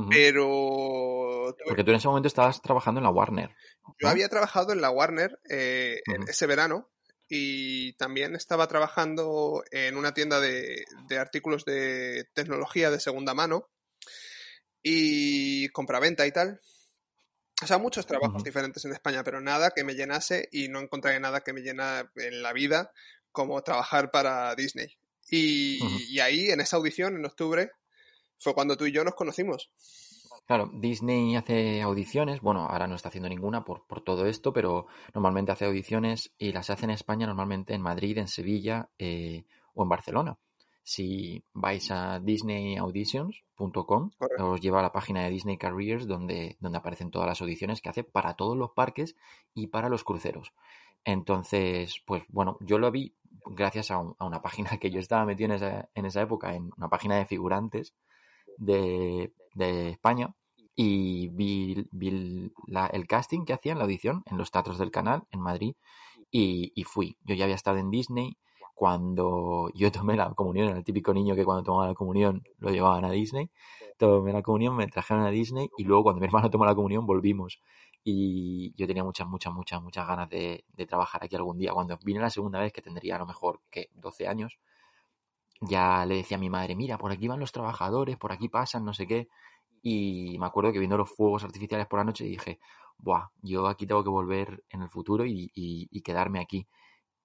Pero. 0.08 1.54
Porque 1.66 1.84
tú 1.84 1.90
en 1.90 1.96
ese 1.96 2.08
momento 2.08 2.28
estabas 2.28 2.62
trabajando 2.62 3.00
en 3.00 3.04
la 3.04 3.10
Warner. 3.10 3.50
Yo 3.98 4.08
había 4.08 4.28
trabajado 4.28 4.72
en 4.72 4.80
la 4.80 4.90
Warner 4.90 5.38
eh, 5.48 6.00
en 6.06 6.22
ese 6.22 6.46
verano 6.46 6.90
y 7.28 7.92
también 7.94 8.34
estaba 8.34 8.66
trabajando 8.66 9.62
en 9.70 9.96
una 9.96 10.14
tienda 10.14 10.40
de, 10.40 10.84
artículos 11.18 11.64
de 11.64 12.28
tecnología 12.34 12.90
de 12.90 13.00
segunda 13.00 13.34
mano 13.34 13.68
y 14.82 15.68
compraventa 15.68 16.26
y 16.26 16.32
tal. 16.32 16.60
O 17.62 17.66
sea, 17.66 17.78
muchos 17.78 18.06
trabajos 18.06 18.42
diferentes 18.42 18.84
en 18.84 18.92
España, 18.92 19.22
pero 19.22 19.40
nada 19.40 19.70
que 19.70 19.84
me 19.84 19.94
llenase 19.94 20.48
y 20.50 20.68
no 20.68 20.80
encontré 20.80 21.18
nada 21.20 21.42
que 21.42 21.52
me 21.52 21.60
llena 21.60 22.10
en 22.16 22.42
la 22.42 22.52
vida 22.52 22.90
como 23.32 23.62
trabajar 23.62 24.10
para 24.10 24.54
Disney. 24.54 24.96
Y, 25.30 25.78
y 26.08 26.20
ahí, 26.20 26.50
en 26.50 26.60
esa 26.60 26.76
audición, 26.76 27.16
en 27.16 27.24
octubre, 27.24 27.70
fue 28.38 28.54
cuando 28.54 28.76
tú 28.76 28.86
y 28.86 28.92
yo 28.92 29.04
nos 29.04 29.14
conocimos. 29.14 29.70
Claro, 30.46 30.68
Disney 30.74 31.36
hace 31.36 31.80
audiciones, 31.80 32.40
bueno, 32.40 32.66
ahora 32.66 32.88
no 32.88 32.96
está 32.96 33.08
haciendo 33.08 33.28
ninguna 33.28 33.64
por, 33.64 33.86
por 33.86 34.02
todo 34.02 34.26
esto, 34.26 34.52
pero 34.52 34.88
normalmente 35.14 35.52
hace 35.52 35.66
audiciones 35.66 36.32
y 36.38 36.50
las 36.52 36.70
hace 36.70 36.86
en 36.86 36.90
España, 36.90 37.26
normalmente 37.26 37.72
en 37.72 37.82
Madrid, 37.82 38.18
en 38.18 38.26
Sevilla 38.26 38.88
eh, 38.98 39.44
o 39.74 39.84
en 39.84 39.88
Barcelona. 39.88 40.38
Si 40.92 41.44
vais 41.54 41.88
a 41.92 42.18
disneyauditions.com, 42.18 44.10
os 44.40 44.60
lleva 44.60 44.80
a 44.80 44.82
la 44.82 44.90
página 44.90 45.22
de 45.22 45.30
Disney 45.30 45.56
Careers 45.56 46.08
donde, 46.08 46.56
donde 46.58 46.78
aparecen 46.78 47.12
todas 47.12 47.28
las 47.28 47.40
audiciones 47.40 47.80
que 47.80 47.90
hace 47.90 48.02
para 48.02 48.34
todos 48.34 48.56
los 48.56 48.72
parques 48.72 49.14
y 49.54 49.68
para 49.68 49.88
los 49.88 50.02
cruceros. 50.02 50.52
Entonces, 51.04 52.02
pues 52.04 52.24
bueno, 52.28 52.58
yo 52.60 52.78
lo 52.78 52.90
vi 52.90 53.14
gracias 53.46 53.92
a, 53.92 53.98
una 54.00 54.42
página 54.42 54.78
que 54.80 54.90
yo 54.90 54.98
estaba 54.98 55.24
metido 55.24 55.50
en 55.50 55.56
esa, 55.58 55.88
en 55.94 56.06
esa 56.06 56.22
época, 56.22 56.56
en 56.56 56.72
una 56.76 56.88
página 56.88 57.18
de 57.18 57.26
figurantes 57.26 57.94
de, 58.56 59.32
de 59.54 59.90
España, 59.90 60.34
y 60.74 61.28
vi, 61.28 61.88
el 61.92 63.06
casting 63.06 63.44
que 63.44 63.52
hacían, 63.52 63.78
la 63.78 63.84
audición, 63.84 64.24
en 64.26 64.38
los 64.38 64.50
teatros 64.50 64.78
del 64.78 64.90
canal, 64.90 65.22
en 65.30 65.40
Madrid, 65.40 65.74
y, 66.32 66.84
fui. 66.84 67.16
Yo 67.22 67.36
ya 67.36 67.44
había 67.44 67.54
estado 67.54 67.76
en 67.78 67.90
Disney 67.90 68.38
cuando 68.80 69.68
yo 69.74 69.92
tomé 69.92 70.16
la 70.16 70.32
comunión, 70.32 70.70
era 70.70 70.78
el 70.78 70.84
típico 70.84 71.12
niño 71.12 71.34
que 71.34 71.44
cuando 71.44 71.62
tomaba 71.62 71.88
la 71.88 71.94
comunión 71.94 72.42
lo 72.60 72.70
llevaban 72.70 73.04
a 73.04 73.10
Disney. 73.10 73.50
Tomé 73.98 74.32
la 74.32 74.40
comunión, 74.40 74.74
me 74.74 74.86
trajeron 74.86 75.22
a 75.26 75.30
Disney 75.30 75.68
y 75.76 75.84
luego 75.84 76.04
cuando 76.04 76.20
mi 76.20 76.26
hermano 76.26 76.48
tomó 76.48 76.64
la 76.64 76.74
comunión 76.74 77.04
volvimos. 77.04 77.60
Y 78.02 78.72
yo 78.76 78.86
tenía 78.86 79.04
muchas, 79.04 79.28
muchas, 79.28 79.52
muchas, 79.52 79.82
muchas 79.82 80.08
ganas 80.08 80.30
de, 80.30 80.64
de 80.74 80.86
trabajar 80.86 81.22
aquí 81.22 81.36
algún 81.36 81.58
día. 81.58 81.72
Cuando 81.74 81.98
vine 82.02 82.20
la 82.20 82.30
segunda 82.30 82.58
vez, 82.58 82.72
que 82.72 82.80
tendría 82.80 83.16
a 83.16 83.18
lo 83.18 83.26
mejor 83.26 83.60
que 83.70 83.90
12 83.96 84.26
años, 84.26 84.58
ya 85.60 86.06
le 86.06 86.16
decía 86.16 86.38
a 86.38 86.40
mi 86.40 86.48
madre, 86.48 86.74
mira, 86.74 86.96
por 86.96 87.12
aquí 87.12 87.28
van 87.28 87.40
los 87.40 87.52
trabajadores, 87.52 88.16
por 88.16 88.32
aquí 88.32 88.48
pasan, 88.48 88.84
no 88.86 88.94
sé 88.94 89.06
qué. 89.06 89.28
Y 89.82 90.38
me 90.38 90.46
acuerdo 90.46 90.72
que 90.72 90.78
viendo 90.78 90.96
los 90.96 91.10
fuegos 91.10 91.44
artificiales 91.44 91.86
por 91.86 91.98
la 91.98 92.04
noche 92.04 92.24
dije, 92.24 92.60
Buah, 92.96 93.28
yo 93.42 93.66
aquí 93.66 93.86
tengo 93.86 94.02
que 94.02 94.10
volver 94.10 94.64
en 94.70 94.82
el 94.82 94.88
futuro 94.88 95.24
y, 95.26 95.88
quedarme 96.02 96.40
aquí. 96.40 96.66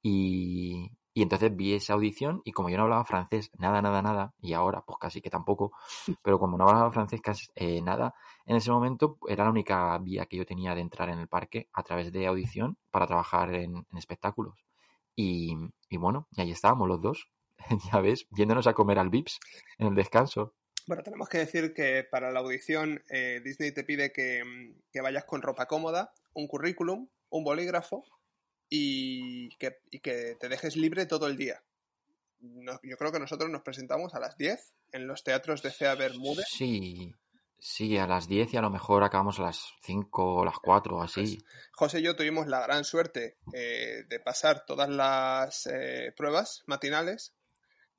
Y, 0.02 0.92
entonces 1.22 1.56
vi 1.56 1.74
esa 1.74 1.94
audición 1.94 2.42
y 2.44 2.52
como 2.52 2.70
yo 2.70 2.78
no 2.78 2.84
hablaba 2.84 3.06
francés, 3.06 3.50
nada, 3.58 3.82
nada, 3.82 4.02
nada, 4.02 4.34
y 4.42 4.54
ahora 4.54 4.82
pues 4.86 4.98
casi 5.00 5.22
que 5.22 5.30
tampoco, 5.30 5.72
pero 6.24 6.40
como 6.40 6.58
no 6.58 6.68
hablaba 6.68 6.92
francés 6.92 7.22
casi 7.22 7.48
eh, 7.56 7.82
nada, 7.82 8.14
en 8.46 8.58
ese 8.58 8.72
momento 8.72 9.18
era 9.28 9.46
la 9.46 9.52
única 9.52 9.98
vía 10.00 10.26
que 10.26 10.38
yo 10.38 10.46
tenía 10.46 10.76
de 10.76 10.82
entrar 10.82 11.10
en 11.10 11.20
el 11.20 11.28
parque 11.28 11.70
a 11.74 11.84
través 11.84 12.12
de 12.12 12.28
audición 12.28 12.78
para 12.92 13.08
trabajar 13.08 13.54
en, 13.54 13.86
espectáculos. 13.98 14.66
Y, 15.16 15.56
y, 15.90 15.98
bueno, 15.98 16.28
y 16.32 16.42
ahí 16.42 16.52
estábamos 16.52 16.88
los 16.90 17.02
dos, 17.02 17.30
ya 17.94 18.02
ves, 18.02 18.28
yéndonos 18.32 18.68
a 18.68 18.74
comer 18.74 19.00
al 19.00 19.10
Vips 19.10 19.40
en 19.78 19.88
el 19.88 19.96
descanso. 19.96 20.54
Bueno, 20.88 21.02
tenemos 21.02 21.28
que 21.30 21.40
decir 21.40 21.74
que 21.74 22.04
para 22.04 22.32
la 22.32 22.42
audición 22.42 23.02
eh, 23.10 23.42
Disney 23.44 23.72
te 23.72 23.84
pide 23.84 24.10
mm, 24.10 24.82
que, 24.92 25.02
vayas 25.02 25.26
con 25.26 25.42
ropa 25.42 25.66
cómoda, 25.66 26.14
un 26.34 26.48
currículum, 26.48 27.08
un 27.30 27.44
bolígrafo 27.44 28.04
y 28.70 29.50
que, 29.58 29.78
te 30.40 30.50
dejes 30.50 30.76
libre 30.76 31.06
todo 31.06 31.28
el 31.28 31.38
día. 31.38 31.64
yo 32.40 32.98
creo 32.98 33.12
que 33.12 33.20
nosotros 33.20 33.50
nos 33.50 33.62
presentamos 33.62 34.14
a 34.14 34.20
las 34.20 34.38
10 34.38 34.74
en 34.92 35.08
los 35.08 35.24
teatros 35.24 35.62
de 35.62 35.72
Cea 35.72 35.96
Bermúdez. 35.96 36.46
Sí, 36.50 37.14
sí, 37.60 37.98
a 37.98 38.08
las 38.08 38.28
10 38.28 38.54
y 38.54 38.58
a 38.58 38.62
lo 38.62 38.70
mejor 38.70 39.04
acabamos 39.04 39.40
a 39.40 39.44
las 39.44 39.74
5 39.82 40.36
o 40.36 40.46
las 40.46 40.60
4 40.60 40.98
o 40.98 41.02
así. 41.02 41.38
Pues, 41.38 41.46
José 41.74 42.00
y 42.00 42.04
yo 42.04 42.16
tuvimos 42.16 42.48
la 42.48 42.62
gran 42.62 42.84
suerte 42.84 43.38
eh, 43.54 44.04
de 44.08 44.20
pasar 44.20 44.66
todas 44.66 44.90
las 44.90 45.68
eh, 45.68 46.14
pruebas 46.16 46.64
matinales 46.66 47.34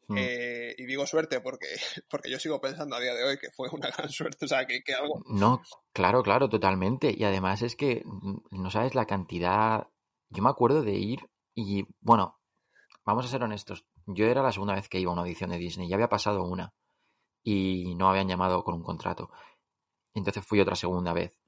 Mm. 0.08 0.16
Eh, 0.18 0.74
y 0.78 0.86
digo 0.86 1.06
suerte 1.06 1.40
porque, 1.40 1.66
porque 2.10 2.30
yo 2.30 2.38
sigo 2.38 2.60
pensando 2.60 2.96
a 2.96 3.00
día 3.00 3.14
de 3.14 3.24
hoy 3.24 3.38
que 3.38 3.50
fue 3.50 3.68
una 3.72 3.88
gran 3.90 4.08
suerte, 4.08 4.44
o 4.44 4.48
sea, 4.48 4.66
que, 4.66 4.82
que 4.82 4.94
algo... 4.94 5.22
No, 5.26 5.62
claro, 5.92 6.22
claro, 6.22 6.48
totalmente. 6.48 7.14
Y 7.16 7.24
además 7.24 7.62
es 7.62 7.76
que 7.76 8.02
mm, 8.04 8.62
no 8.62 8.70
sabes 8.70 8.94
la 8.94 9.06
cantidad... 9.06 9.88
Yo 10.30 10.42
me 10.42 10.50
acuerdo 10.50 10.82
de 10.82 10.94
ir 10.94 11.30
y, 11.54 11.86
bueno, 12.00 12.38
vamos 13.04 13.24
a 13.24 13.28
ser 13.28 13.42
honestos, 13.42 13.86
yo 14.06 14.26
era 14.26 14.42
la 14.42 14.52
segunda 14.52 14.74
vez 14.74 14.88
que 14.88 15.00
iba 15.00 15.10
a 15.10 15.12
una 15.12 15.22
audición 15.22 15.50
de 15.50 15.58
Disney, 15.58 15.88
ya 15.88 15.96
había 15.96 16.08
pasado 16.08 16.44
una 16.44 16.74
y 17.42 17.94
no 17.94 18.08
habían 18.08 18.28
llamado 18.28 18.64
con 18.64 18.74
un 18.74 18.82
contrato. 18.82 19.30
Entonces 20.14 20.44
fui 20.44 20.60
otra 20.60 20.76
segunda 20.76 21.12
vez. 21.12 21.38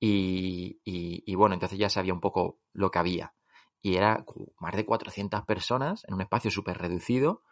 Y, 0.00 0.80
y, 0.84 1.22
y 1.26 1.34
bueno, 1.34 1.54
entonces 1.54 1.78
ya 1.78 1.90
sabía 1.90 2.14
un 2.14 2.20
poco 2.20 2.58
lo 2.72 2.90
que 2.90 2.98
había. 2.98 3.34
Y 3.82 3.96
era 3.96 4.24
más 4.58 4.76
de 4.76 4.84
400 4.84 5.44
personas 5.44 6.04
en 6.06 6.14
un 6.14 6.20
espacio 6.20 6.50
súper 6.50 6.78
reducido 6.78 7.42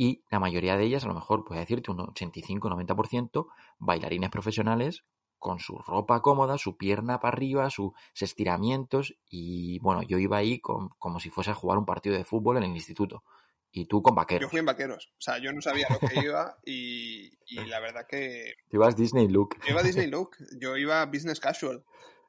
y 0.00 0.24
la 0.30 0.40
mayoría 0.40 0.78
de 0.78 0.84
ellas, 0.84 1.04
a 1.04 1.08
lo 1.08 1.14
mejor 1.14 1.44
puede 1.44 1.60
decirte 1.60 1.90
un 1.90 1.98
85-90%, 1.98 3.48
bailarines 3.78 4.30
profesionales 4.30 5.04
con 5.40 5.58
su 5.58 5.76
ropa 5.78 6.22
cómoda, 6.22 6.56
su 6.58 6.76
pierna 6.76 7.18
para 7.18 7.34
arriba, 7.36 7.68
sus 7.70 7.92
estiramientos 8.20 9.16
y 9.28 9.78
bueno, 9.80 10.02
yo 10.02 10.18
iba 10.18 10.36
ahí 10.36 10.60
como 10.60 11.18
si 11.18 11.30
fuese 11.30 11.50
a 11.50 11.54
jugar 11.54 11.78
un 11.78 11.86
partido 11.86 12.14
de 12.16 12.24
fútbol 12.24 12.58
en 12.58 12.62
el 12.64 12.76
instituto 12.76 13.24
y 13.72 13.86
tú 13.86 14.02
con 14.02 14.14
Yo 14.14 14.20
vaqueros. 14.20 14.50
fui 14.50 14.60
en 14.60 14.66
vaqueros. 14.66 15.12
O 15.18 15.20
sea, 15.20 15.38
yo 15.38 15.52
no 15.52 15.60
sabía 15.60 15.86
lo 15.90 15.98
que 16.00 16.20
iba 16.24 16.58
y, 16.64 17.30
y 17.46 17.64
la 17.66 17.80
verdad 17.80 18.06
que 18.08 18.54
Tú 18.68 18.76
ibas 18.76 18.96
Disney 18.96 19.26
look. 19.28 19.56
yo 19.64 19.70
iba 19.70 19.80
a 19.80 19.84
Disney 19.84 20.06
Look, 20.08 20.36
yo 20.60 20.76
iba 20.76 21.04
business 21.06 21.40
casual. 21.40 21.82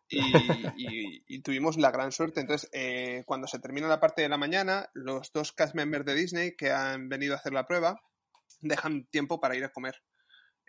Y, 0.09 0.19
y- 0.75 1.23
y 1.27 1.41
tuvimos 1.41 1.77
la 1.77 1.89
gran 1.91 2.11
suerte. 2.11 2.41
Entonces, 2.41 2.69
eh, 2.73 3.23
cuando 3.25 3.47
se 3.47 3.59
termina 3.59 3.87
la 3.87 3.99
parte 4.01 4.21
de 4.21 4.29
la 4.29 4.37
mañana, 4.37 4.89
los 4.93 5.31
dos 5.31 5.51
cast 5.53 5.73
members 5.73 6.05
de 6.05 6.15
Disney 6.15 6.55
que 6.57 6.71
han 6.71 7.07
venido 7.09 7.33
a 7.33 7.37
hacer 7.37 7.53
la 7.53 7.65
prueba 7.65 8.01
dejan 8.59 9.05
tiempo 9.05 9.39
para 9.39 9.55
ir 9.55 9.63
a 9.63 9.69
comer. 9.71 9.95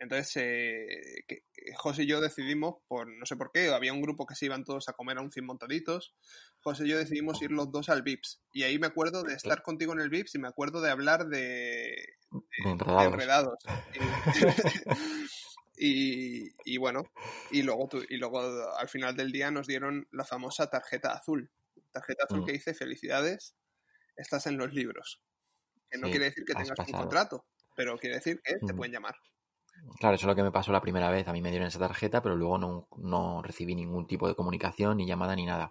Entonces, 0.03 0.37
eh, 0.37 1.23
que- 1.29 1.45
que 1.53 1.75
José 1.77 2.03
y 2.03 2.07
yo 2.09 2.21
decidimos, 2.21 2.75
por 2.89 3.07
no 3.07 3.25
sé 3.25 3.37
por 3.37 3.53
qué, 3.53 3.69
había 3.69 3.93
un 3.93 4.03
grupo 4.03 4.27
que 4.27 4.35
se 4.35 4.47
iban 4.47 4.65
todos 4.65 4.89
a 4.89 4.95
comer 4.95 5.19
a 5.19 5.21
un 5.23 5.31
100 5.31 5.47
montaditos. 5.47 6.17
José 6.61 6.87
y 6.87 6.89
yo 6.89 6.99
decidimos 6.99 7.41
ir 7.41 7.53
los 7.53 7.71
dos 7.71 7.89
al 7.89 8.03
Vips. 8.03 8.43
Y 8.53 8.65
ahí 8.65 8.81
me 8.81 8.89
acuerdo 8.89 9.23
de 9.23 9.35
estar 9.35 9.63
contigo 9.63 9.93
en 9.93 10.01
el 10.01 10.11
Vips 10.11 10.35
y 10.35 10.39
me 10.41 10.49
acuerdo 10.49 10.81
de 10.81 10.91
hablar 10.91 11.27
de, 11.29 11.95
De 12.33 12.71
enredados. 12.71 13.13
enredados. 13.15 13.59
Y, 15.75 16.45
y- 16.47 16.55
y 16.65 16.77
bueno, 16.77 17.03
y 17.51 17.63
luego, 17.63 17.89
tu- 17.89 18.05
y 18.09 18.17
luego 18.19 18.41
al 18.77 18.89
final 18.89 19.17
del 19.17 19.33
día 19.33 19.51
nos 19.51 19.67
dieron 19.67 20.07
la 20.13 20.25
famosa 20.25 20.69
tarjeta 20.69 21.13
azul. 21.13 21.51
Tarjeta 21.91 22.25
azul 22.25 22.43
Mm. 22.43 22.45
que 22.45 22.53
dice 22.53 22.75
felicidades, 22.75 23.57
estás 24.17 24.47
en 24.47 24.59
los 24.59 24.73
libros. 24.75 25.23
Que 25.91 25.99
no 25.99 26.07
Sí, 26.07 26.13
quiere 26.13 26.27
decir 26.27 26.45
que 26.45 26.53
tengas 26.55 26.79
un 26.79 26.93
contrato, 26.93 27.47
pero 27.75 27.99
quiere 27.99 28.17
decir 28.17 28.41
que 28.45 28.57
te 28.65 28.73
Mm. 28.73 28.77
pueden 28.77 28.93
llamar. 28.93 29.17
Claro, 29.99 30.15
eso 30.17 30.25
es 30.27 30.29
lo 30.29 30.35
que 30.37 30.43
me 30.43 30.53
pasó 30.53 30.73
la 30.73 30.81
primera 30.81 31.11
vez. 31.11 31.27
A 31.29 31.33
mí 31.33 31.41
me 31.43 31.51
dieron 31.51 31.69
esa 31.69 31.79
tarjeta, 31.79 32.23
pero 32.23 32.37
luego 32.37 32.59
no, 32.59 32.89
no 32.97 33.43
recibí 33.43 33.75
ningún 33.75 34.07
tipo 34.07 34.29
de 34.29 34.35
comunicación, 34.35 34.97
ni 34.97 35.07
llamada, 35.07 35.35
ni 35.37 35.45
nada. 35.47 35.71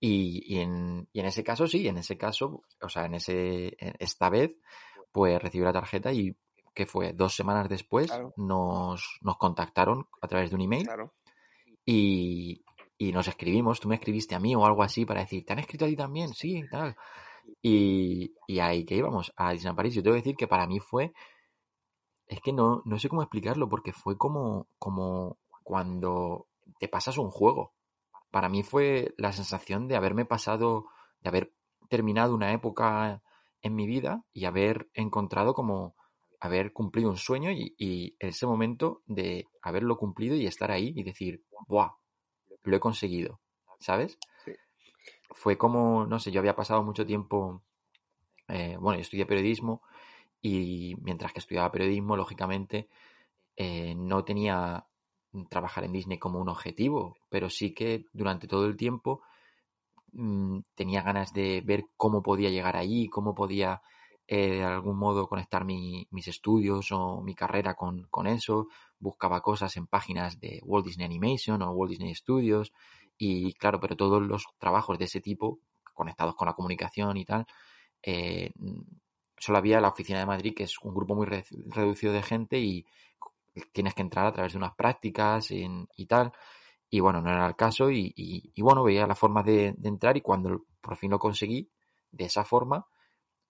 Y, 0.00 0.42
y 0.54 0.58
en, 0.60 1.08
y 1.12 1.20
en 1.20 1.26
ese 1.26 1.42
caso, 1.42 1.66
sí, 1.66 1.86
en 1.88 1.96
ese 1.98 2.18
caso, 2.18 2.62
o 2.82 2.88
sea, 2.88 3.06
en 3.06 3.14
ese, 3.14 3.76
esta 3.98 4.28
vez, 4.30 4.52
pues 5.12 5.40
recibí 5.40 5.64
la 5.64 5.72
tarjeta 5.72 6.12
y 6.12 6.36
que 6.74 6.86
fue 6.86 7.12
dos 7.14 7.34
semanas 7.34 7.68
después, 7.68 8.08
Claro. 8.08 8.34
nos, 8.36 9.18
nos 9.22 9.36
contactaron 9.38 10.06
a 10.20 10.28
través 10.28 10.50
de 10.50 10.56
un 10.56 10.62
email 10.62 10.84
Claro. 10.84 11.14
y, 11.84 12.62
y 12.98 13.12
nos 13.12 13.28
escribimos. 13.28 13.80
Tú 13.80 13.88
me 13.88 13.94
escribiste 13.94 14.34
a 14.34 14.40
mí 14.40 14.54
o 14.54 14.66
algo 14.66 14.82
así 14.82 15.04
para 15.06 15.20
decir, 15.20 15.44
¿te 15.44 15.52
han 15.52 15.58
escrito 15.60 15.84
a 15.86 15.88
ti 15.88 15.96
también? 15.96 16.34
Sí, 16.34 16.62
tal. 16.70 16.96
Y, 17.62 18.34
y 18.46 18.58
ahí 18.58 18.84
que 18.84 18.96
íbamos 18.96 19.32
a 19.36 19.52
Disneyland 19.52 19.76
París. 19.76 19.94
Yo 19.94 20.02
tengo 20.02 20.14
que 20.14 20.20
decir 20.22 20.36
que 20.36 20.48
para 20.48 20.66
mí 20.66 20.80
fue 20.80 21.12
es 22.28 22.40
que 22.40 22.52
no, 22.52 22.82
no 22.84 22.98
sé 22.98 23.08
cómo 23.08 23.22
explicarlo 23.22 23.68
porque 23.68 23.92
fue 23.92 24.16
como, 24.16 24.68
como 24.78 25.38
cuando 25.62 26.48
te 26.78 26.88
pasas 26.88 27.18
un 27.18 27.30
juego. 27.30 27.74
Para 28.30 28.48
mí 28.48 28.62
fue 28.62 29.14
la 29.16 29.32
sensación 29.32 29.88
de 29.88 29.96
haberme 29.96 30.24
pasado, 30.24 30.86
de 31.20 31.28
haber 31.28 31.52
terminado 31.88 32.34
una 32.34 32.52
época 32.52 33.22
en 33.62 33.74
mi 33.74 33.86
vida 33.86 34.24
y 34.32 34.44
haber 34.44 34.90
encontrado 34.94 35.54
como 35.54 35.94
haber 36.40 36.72
cumplido 36.72 37.08
un 37.08 37.16
sueño 37.16 37.50
y, 37.50 37.74
y 37.78 38.16
ese 38.18 38.46
momento 38.46 39.02
de 39.06 39.46
haberlo 39.62 39.96
cumplido 39.96 40.34
y 40.36 40.46
estar 40.46 40.70
ahí 40.70 40.92
y 40.94 41.02
decir, 41.02 41.44
¡buah! 41.66 41.92
Lo 42.62 42.76
he 42.76 42.80
conseguido, 42.80 43.40
¿sabes? 43.78 44.18
Sí. 44.44 44.52
Fue 45.30 45.56
como, 45.56 46.06
no 46.06 46.18
sé, 46.18 46.32
yo 46.32 46.40
había 46.40 46.56
pasado 46.56 46.82
mucho 46.82 47.06
tiempo, 47.06 47.62
eh, 48.48 48.76
bueno, 48.78 48.98
yo 48.98 49.02
estudié 49.02 49.26
periodismo 49.26 49.82
y 50.42 50.94
mientras 51.02 51.32
que 51.32 51.40
estudiaba 51.40 51.72
periodismo, 51.72 52.16
lógicamente, 52.16 52.88
eh, 53.56 53.94
no 53.96 54.24
tenía 54.24 54.86
trabajar 55.50 55.84
en 55.84 55.92
Disney 55.92 56.18
como 56.18 56.40
un 56.40 56.48
objetivo, 56.48 57.16
pero 57.30 57.50
sí 57.50 57.74
que 57.74 58.06
durante 58.12 58.48
todo 58.48 58.66
el 58.66 58.76
tiempo 58.76 59.22
mm, 60.12 60.60
tenía 60.74 61.02
ganas 61.02 61.32
de 61.32 61.62
ver 61.64 61.84
cómo 61.96 62.22
podía 62.22 62.50
llegar 62.50 62.76
allí, 62.76 63.08
cómo 63.08 63.34
podía 63.34 63.82
eh, 64.28 64.56
de 64.56 64.64
algún 64.64 64.98
modo 64.98 65.28
conectar 65.28 65.64
mi- 65.64 66.06
mis 66.10 66.28
estudios 66.28 66.90
o 66.92 67.20
mi 67.22 67.34
carrera 67.34 67.74
con, 67.74 68.04
con 68.10 68.26
eso. 68.26 68.68
Buscaba 68.98 69.40
cosas 69.40 69.76
en 69.76 69.86
páginas 69.86 70.40
de 70.40 70.60
Walt 70.64 70.86
Disney 70.86 71.06
Animation 71.06 71.62
o 71.62 71.70
Walt 71.72 71.90
Disney 71.90 72.14
Studios 72.14 72.72
y 73.18 73.52
claro, 73.54 73.80
pero 73.80 73.96
todos 73.96 74.22
los 74.22 74.46
trabajos 74.58 74.98
de 74.98 75.04
ese 75.06 75.20
tipo, 75.20 75.60
conectados 75.94 76.34
con 76.34 76.46
la 76.46 76.54
comunicación 76.54 77.16
y 77.16 77.24
tal, 77.24 77.46
eh, 78.02 78.50
solo 79.38 79.58
había 79.58 79.80
la 79.80 79.88
oficina 79.88 80.18
de 80.20 80.26
Madrid, 80.26 80.54
que 80.54 80.64
es 80.64 80.78
un 80.82 80.94
grupo 80.94 81.14
muy 81.14 81.26
re- 81.26 81.44
reducido 81.68 82.12
de 82.12 82.22
gente 82.22 82.58
y 82.58 82.86
tienes 83.72 83.94
que 83.94 84.02
entrar 84.02 84.26
a 84.26 84.32
través 84.32 84.52
de 84.52 84.58
unas 84.58 84.74
prácticas 84.74 85.50
en- 85.50 85.88
y 85.96 86.06
tal. 86.06 86.32
Y 86.90 87.00
bueno, 87.00 87.20
no 87.22 87.30
era 87.30 87.46
el 87.46 87.56
caso 87.56 87.90
y, 87.90 88.12
y- 88.16 88.52
y 88.54 88.62
bueno, 88.62 88.84
veía 88.84 89.06
la 89.06 89.14
forma 89.14 89.42
de, 89.42 89.74
de 89.76 89.88
entrar 89.88 90.16
y 90.16 90.20
cuando 90.22 90.64
por 90.80 90.96
fin 90.96 91.10
lo 91.10 91.18
conseguí, 91.18 91.70
de 92.12 92.24
esa 92.26 92.44
forma, 92.44 92.86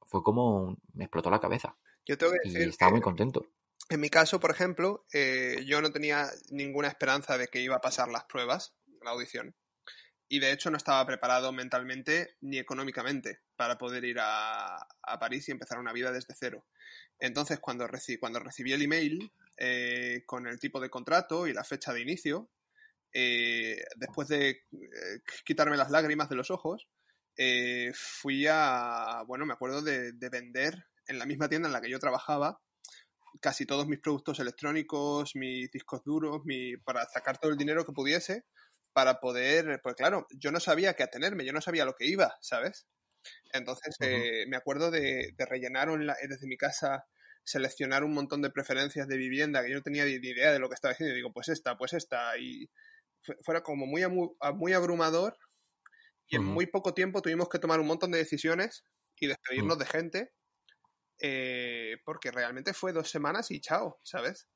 fue 0.03 0.23
como 0.23 0.57
un- 0.63 0.79
me 0.95 1.05
explotó 1.05 1.31
la 1.31 1.41
cabeza 1.41 1.77
Yo 2.07 2.17
tengo 2.17 2.33
que 2.33 2.49
y 2.49 2.53
decir 2.53 2.69
estaba 2.71 2.91
que 2.91 2.93
muy 2.95 3.01
contento. 3.03 3.47
en 3.89 4.01
mi 4.01 4.09
caso, 4.11 4.41
por 4.41 4.51
ejemplo, 4.51 5.05
eh, 5.13 5.65
yo 5.67 5.81
no 5.81 5.93
tenía 5.93 6.29
ninguna 6.51 6.89
esperanza 6.89 7.39
de 7.39 7.49
que 7.49 7.61
iba 7.61 7.77
a 7.77 7.81
pasar 7.81 8.09
las 8.09 8.25
pruebas, 8.25 8.75
la 9.03 9.13
audición. 9.13 9.55
Y 10.29 10.41
de 10.41 10.51
hecho 10.51 10.71
no 10.71 10.77
estaba 10.77 11.07
preparado 11.07 11.53
mentalmente 11.53 12.37
ni 12.41 12.59
económicamente 12.59 13.41
para 13.55 13.79
poder 13.79 14.05
ir 14.05 14.19
a, 14.21 14.77
a 14.77 15.19
París 15.19 15.49
y 15.49 15.53
empezar 15.53 15.79
una 15.79 15.93
vida 15.93 16.11
desde 16.11 16.35
cero. 16.37 16.67
Entonces, 17.21 17.61
cuando, 17.61 17.87
reci- 17.87 18.19
cuando 18.19 18.41
recibí 18.41 18.73
el 18.73 18.83
email 18.83 19.33
eh, 19.57 20.25
con 20.27 20.47
el 20.49 20.59
tipo 20.59 20.81
de 20.81 20.91
contrato 20.91 21.47
y 21.47 21.53
la 21.53 21.63
fecha 21.65 21.93
de 21.93 22.03
inicio, 22.03 22.51
eh, 23.13 23.83
después 23.95 24.29
de 24.29 24.49
eh, 24.51 24.65
quitarme 25.45 25.77
las 25.77 25.91
lágrimas 25.91 26.29
de 26.29 26.37
los 26.37 26.51
ojos, 26.51 26.89
fui 27.95 28.47
a, 28.49 29.23
bueno, 29.27 29.47
me 29.47 29.53
acuerdo 29.53 29.83
de, 29.83 30.13
de 30.13 30.29
vender 30.31 30.87
en 31.07 31.19
la 31.19 31.27
misma 31.27 31.49
tienda 31.49 31.69
en 31.69 31.73
la 31.73 31.81
que 31.81 31.91
yo 31.91 31.99
trabajaba 31.99 32.61
casi 33.41 33.67
todos 33.67 33.87
mis 33.87 34.01
productos 34.01 34.41
electrónicos, 34.41 35.37
mis 35.37 35.71
discos 35.71 36.03
duros, 36.03 36.41
mi, 36.45 36.77
para 36.79 37.05
sacar 37.07 37.39
todo 37.39 37.53
el 37.53 37.59
dinero 37.59 37.85
que 37.85 37.93
pudiese 37.93 38.47
para 38.97 39.21
poder, 39.21 39.81
pues 39.85 39.97
claro, 39.97 40.27
yo 40.33 40.53
no 40.53 40.61
sabía 40.61 40.95
qué 40.97 41.05
atenerme, 41.05 41.47
yo 41.47 41.55
no 41.55 41.63
sabía 41.63 41.87
lo 41.87 41.95
que 41.97 42.07
iba, 42.09 42.37
¿sabes? 42.43 42.89
Entonces 43.53 43.97
eh, 44.03 44.47
me 44.49 44.57
acuerdo 44.57 44.91
de, 44.91 45.33
de 45.37 45.47
rellenar 45.47 45.89
onla- 45.91 46.17
desde 46.29 46.47
mi 46.49 46.57
casa, 46.59 47.07
seleccionar 47.45 48.05
un 48.05 48.15
montón 48.15 48.43
de 48.43 48.51
preferencias 48.51 49.09
de 49.09 49.17
vivienda 49.19 49.63
que 49.63 49.71
yo 49.71 49.77
no 49.77 49.83
tenía 49.83 50.05
ni 50.07 50.13
idea 50.13 50.53
de 50.53 50.59
lo 50.61 50.69
que 50.69 50.75
estaba 50.77 50.93
haciendo. 50.93 51.15
Y 51.15 51.17
digo, 51.19 51.33
pues 51.33 51.49
esta, 51.51 51.77
pues 51.79 51.93
esta. 51.95 52.39
Y 52.39 52.71
fue- 53.23 53.39
fuera 53.45 53.63
como 53.63 53.87
muy, 53.87 54.03
muy 54.57 54.73
abrumador. 54.75 55.39
Y 56.29 56.37
en 56.37 56.45
muy 56.45 56.67
poco 56.67 56.95
tiempo 56.95 57.23
tuvimos 57.23 57.49
que 57.49 57.59
tomar 57.59 57.81
un 57.81 57.87
montón 57.87 58.11
de 58.13 58.19
decisiones 58.19 58.85
y 59.17 59.27
despedirnos 59.29 59.79
de 59.79 59.87
gente. 59.87 60.33
eh, 61.21 61.99
porque 62.05 62.31
realmente 62.31 62.75
fue 62.75 62.93
dos 62.93 63.11
semanas 63.11 63.51
y 63.51 63.61
chao, 63.61 64.01
¿sabes? 64.05 64.49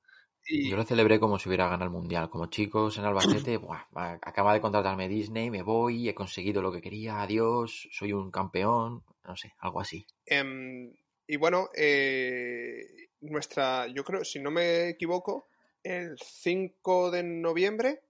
Y 0.46 0.68
Yo 0.68 0.76
lo 0.76 0.84
celebré 0.84 1.20
como 1.20 1.38
si 1.38 1.48
hubiera 1.48 1.66
ganado 1.66 1.84
el 1.84 1.90
mundial. 1.90 2.28
Como 2.30 2.46
chicos 2.46 2.98
en 2.98 3.04
Albacete, 3.04 3.56
buah, 3.58 3.86
acaba 4.22 4.52
de 4.52 4.60
contratarme 4.60 5.08
Disney, 5.08 5.50
me 5.50 5.62
voy, 5.62 6.08
he 6.08 6.14
conseguido 6.14 6.62
lo 6.62 6.72
que 6.72 6.80
quería, 6.80 7.22
adiós, 7.22 7.88
soy 7.92 8.12
un 8.12 8.30
campeón, 8.30 9.04
no 9.24 9.36
sé, 9.36 9.52
algo 9.58 9.80
así. 9.80 10.06
Em, 10.26 10.92
y 11.26 11.36
bueno, 11.36 11.68
eh, 11.76 13.10
nuestra, 13.20 13.86
yo 13.86 14.02
creo, 14.02 14.24
si 14.24 14.40
no 14.40 14.50
me 14.50 14.88
equivoco, 14.88 15.48
el 15.82 16.18
5 16.18 17.10
de 17.10 17.22
noviembre 17.22 18.02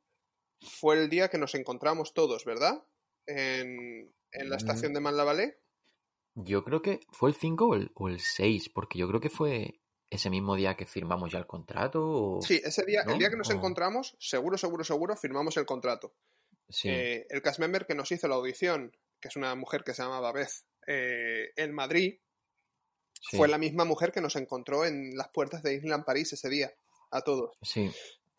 fue 0.60 0.96
el 0.96 1.08
día 1.08 1.28
que 1.28 1.38
nos 1.38 1.54
encontramos 1.54 2.14
todos, 2.14 2.44
¿verdad? 2.44 2.82
En, 3.26 4.12
en 4.32 4.50
la 4.50 4.56
estación 4.56 4.92
de 4.94 5.00
Manlavalé. 5.00 5.58
Yo 6.34 6.64
creo 6.64 6.80
que 6.80 7.00
fue 7.10 7.30
el 7.30 7.34
5 7.34 7.66
o 7.66 7.74
el, 7.74 7.90
o 7.94 8.08
el 8.08 8.20
6, 8.20 8.70
porque 8.70 8.98
yo 8.98 9.08
creo 9.08 9.20
que 9.20 9.30
fue 9.30 9.80
ese 10.10 10.28
mismo 10.28 10.56
día 10.56 10.76
que 10.76 10.86
firmamos 10.86 11.30
ya 11.32 11.38
el 11.38 11.46
contrato. 11.46 12.02
O... 12.38 12.42
Sí, 12.42 12.60
ese 12.64 12.84
día, 12.84 13.04
¿no? 13.04 13.12
el 13.12 13.18
día 13.18 13.30
que 13.30 13.36
nos 13.36 13.48
O- 13.50 13.52
encontramos, 13.52 14.16
seguro, 14.18 14.58
seguro, 14.58 14.82
seguro, 14.84 15.16
firmamos 15.16 15.56
el 15.56 15.64
contrato. 15.66 16.14
Sí, 16.68 16.88
Eh, 16.88 17.26
el 17.30 17.40
cast 17.42 17.58
member 17.60 17.86
que 17.86 17.94
nos 17.94 18.10
hizo 18.12 18.28
la 18.28 18.34
audición, 18.34 18.96
que 19.20 19.28
es 19.28 19.36
una 19.36 19.54
mujer 19.54 19.82
que 19.84 19.94
se 19.94 20.02
llamaba 20.02 20.32
Beth, 20.32 20.50
eh, 20.86 21.50
en 21.56 21.72
Madrid, 21.72 22.18
sí, 23.20 23.36
fue 23.36 23.48
la 23.48 23.58
misma 23.58 23.84
mujer 23.84 24.12
que 24.12 24.20
nos 24.20 24.36
encontró 24.36 24.84
en 24.84 25.16
las 25.16 25.28
puertas 25.28 25.62
de 25.62 25.70
Disneyland 25.70 26.04
París 26.04 26.32
ese 26.32 26.48
día, 26.48 26.72
a 27.10 27.20
todos. 27.22 27.56
sí, 27.62 27.90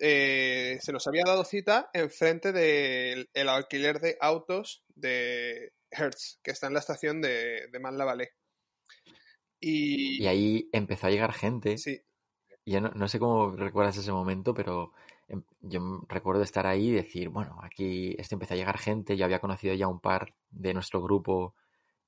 eh, 0.04 0.80
se 0.82 0.92
nos 0.92 1.06
había 1.08 1.24
dado 1.26 1.44
cita 1.46 1.90
enfrente 1.94 2.52
del 2.52 3.30
el 3.34 3.50
alquiler 3.50 4.00
de 4.00 4.18
autos 4.20 4.84
de 4.96 5.74
Hertz, 5.92 6.40
que 6.42 6.50
está 6.52 6.68
en 6.68 6.74
la 6.74 6.80
estación 6.80 7.22
de, 7.22 7.68
de 7.72 7.80
Manlavalé. 7.80 8.32
Y, 9.62 10.24
Y 10.24 10.28
ahí 10.28 10.70
empezó 10.74 11.08
a 11.08 11.10
llegar 11.12 11.34
gente. 11.34 11.78
sí, 11.78 12.02
Y 12.66 12.74
yo 12.74 12.82
no, 12.82 12.92
no 12.96 13.08
sé 13.08 13.20
cómo 13.20 13.52
recuerdas 13.56 13.98
ese 13.98 14.12
momento, 14.12 14.54
pero 14.54 14.94
em- 15.28 15.44
yo 15.62 16.02
recuerdo 16.10 16.44
estar 16.44 16.68
ahí 16.68 16.90
y 16.90 16.92
decir, 16.94 17.30
bueno, 17.30 17.60
aquí 17.64 18.16
este 18.20 18.36
empezó 18.36 18.54
a 18.56 18.58
llegar 18.58 18.78
gente, 18.80 19.18
yo 19.18 19.26
había 19.26 19.40
conocido 19.42 19.74
ya 19.76 19.88
un 19.88 20.00
par 20.02 20.36
de 20.52 20.74
nuestro 20.74 21.02
grupo 21.02 21.56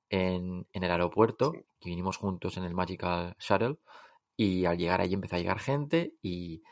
en, 0.09 0.67
en 0.73 0.83
el 0.83 0.91
aeropuerto, 0.91 1.51
Sí. 1.53 1.59
que 1.79 1.89
vinimos 1.89 2.17
juntos 2.17 2.57
en 2.57 2.63
el 2.65 2.73
Magical 2.75 3.35
Shuttle, 3.39 3.77
y 4.37 4.65
al 4.65 4.77
llegar 4.77 5.01
allí 5.01 5.13
empezó 5.15 5.35
a 5.37 5.39
llegar 5.39 5.59
gente 5.59 6.13
y, 6.23 6.63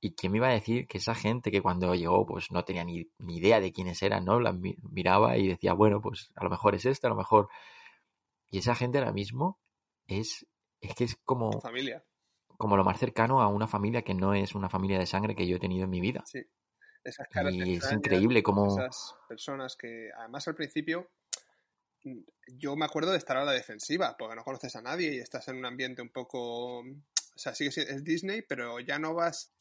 y 0.00 0.14
quién 0.14 0.32
me 0.32 0.38
iba 0.38 0.48
a 0.48 0.52
decir 0.52 0.86
que 0.88 0.98
esa 0.98 1.14
gente 1.14 1.50
que 1.52 1.62
cuando 1.62 1.94
llegó 1.94 2.26
pues 2.26 2.50
no 2.52 2.64
tenía 2.64 2.84
ni, 2.84 3.08
ni 3.18 3.38
idea 3.38 3.60
de 3.60 3.72
quiénes 3.72 4.02
eran, 4.02 4.24
¿no? 4.26 4.40
La 4.40 4.52
mi- 4.52 4.76
miraba 4.82 5.38
y 5.38 5.48
decía, 5.48 5.74
bueno, 5.74 6.00
pues 6.02 6.32
a 6.36 6.44
lo 6.44 6.50
mejor 6.50 6.74
es 6.76 6.86
esta, 6.86 7.08
a 7.08 7.10
lo 7.10 7.16
mejor... 7.16 7.48
Y 8.50 8.58
esa 8.58 8.74
gente 8.76 8.98
ahora 8.98 9.12
mismo 9.12 9.58
es, 10.06 10.46
es 10.80 10.94
que 10.94 11.04
es 11.04 11.16
como, 11.24 11.60
Familia. 11.60 12.04
como 12.58 12.76
lo 12.76 12.84
más 12.84 12.98
cercano 12.98 13.40
a 13.40 13.48
una 13.48 13.66
familia 13.66 14.02
que 14.02 14.14
no 14.14 14.34
es 14.34 14.54
una 14.54 14.68
familia 14.68 14.98
de 14.98 15.06
sangre 15.06 15.34
que 15.34 15.46
yo 15.46 15.56
he 15.56 15.60
tenido 15.60 15.84
en 15.84 15.90
mi 15.90 16.00
vida. 16.00 16.24
Sí. 16.26 16.42
Esas 17.04 17.26
caras 17.28 17.52
Y 17.54 17.74
es 17.78 17.92
increíble 17.92 18.42
cómo... 18.42 18.68
esas 18.68 19.16
personas 19.28 19.76
que, 19.76 20.10
además 20.16 20.46
al 20.46 20.54
principio, 20.54 21.10
yo 22.46 22.76
me 22.76 22.84
acuerdo 22.84 23.10
de 23.10 23.18
estar 23.18 23.36
a 23.36 23.44
la 23.44 23.52
defensiva, 23.52 24.16
porque 24.16 24.36
no 24.36 24.44
conoces 24.44 24.76
a 24.76 24.82
nadie 24.82 25.14
y 25.14 25.18
estás 25.18 25.48
en 25.48 25.56
un 25.56 25.66
ambiente 25.66 26.00
un 26.02 26.10
poco, 26.10 26.78
o 26.78 26.84
sea, 27.34 27.54
sigue 27.54 27.72
siendo, 27.72 27.92
es 27.92 28.04
Disney, 28.04 28.42
pero 28.42 28.78
ya 28.80 28.98
no 29.00 29.14
vas, 29.14 29.52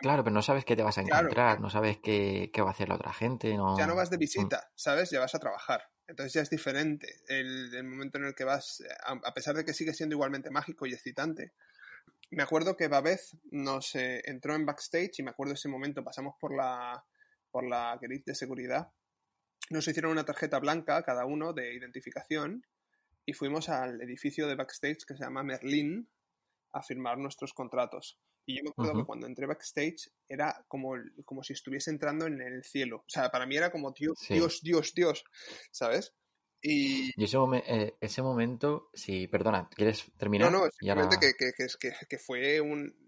Claro, 0.00 0.22
pero 0.22 0.34
no 0.34 0.42
sabes 0.42 0.64
qué 0.64 0.76
te 0.76 0.82
vas 0.84 0.98
a 0.98 1.02
Claro. 1.02 1.26
encontrar, 1.26 1.60
no 1.60 1.70
sabes 1.70 1.98
qué, 1.98 2.50
qué 2.52 2.62
va 2.62 2.68
a 2.68 2.72
hacer 2.72 2.88
la 2.88 2.94
otra 2.94 3.12
gente, 3.12 3.56
no... 3.56 3.76
ya 3.76 3.86
no 3.86 3.96
vas 3.96 4.10
de 4.10 4.16
Mm, 4.16 4.20
visita, 4.20 4.70
¿sabes? 4.76 5.10
Ya 5.10 5.20
vas 5.20 5.34
a 5.34 5.40
trabajar. 5.40 5.90
Entonces 6.08 6.32
ya 6.32 6.40
es 6.40 6.50
diferente 6.50 7.20
el, 7.28 7.84
momento 7.84 8.18
en 8.18 8.24
el 8.24 8.34
que 8.34 8.44
vas, 8.44 8.82
a, 9.04 9.34
pesar 9.34 9.54
de 9.54 9.64
que 9.64 9.74
sigue 9.74 9.92
siendo 9.92 10.14
igualmente 10.14 10.50
mágico 10.50 10.86
y 10.86 10.94
excitante. 10.94 11.52
Me 12.30 12.42
acuerdo 12.42 12.76
que 12.76 12.88
Babeth 12.88 13.34
nos 13.50 13.94
eh, 13.94 14.22
entró 14.24 14.54
en 14.54 14.64
backstage 14.64 15.18
y 15.18 15.22
me 15.22 15.30
acuerdo 15.30 15.54
ese 15.54 15.68
momento, 15.68 16.02
pasamos 16.02 16.34
por 16.40 16.56
la, 16.56 17.04
por 17.50 17.68
la 17.68 17.96
grid 18.00 18.24
de 18.24 18.34
seguridad, 18.34 18.90
nos 19.70 19.86
hicieron 19.86 20.12
una 20.12 20.24
tarjeta 20.24 20.58
blanca 20.58 21.02
cada 21.02 21.26
uno 21.26 21.52
de 21.52 21.74
identificación 21.74 22.64
y 23.26 23.34
fuimos 23.34 23.68
al 23.68 24.00
edificio 24.00 24.48
de 24.48 24.54
backstage 24.54 25.04
que 25.06 25.14
se 25.14 25.24
llama 25.24 25.42
Merlin 25.42 26.08
a 26.72 26.82
firmar 26.82 27.18
nuestros 27.18 27.52
contratos. 27.52 28.18
Y 28.48 28.56
yo 28.56 28.62
me 28.64 28.70
acuerdo 28.70 28.94
que 29.00 29.04
cuando 29.04 29.26
entré 29.26 29.44
backstage 29.46 30.10
era 30.26 30.64
como, 30.68 30.94
como 31.26 31.42
si 31.42 31.52
estuviese 31.52 31.90
entrando 31.90 32.26
en 32.26 32.40
el 32.40 32.64
cielo. 32.64 32.98
O 33.06 33.08
sea, 33.10 33.28
para 33.30 33.44
mí 33.44 33.56
era 33.56 33.70
como 33.70 33.92
Dios, 33.92 34.14
Sí. 34.18 34.34
Dios, 34.34 34.60
Dios, 34.62 34.94
Dios, 34.94 35.22
¿sabes? 35.70 36.14
Y 36.62 37.10
ese, 37.22 37.36
momen- 37.36 37.62
eh, 37.66 37.96
ese 38.00 38.22
momento, 38.22 38.88
sí, 38.94 39.26
perdona, 39.28 39.68
¿quieres 39.76 40.10
terminar? 40.16 40.50
no, 40.50 40.58
no, 40.58 40.64
ahora- 40.64 40.72
simplemente 40.80 41.18
que, 41.20 41.32
que, 41.34 41.52
que, 41.56 41.64
es 41.64 41.76
que, 41.76 41.92
que 42.08 42.18
fue 42.18 42.60
un 42.60 43.06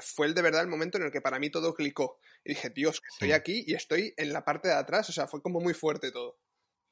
fue 0.00 0.26
el 0.26 0.34
de 0.34 0.42
verdad 0.42 0.62
el 0.62 0.68
momento 0.68 0.96
en 0.96 1.04
el 1.04 1.10
que 1.12 1.20
para 1.20 1.38
mí 1.38 1.50
todo 1.50 1.74
clicó. 1.74 2.18
Y 2.44 2.50
dije, 2.50 2.70
Dios, 2.70 3.00
que 3.00 3.08
estoy 3.12 3.28
Sí. 3.28 3.32
aquí 3.34 3.64
y 3.66 3.74
estoy 3.74 4.14
en 4.16 4.32
la 4.32 4.44
parte 4.44 4.68
de 4.68 4.74
atrás. 4.74 5.08
O 5.10 5.12
sea, 5.12 5.26
fue 5.26 5.42
como 5.42 5.60
muy 5.60 5.74
fuerte 5.74 6.12
todo. 6.12 6.38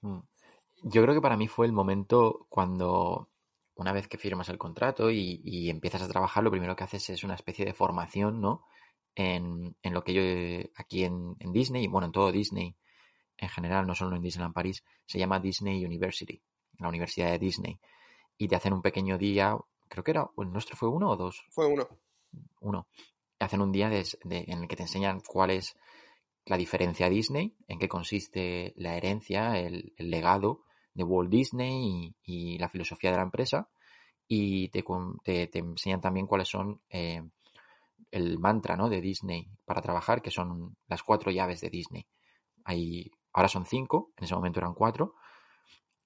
Mm. 0.02 0.20
Yo 0.82 1.02
creo 1.02 1.14
que 1.14 1.20
para 1.22 1.36
mí 1.36 1.46
fue 1.48 1.66
el 1.66 1.72
momento 1.72 2.46
cuando, 2.50 3.30
una 3.76 3.92
vez 3.92 4.08
que 4.08 4.18
firmas 4.18 4.48
el 4.48 4.58
contrato 4.58 5.10
y, 5.10 5.40
y 5.44 5.70
empiezas 5.70 6.02
a 6.02 6.08
trabajar, 6.08 6.42
lo 6.42 6.50
primero 6.50 6.74
que 6.76 6.84
haces 6.84 7.08
es 7.10 7.24
una 7.24 7.34
especie 7.34 7.64
de 7.64 7.74
formación, 7.74 8.40
¿no? 8.40 8.64
En, 9.14 9.76
en 9.82 9.94
lo 9.94 10.02
que 10.04 10.12
yo 10.14 10.70
aquí 10.76 11.04
en, 11.04 11.36
en 11.40 11.52
Disney, 11.52 11.86
bueno, 11.86 12.06
en 12.06 12.12
todo 12.12 12.32
Disney 12.32 12.74
en 13.38 13.48
general, 13.50 13.86
no 13.86 13.94
solo 13.94 14.16
en 14.16 14.22
Disneyland 14.22 14.54
París, 14.54 14.82
se 15.06 15.18
llama 15.18 15.38
Disney 15.40 15.84
University, 15.84 16.40
la 16.78 16.88
Universidad 16.88 17.30
de 17.30 17.38
Disney. 17.38 17.78
Y 18.38 18.48
te 18.48 18.56
hacen 18.56 18.72
un 18.72 18.82
pequeño 18.82 19.18
día, 19.18 19.56
creo 19.88 20.02
que 20.04 20.10
era, 20.12 20.26
¿el 20.38 20.50
nuestro 20.50 20.76
fue 20.76 20.88
uno 20.88 21.10
o 21.10 21.16
dos? 21.16 21.44
Fue 21.50 21.66
uno. 21.66 21.86
uno. 22.60 22.88
Hacen 23.38 23.60
un 23.60 23.72
día 23.72 23.88
de- 23.90 24.06
de- 24.24 24.44
en 24.48 24.62
el 24.62 24.68
que 24.68 24.76
te 24.76 24.82
enseñan 24.84 25.20
cuál 25.20 25.50
es 25.50 25.76
la 26.46 26.56
diferencia 26.56 27.08
Disney, 27.10 27.56
en 27.68 27.78
qué 27.78 27.88
consiste 27.88 28.72
la 28.76 28.96
herencia, 28.96 29.58
el, 29.58 29.92
el 29.96 30.10
legado 30.10 30.64
de 30.96 31.04
Walt 31.04 31.30
Disney 31.30 32.14
y, 32.24 32.54
y 32.54 32.58
la 32.58 32.68
filosofía 32.68 33.10
de 33.10 33.16
la 33.18 33.22
empresa. 33.24 33.68
Y 34.28 34.68
te, 34.70 34.84
te- 35.24 35.46
te 35.48 35.58
enseñan 35.60 36.00
también 36.00 36.26
cuáles 36.26 36.48
son 36.48 36.80
eh, 36.90 37.22
el 38.10 38.38
mantra 38.38 38.76
¿no? 38.76 38.88
de 38.88 39.00
Disney 39.00 39.48
para 39.64 39.82
trabajar, 39.82 40.22
que 40.22 40.30
son 40.30 40.76
las 40.88 41.02
cuatro 41.02 41.30
llaves 41.32 41.60
de 41.60 41.70
Disney. 41.70 42.06
Ahora 43.32 43.48
son 43.48 43.66
cinco, 43.66 44.12
en 44.16 44.24
ese 44.24 44.34
momento 44.34 44.60
eran 44.60 44.74
cuatro. 44.74 45.14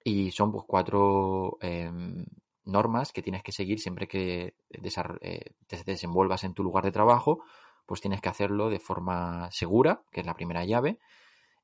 Y 0.03 0.31
son 0.31 0.51
pues 0.53 0.65
cuatro 0.67 1.59
em, 1.61 2.25
normas 2.65 3.13
que 3.13 3.23
tienes 3.23 3.43
que 3.43 3.53
seguir 3.53 3.79
siempre 3.81 4.09
que 4.09 4.55
eh, 4.71 5.55
te 5.67 5.85
desenvuelvas 5.85 6.45
en 6.45 6.55
tu 6.55 6.63
lugar 6.63 6.85
de 6.85 6.93
trabajo, 6.93 7.43
pues 7.87 8.01
tienes 8.01 8.21
que 8.21 8.29
hacerlo 8.31 8.71
de 8.71 8.81
forma 8.81 9.51
segura, 9.51 10.03
que 10.11 10.21
es 10.21 10.27
la 10.27 10.35
primera 10.35 10.65
llave, 10.65 10.99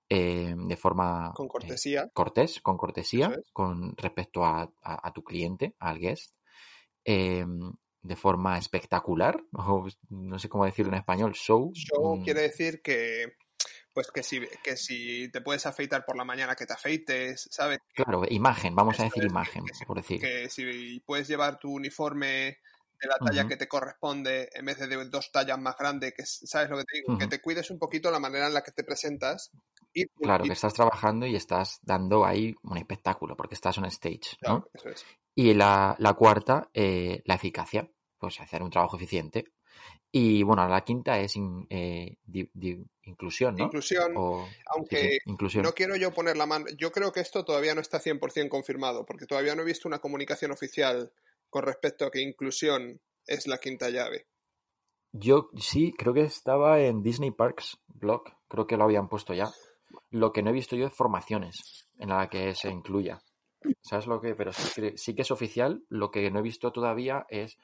eh, 0.08 0.54
de 0.56 0.76
forma 0.76 1.32
Con 1.34 1.46
eh, 1.46 1.48
cortesía. 1.48 2.10
cortés, 2.12 2.60
con 2.60 2.76
cortesía, 2.76 3.32
es. 3.38 3.50
con 3.52 3.96
respecto 3.96 4.44
a, 4.44 4.62
a- 4.82 5.08
a 5.08 5.12
tu 5.12 5.22
cliente, 5.24 5.74
al 5.78 5.98
guest, 5.98 6.34
eh, 7.04 7.44
de 8.02 8.16
forma 8.16 8.58
espectacular, 8.58 9.42
o 9.52 9.86
no 10.10 10.38
sé 10.38 10.48
cómo 10.48 10.64
decirlo 10.64 10.92
en 10.92 10.98
español, 10.98 11.32
show. 11.34 11.72
Show 11.74 12.16
mm, 12.18 12.24
quiere 12.24 12.42
decir 12.42 12.80
que 12.82 13.34
pues 13.92 14.10
que 14.12 14.22
si, 14.22 14.40
que 14.62 14.76
si 14.76 15.30
te 15.30 15.40
puedes 15.40 15.64
afeitar 15.64 16.04
por 16.04 16.16
la 16.18 16.24
mañana, 16.24 16.54
que 16.54 16.66
te 16.66 16.74
afeites, 16.74 17.48
¿sabes? 17.50 17.78
Claro, 17.94 18.22
imagen, 18.28 18.74
vamos 18.76 19.00
a 19.00 19.04
decir 19.04 19.24
imagen, 19.24 19.64
que- 19.64 19.86
por 19.86 19.96
decir. 19.96 20.20
que 20.20 20.50
si 20.50 21.00
puedes 21.00 21.26
llevar 21.28 21.58
tu 21.58 21.72
uniforme 21.72 22.58
de 23.00 23.08
la 23.08 23.18
talla 23.18 23.46
que 23.46 23.56
te 23.56 23.68
corresponde 23.68 24.48
en 24.52 24.64
vez 24.64 24.78
de 24.78 25.04
dos 25.06 25.30
tallas 25.32 25.58
más 25.58 25.76
grandes, 25.78 26.14
que 26.14 26.22
es- 26.22 26.40
sabes 26.44 26.70
lo 26.70 26.78
que 26.78 26.84
te 26.84 26.96
digo, 26.98 27.18
que 27.18 27.26
te 27.26 27.40
cuides 27.40 27.70
un 27.70 27.78
poquito 27.78 28.10
la 28.10 28.18
manera 28.20 28.46
en 28.46 28.54
la 28.54 28.62
que 28.62 28.72
te 28.72 28.84
presentas 28.84 29.50
y, 29.92 30.06
Claro, 30.06 30.44
y- 30.44 30.48
que 30.48 30.52
estás 30.54 30.74
trabajando 30.74 31.26
y 31.26 31.36
estás 31.36 31.78
dando 31.82 32.24
ahí 32.24 32.54
un 32.62 32.76
espectáculo, 32.78 33.36
porque 33.36 33.54
estás 33.54 33.76
on 33.78 33.84
stage, 33.86 34.36
¿no? 34.42 34.62
claro, 34.62 34.70
eso 34.74 34.88
es. 34.88 35.04
Y 35.34 35.52
la, 35.54 35.94
la 35.98 36.14
cuarta, 36.14 36.70
eh, 36.72 37.22
la 37.26 37.34
eficacia, 37.34 37.90
pues 38.18 38.40
hacer 38.40 38.62
un 38.62 38.70
trabajo 38.70 38.96
eficiente. 38.96 39.44
Y 40.10 40.42
bueno, 40.42 40.66
la 40.66 40.80
quinta 40.82 41.18
es 41.18 41.36
in- 41.36 41.66
eh, 41.68 42.16
di- 42.24 42.50
di- 42.54 42.82
inclusión, 43.02 43.56
¿no? 43.56 43.64
Inclusión, 43.64 44.14
O, 44.16 44.46
sí, 44.46 44.52
sí, 44.54 44.62
aunque 44.74 45.18
inclusión. 45.26 45.64
no 45.64 45.72
quiero 45.74 45.96
yo 45.96 46.12
poner 46.14 46.36
la 46.38 46.46
mano, 46.46 46.66
yo 46.78 46.90
creo 46.90 47.12
que 47.12 47.20
esto 47.20 47.44
todavía 47.44 47.74
no 47.74 47.82
está 47.82 48.00
100% 48.00 48.48
confirmado, 48.48 49.04
porque 49.04 49.26
todavía 49.26 49.54
no 49.54 49.62
he 49.62 49.66
visto 49.66 49.88
una 49.88 49.98
comunicación 49.98 50.52
oficial 50.52 51.12
con 51.56 51.64
respecto 51.64 52.04
a 52.04 52.10
que 52.10 52.20
inclusión 52.20 53.00
es 53.26 53.46
la 53.46 53.58
quinta 53.64 53.88
llave. 53.88 54.26
Yo 55.12 55.48
sí, 55.56 55.92
creo 55.96 56.12
que 56.14 56.22
estaba 56.22 56.80
en 56.80 57.02
Disney 57.02 57.30
Parks 57.30 57.78
blog, 57.88 58.22
creo 58.48 58.66
que 58.66 58.76
lo 58.76 58.84
habían 58.84 59.08
puesto 59.08 59.32
ya. 59.34 59.50
Lo 60.10 60.32
que 60.32 60.42
no 60.42 60.50
he 60.50 60.52
visto 60.52 60.76
yo 60.76 60.86
es 60.86 60.92
formaciones 60.94 61.88
en 61.98 62.10
la 62.10 62.28
que 62.28 62.54
se 62.54 62.70
incluya. 62.70 63.20
¿Sabes 63.82 64.06
lo 64.06 64.20
que? 64.20 64.34
Pero 64.34 64.52
sí 64.52 64.70
que, 64.74 64.98
sí 64.98 65.14
que 65.14 65.22
es 65.22 65.30
oficial. 65.30 65.84
Lo 65.88 66.10
que 66.10 66.30
no 66.30 66.40
he 66.40 66.42
visto 66.42 66.72
todavía 66.72 67.26
es 67.28 67.58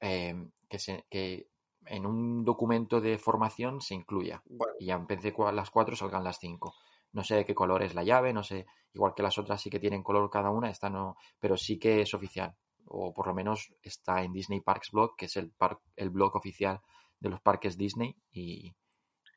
eh, 0.00 0.34
que, 0.68 0.78
se, 0.78 1.06
que 1.10 1.48
en 1.86 2.06
un 2.06 2.44
documento 2.44 3.00
de 3.00 3.18
formación 3.18 3.80
se 3.80 3.94
incluya. 3.94 4.42
Bueno, 4.46 4.74
Y 4.78 4.86
ya 4.86 4.98
cua- 4.98 5.52
las 5.52 5.70
cuatro 5.70 5.96
salgan 5.96 6.24
las 6.24 6.38
cinco. 6.38 6.74
No 7.12 7.24
sé 7.24 7.36
de 7.36 7.44
qué 7.46 7.54
color 7.54 7.82
es 7.82 7.94
la 7.94 8.04
llave, 8.04 8.32
no 8.32 8.42
sé, 8.44 8.66
igual 8.94 9.14
que 9.16 9.22
las 9.24 9.38
otras 9.38 9.60
sí 9.62 9.70
que 9.70 9.80
tienen 9.80 10.02
color 10.02 10.30
cada 10.30 10.50
una, 10.50 10.70
esta 10.70 10.90
no, 10.90 11.16
pero 11.40 11.56
sí 11.56 11.78
que 11.78 12.02
es 12.02 12.14
oficial. 12.14 12.54
O 12.86 13.12
por 13.12 13.26
lo 13.26 13.34
menos 13.34 13.72
está 13.82 14.22
en 14.22 14.32
Disney 14.32 14.60
Parks 14.60 14.90
Blog, 14.92 15.16
que 15.16 15.26
es 15.26 15.36
el, 15.36 15.50
par- 15.50 15.80
el 15.96 16.10
blog 16.10 16.36
oficial 16.36 16.80
de 17.20 17.28
los 17.30 17.40
parques 17.40 17.76
Disney. 17.76 18.14
Y, 18.30 18.74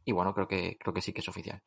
y 0.05 0.12
bueno, 0.12 0.33
creo 0.33 0.47
que, 0.47 0.77
creo 0.79 0.93
que 0.93 1.01
sí 1.01 1.13
que 1.13 1.21
es 1.21 1.27
oficial. 1.27 1.62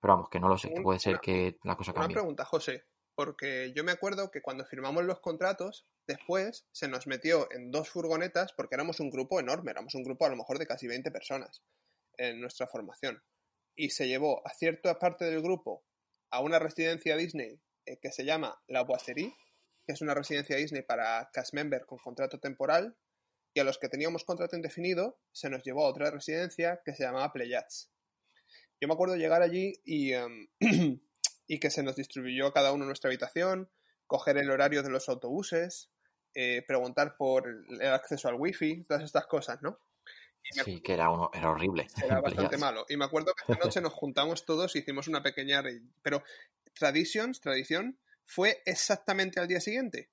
Pero 0.00 0.14
vamos, 0.14 0.28
que 0.28 0.38
no 0.40 0.48
lo 0.48 0.58
sé, 0.58 0.72
que 0.72 0.82
puede 0.82 0.98
ser 0.98 1.14
una- 1.14 1.20
que 1.20 1.56
la 1.64 1.76
cosa 1.76 1.92
una 1.92 2.00
cambie. 2.02 2.14
pregunta, 2.16 2.44
José, 2.44 2.84
porque 3.14 3.72
yo 3.74 3.84
me 3.84 3.92
acuerdo 3.92 4.30
que 4.30 4.42
cuando 4.42 4.64
firmamos 4.66 5.04
los 5.04 5.20
contratos, 5.20 5.86
después 6.06 6.66
se 6.72 6.88
nos 6.88 7.06
metió 7.06 7.48
en 7.52 7.70
dos 7.70 7.88
furgonetas, 7.88 8.52
porque 8.52 8.74
éramos 8.74 9.00
un 9.00 9.08
grupo 9.10 9.40
enorme, 9.40 9.70
éramos 9.70 9.94
un 9.94 10.02
grupo 10.02 10.26
a 10.26 10.28
lo 10.28 10.36
mejor 10.36 10.58
de 10.58 10.66
casi 10.66 10.86
20 10.88 11.10
personas 11.10 11.62
en 12.18 12.40
nuestra 12.40 12.66
formación, 12.66 13.22
y 13.74 13.90
se 13.90 14.06
llevó 14.08 14.46
a 14.46 14.50
cierta 14.52 14.98
parte 14.98 15.24
del 15.24 15.40
grupo 15.42 15.84
a 16.30 16.40
una 16.40 16.58
residencia 16.58 17.16
Disney 17.16 17.60
eh, 17.86 17.98
que 18.00 18.10
se 18.12 18.24
llama 18.24 18.60
La 18.66 18.82
Boiserie, 18.82 19.34
que 19.86 19.92
es 19.92 20.00
una 20.00 20.14
residencia 20.14 20.56
Disney 20.56 20.82
para 20.82 21.30
cast 21.32 21.54
member 21.54 21.86
con 21.86 21.98
contrato 21.98 22.38
temporal, 22.38 22.96
y 23.54 23.60
a 23.60 23.64
los 23.64 23.78
que 23.78 23.88
teníamos 23.88 24.24
contrato 24.24 24.56
indefinido 24.56 25.20
se 25.32 25.48
nos 25.48 25.62
llevó 25.62 25.86
a 25.86 25.88
otra 25.88 26.10
residencia 26.10 26.82
que 26.84 26.94
se 26.94 27.04
llamaba 27.04 27.32
Playats. 27.32 27.90
Yo 28.80 28.88
me 28.88 28.94
acuerdo 28.94 29.16
llegar 29.16 29.42
allí 29.42 29.80
y, 29.84 30.12
em, 30.12 30.48
y 31.46 31.60
que 31.60 31.70
se 31.70 31.82
nos 31.82 31.96
distribuyó 31.96 32.52
cada 32.52 32.72
uno 32.72 32.84
nuestra 32.84 33.08
habitación, 33.08 33.70
coger 34.06 34.38
el 34.38 34.50
horario 34.50 34.82
de 34.82 34.90
los 34.90 35.08
autobuses, 35.08 35.90
eh, 36.34 36.64
preguntar 36.66 37.16
por 37.16 37.48
el 37.48 37.92
acceso 37.92 38.28
al 38.28 38.34
wifi, 38.34 38.82
todas 38.84 39.04
estas 39.04 39.26
cosas, 39.26 39.62
¿no? 39.62 39.78
Y 40.42 40.60
Sí, 40.60 40.80
que 40.82 40.92
era, 40.92 41.08
uno, 41.10 41.30
era 41.32 41.50
horrible. 41.50 41.86
era 42.04 42.20
bastante 42.20 42.58
malo. 42.58 42.84
Y 42.88 42.96
me 42.96 43.04
acuerdo 43.04 43.32
que 43.34 43.52
esta 43.52 43.64
noche 43.64 43.80
nos 43.80 43.92
juntamos 43.92 44.44
todos 44.44 44.74
y 44.74 44.80
hicimos 44.80 45.08
una 45.08 45.22
pequeña... 45.22 45.62
Pero 46.02 46.22
Traditions, 46.74 47.40
tradición, 47.40 47.98
fue 48.24 48.62
exactamente 48.66 49.40
al 49.40 49.48
día 49.48 49.60
siguiente. 49.60 50.10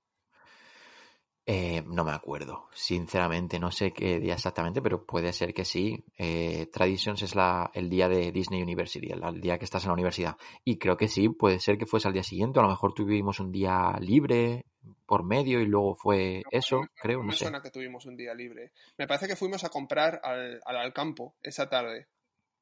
Eh, 1.43 1.84
no 1.88 2.04
me 2.06 2.12
acuerdo, 2.12 2.69
sinceramente, 2.71 3.60
no 3.60 3.71
sé 3.71 3.91
qué 3.91 4.19
día 4.19 4.36
exactamente, 4.36 4.80
pero 4.82 5.06
puede 5.06 5.34
ser 5.34 5.54
que 5.56 5.65
sí. 5.65 6.06
Eh, 6.17 6.67
Traditions 6.71 7.24
es 7.24 7.36
la, 7.36 7.71
el 7.74 7.89
día 7.89 8.08
de 8.08 8.32
Disney 8.32 8.62
University, 8.62 9.12
el, 9.12 9.24
el 9.24 9.41
día 9.41 9.58
que 9.58 9.65
estás 9.65 9.84
en 9.84 9.89
la 9.89 9.93
universidad. 9.95 10.38
Y 10.63 10.78
creo 10.78 10.95
que 10.97 11.08
sí, 11.08 11.30
puede 11.30 11.60
ser 11.60 11.78
que 11.80 11.88
fuese 11.88 12.08
al 12.08 12.13
día 12.13 12.24
siguiente, 12.24 12.60
a 12.60 12.63
lo 12.63 12.69
mejor 12.69 12.93
tuvimos 12.93 13.39
un 13.39 13.52
día 13.52 13.97
libre 14.00 14.65
por 15.08 15.24
medio 15.24 15.60
y 15.60 15.65
luego 15.65 15.95
fue 15.95 16.43
eso, 16.52 16.82
creo, 17.02 17.17
No 17.17 17.24
no 17.24 17.30
me 17.30 17.34
sé. 17.34 17.45
suena 17.45 17.62
que 17.62 17.71
tuvimos 17.71 18.06
un 18.06 18.15
día 18.15 18.34
libre. 18.36 18.71
Me 18.97 19.08
parece 19.08 19.28
que 19.28 19.36
fuimos 19.36 19.63
a 19.63 19.69
comprar 19.69 20.21
al, 20.24 20.62
al 20.63 20.78
Alcampo 20.78 21.36
esa 21.41 21.67
tarde. 21.67 22.08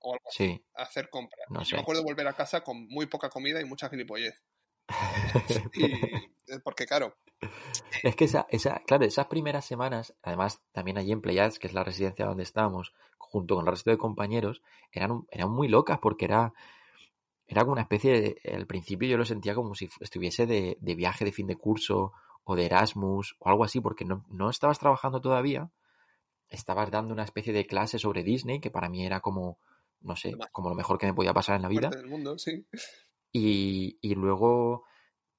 O 0.01 0.13
algo 0.13 0.29
así, 0.29 0.45
Sí, 0.45 0.63
a 0.75 0.83
hacer 0.83 1.09
compras. 1.09 1.45
No 1.49 1.59
Yo 1.59 1.65
sé. 1.65 1.75
me 1.75 1.81
acuerdo 1.81 2.03
volver 2.03 2.27
a 2.27 2.33
casa 2.33 2.61
con 2.61 2.87
muy 2.87 3.07
poca 3.07 3.29
comida 3.29 3.59
y 3.59 3.65
mucha 3.65 3.89
gilipollez. 3.89 4.41
Y, 6.51 6.59
porque 6.63 6.87
claro, 6.87 7.15
Es 8.03 8.15
que 8.15 8.25
esa, 8.25 8.47
esa, 8.49 8.81
claro, 8.85 9.05
esas 9.05 9.27
primeras 9.27 9.65
semanas, 9.65 10.15
además 10.23 10.61
también 10.71 10.97
allí 10.97 11.11
en 11.11 11.21
Playas, 11.21 11.59
que 11.59 11.67
es 11.67 11.73
la 11.73 11.83
residencia 11.83 12.25
donde 12.25 12.43
estábamos, 12.43 12.93
junto 13.17 13.55
con 13.55 13.65
el 13.65 13.71
resto 13.71 13.91
de 13.91 13.97
compañeros, 13.97 14.61
eran, 14.91 15.27
eran 15.29 15.51
muy 15.51 15.67
locas 15.67 15.99
porque 15.99 16.25
era, 16.25 16.53
era 17.47 17.61
como 17.61 17.73
una 17.73 17.83
especie 17.83 18.19
de, 18.19 18.55
al 18.55 18.65
principio 18.65 19.07
yo 19.07 19.17
lo 19.17 19.25
sentía 19.25 19.53
como 19.53 19.75
si 19.75 19.89
estuviese 19.99 20.47
de, 20.47 20.77
de 20.81 20.95
viaje 20.95 21.25
de 21.25 21.31
fin 21.31 21.47
de 21.47 21.55
curso 21.55 22.13
o 22.43 22.55
de 22.55 22.65
Erasmus 22.65 23.35
o 23.39 23.49
algo 23.49 23.63
así, 23.63 23.79
porque 23.79 24.05
no, 24.05 24.25
no 24.29 24.49
estabas 24.49 24.79
trabajando 24.79 25.21
todavía, 25.21 25.69
estabas 26.49 26.89
dando 26.89 27.13
una 27.13 27.23
especie 27.23 27.53
de 27.53 27.67
clase 27.67 27.99
sobre 27.99 28.23
Disney, 28.23 28.59
que 28.59 28.71
para 28.71 28.89
mí 28.89 29.05
era 29.05 29.19
como, 29.19 29.59
no 30.01 30.15
sé, 30.15 30.35
como 30.51 30.69
lo 30.69 30.75
mejor 30.75 30.97
que 30.97 31.05
me 31.05 31.13
podía 31.13 31.33
pasar 31.33 31.57
en 31.57 31.61
la 31.61 31.67
vida. 31.67 31.89
Del 31.89 32.07
mundo, 32.07 32.37
sí. 32.39 32.65
Y, 33.31 33.99
y 34.01 34.15
luego 34.15 34.85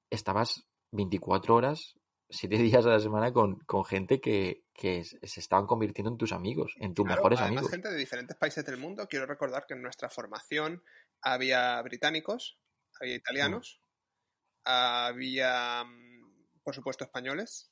estabas 0.09 0.63
24 0.91 1.55
horas, 1.55 1.95
7 2.29 2.57
días 2.57 2.85
a 2.85 2.89
la 2.89 2.99
semana 2.99 3.31
con, 3.31 3.59
con 3.61 3.83
gente 3.85 4.21
que, 4.21 4.65
que, 4.73 5.03
se 5.03 5.39
estaban 5.39 5.65
convirtiendo 5.65 6.11
en 6.11 6.17
tus 6.17 6.31
amigos, 6.31 6.73
en 6.77 6.93
tus 6.93 7.05
claro, 7.05 7.19
mejores 7.19 7.39
además, 7.39 7.57
amigos. 7.57 7.71
gente 7.71 7.89
de 7.89 7.97
diferentes 7.97 8.37
países 8.37 8.65
del 8.65 8.77
mundo. 8.77 9.07
Quiero 9.07 9.25
recordar 9.25 9.65
que 9.67 9.73
en 9.73 9.81
nuestra 9.81 10.09
formación 10.09 10.83
había 11.21 11.81
británicos, 11.81 12.59
había 12.99 13.15
italianos, 13.15 13.81
mm. 13.81 14.61
había, 14.65 15.83
por 16.63 16.75
supuesto, 16.75 17.03
españoles. 17.03 17.71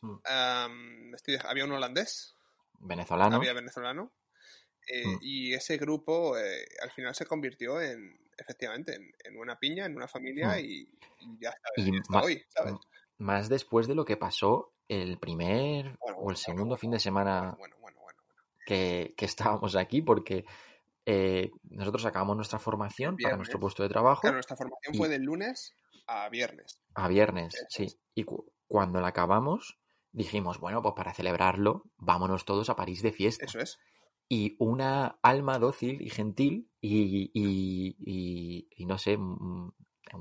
Mm. 0.00 0.10
Um, 0.10 1.14
estoy, 1.14 1.38
había 1.44 1.64
un 1.64 1.72
holandés. 1.72 2.36
Venezolano. 2.80 3.36
Había 3.36 3.52
venezolano. 3.52 4.12
Eh, 4.86 5.06
mm. 5.06 5.18
Y 5.20 5.54
ese 5.54 5.76
grupo 5.76 6.38
eh, 6.38 6.64
al 6.80 6.90
final 6.92 7.14
se 7.14 7.26
convirtió 7.26 7.80
en, 7.80 8.18
efectivamente, 8.38 8.94
en, 8.94 9.10
en, 9.24 9.38
una 9.38 9.58
piña, 9.58 9.86
en 9.86 9.96
una 9.96 10.08
familia 10.08 10.56
Mm. 10.56 10.60
y, 10.60 10.88
y 11.20 11.38
ya 11.40 11.50
está, 11.50 11.68
Y 11.76 11.90
hasta 11.98 12.12
ma- 12.12 12.22
hoy, 12.22 12.42
¿sabes? 12.48 12.74
Más 13.18 13.48
después 13.48 13.86
de 13.88 13.94
lo 13.94 14.04
que 14.04 14.16
pasó 14.16 14.72
el 14.88 15.18
primer 15.18 15.98
Bueno, 16.00 16.18
o 16.18 16.30
el 16.30 16.36
segundo 16.36 16.66
bueno, 16.70 16.76
fin 16.78 16.90
de 16.92 17.00
semana 17.00 17.56
bueno, 17.58 17.76
que, 18.64 19.14
que 19.16 19.24
estábamos 19.24 19.76
aquí, 19.76 20.02
porque 20.02 20.44
eh, 21.06 21.50
nosotros 21.70 22.04
acabamos 22.04 22.36
nuestra 22.36 22.58
formación 22.58 23.14
para 23.16 23.18
Viernes. 23.30 23.38
nuestro 23.38 23.60
puesto 23.60 23.82
de 23.82 23.88
trabajo 23.88 24.20
Claro, 24.22 24.36
nuestra 24.36 24.56
formación 24.56 24.94
y- 24.94 24.98
fue 24.98 25.08
de 25.08 25.18
lunes 25.18 25.74
a 26.06 26.28
viernes. 26.28 26.80
a 26.94 27.08
viernes, 27.08 27.54
Eso 27.54 27.66
sí. 27.70 27.98
Y 28.14 28.24
cu- 28.24 28.52
cuando 28.66 29.00
la 29.00 29.08
acabamos, 29.08 29.78
dijimos, 30.12 30.58
bueno, 30.60 30.82
pues 30.82 30.94
para 30.96 31.14
celebrarlo, 31.14 31.84
vámonos 31.96 32.44
todos 32.44 32.68
a 32.70 32.76
París 32.76 33.02
de 33.02 33.12
fiesta. 33.12 33.46
Eso 33.46 33.58
es. 33.60 33.78
Y 34.28 34.56
una 34.58 35.18
alma 35.22 35.58
dócil 35.58 36.02
y 36.02 36.10
gentil 36.10 36.70
y, 36.80 37.30
y, 37.34 37.96
y- 38.00 38.68
y 38.76 38.86
no 38.86 38.98
sé, 38.98 39.16
un 39.16 39.72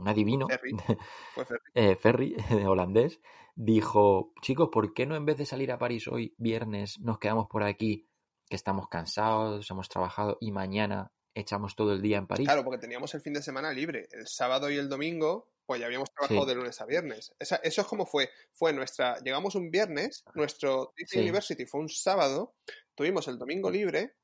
adivino, 0.06 0.48
Ferry. 0.48 0.72
Fue 1.36 1.46
Ferry. 1.46 1.62
eh, 1.74 1.96
Ferry, 1.96 2.36
holandés, 2.68 3.20
dijo, 3.56 4.34
chicos, 4.42 4.70
¿por 4.72 4.94
qué 4.94 5.06
no 5.06 5.16
en 5.16 5.26
vez 5.26 5.38
de 5.38 5.46
salir 5.46 5.72
a 5.72 5.80
París 5.80 6.08
hoy, 6.08 6.36
viernes, 6.38 7.00
nos 7.00 7.20
quedamos 7.20 7.48
por 7.48 7.64
aquí, 7.64 8.08
que 8.50 8.56
estamos 8.56 8.88
cansados, 8.88 9.70
hemos 9.72 9.90
trabajado 9.90 10.38
y 10.40 10.52
mañana 10.52 11.12
echamos 11.34 11.76
todo 11.76 11.92
el 11.94 12.02
día 12.02 12.18
en 12.18 12.28
París? 12.28 12.48
Claro, 12.48 12.64
porque 12.64 12.80
teníamos 12.80 13.14
el 13.16 13.22
fin 13.22 13.34
de 13.34 13.42
semana 13.42 13.72
libre. 13.74 14.08
El 14.12 14.28
sábado 14.28 14.70
y 14.70 14.78
el 14.78 14.88
domingo, 14.90 15.50
pues 15.66 15.80
ya 15.82 15.86
habíamos 15.88 16.10
trabajado 16.12 16.44
Sí. 16.44 16.48
de 16.48 16.56
lunes 16.56 16.80
a 16.82 16.86
viernes. 16.86 17.34
Esa- 17.40 17.58
eso 17.58 17.82
es 17.82 17.88
como 17.88 18.06
fue. 18.06 18.30
Fue 18.54 18.72
nuestra. 18.74 19.18
Llegamos 19.20 19.56
un 19.56 19.70
viernes, 19.70 20.24
nuestro 20.34 20.94
Disney 20.96 21.24
Sí. 21.24 21.30
University 21.30 21.66
fue 21.66 21.82
un 21.82 21.90
sábado, 21.90 22.56
tuvimos 22.98 23.30
el 23.30 23.38
domingo 23.40 23.72
libre 23.72 24.18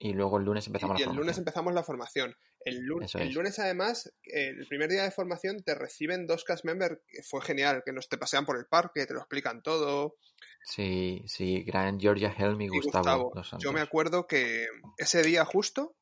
Y 0.00 0.12
luego 0.12 0.38
el 0.38 0.44
lunes 0.44 0.66
y, 0.66 0.66
empezamos 0.66 0.98
y 0.98 1.02
la 1.02 1.04
el 1.04 1.14
lunes 1.14 1.36
formación. 1.36 1.38
empezamos 1.38 1.74
la 1.74 1.82
formación. 1.82 2.36
El, 2.64 2.80
lu- 2.80 3.00
Eso 3.04 3.18
el 3.18 3.28
es. 3.28 3.34
lunes, 3.34 3.58
además, 3.58 4.12
el 4.24 4.66
primer 4.66 4.90
día 4.90 5.02
de 5.04 5.10
formación 5.10 5.62
te 5.62 5.74
reciben 5.74 6.26
dos 6.26 6.44
cast 6.44 6.64
members, 6.64 6.98
que 7.06 7.22
fue 7.22 7.40
genial, 7.42 7.82
que 7.84 7.92
nos 7.92 8.08
te 8.08 8.18
pasean 8.18 8.44
por 8.46 8.58
el 8.58 8.66
parque, 8.66 9.06
te 9.06 9.14
lo 9.14 9.20
explican 9.20 9.62
todo. 9.62 10.16
Sí, 10.64 11.22
sí, 11.26 11.62
gran 11.64 11.98
Georgia 11.98 12.34
Helm 12.36 12.60
y 12.60 12.66
Y 12.66 12.80
Gustavo, 12.80 13.32
yo 13.58 13.72
me 13.72 13.80
acuerdo 13.80 14.26
que 14.26 14.66
ese 14.98 15.22
día 15.22 15.44
justo 15.44 15.96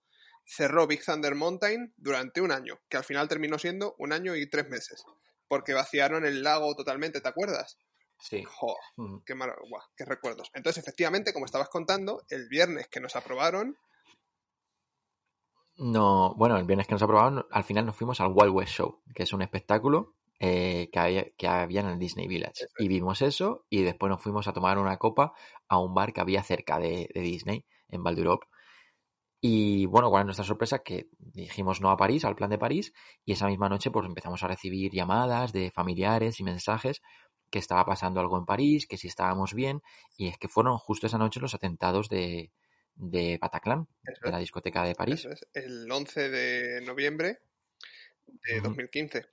cerró 0.45 0.87
Big 0.87 1.05
Thunder 1.05 1.35
Mountain 1.35 1.95
durante 1.97 2.41
un 2.41 2.51
año, 2.53 2.81
que 2.89 2.97
al 2.97 3.05
final 3.05 3.29
terminó 3.29 3.59
siendo 3.59 3.95
un 3.99 4.13
año 4.13 4.35
y 4.37 4.49
tres 4.49 4.69
meses, 4.69 5.05
porque 5.49 5.75
vaciaron 5.75 6.27
el 6.27 6.43
lago 6.43 6.75
totalmente, 6.75 7.21
¿te 7.21 7.29
acuerdas? 7.29 7.79
Sí. 8.19 8.43
Jo, 8.45 8.77
Mm. 8.97 9.19
qué, 9.25 9.35
mar- 9.35 9.57
guau, 9.69 9.83
qué 9.97 10.05
recuerdos. 10.05 10.51
Entonces, 10.55 10.83
efectivamente, 10.83 11.33
como 11.33 11.47
estabas 11.47 11.69
contando, 11.69 12.23
el 12.29 12.49
viernes 12.49 12.89
que 12.89 13.01
nos 13.01 13.15
aprobaron, 13.17 13.77
No, 15.79 16.35
bueno, 16.37 16.57
el 16.57 16.65
viernes 16.65 16.87
que 16.87 16.95
nos 16.95 17.03
aprobaron, 17.03 17.45
al 17.51 17.65
final 17.65 17.85
nos 17.85 17.97
fuimos 17.97 18.21
al 18.21 18.33
Wild 18.35 18.51
West 18.55 18.73
Show, 18.73 19.03
que 19.15 19.25
es 19.25 19.33
un 19.35 19.43
espectáculo 19.43 20.15
eh, 20.39 20.89
que, 20.91 20.99
había, 20.99 21.27
que 21.37 21.47
había 21.47 21.81
en 21.81 21.89
el 21.89 21.99
Disney 21.99 22.27
Village. 22.27 22.65
Eso 22.65 22.75
Y 22.79 22.89
vimos 22.89 23.21
eso 23.21 23.67
y 23.69 23.83
después 23.83 24.09
nos 24.09 24.23
fuimos 24.23 24.49
a 24.49 24.55
tomar 24.55 24.79
una 24.79 24.97
copa 24.97 25.33
a 25.69 25.79
un 25.79 25.93
bar 25.95 26.15
que 26.15 26.21
había 26.23 26.43
cerca 26.43 26.79
de, 26.79 27.11
de 27.15 27.21
Disney, 27.21 27.67
en 27.89 28.03
Val 28.03 28.15
d'Europe. 28.17 28.47
Y 29.41 29.85
bueno, 29.87 30.09
cuál 30.09 30.23
es 30.23 30.27
nuestra 30.27 30.45
sorpresa, 30.47 30.79
que 30.79 31.09
dijimos 31.19 31.81
no 31.83 31.91
a 31.91 31.97
París, 31.97 32.25
al 32.25 32.37
plan 32.37 32.51
de 32.51 32.59
París, 32.59 32.93
y 33.25 33.33
esa 33.33 33.47
misma 33.47 33.69
noche 33.69 33.91
pues 33.91 34.07
empezamos 34.07 34.43
a 34.43 34.49
recibir 34.49 34.93
llamadas 34.93 35.53
de 35.53 35.71
familiares 35.71 36.41
y 36.41 36.45
mensajes 36.45 37.03
que 37.51 37.59
estaba 37.59 37.85
pasando 37.85 38.21
algo 38.21 38.39
en 38.39 38.47
París, 38.47 38.87
que 38.87 38.97
si 38.97 39.09
estábamos 39.09 39.55
bien, 39.55 39.83
y 40.17 40.29
es 40.29 40.39
que 40.39 40.49
fueron 40.49 40.79
justo 40.79 41.07
esa 41.07 41.19
noche 41.19 41.41
los 41.41 41.55
atentados 41.55 42.09
de, 42.09 42.51
de 42.97 43.39
Bataclan, 43.41 43.87
Eso 44.05 44.21
de 44.25 44.31
la 44.31 44.39
discoteca 44.39 44.85
de 44.85 44.95
París. 44.95 45.27
es, 45.27 45.47
el 45.55 45.91
11 45.91 46.29
de 46.29 46.81
noviembre 46.83 47.41
de 48.27 48.57
Ujú. 48.59 48.69
2015. 48.69 49.27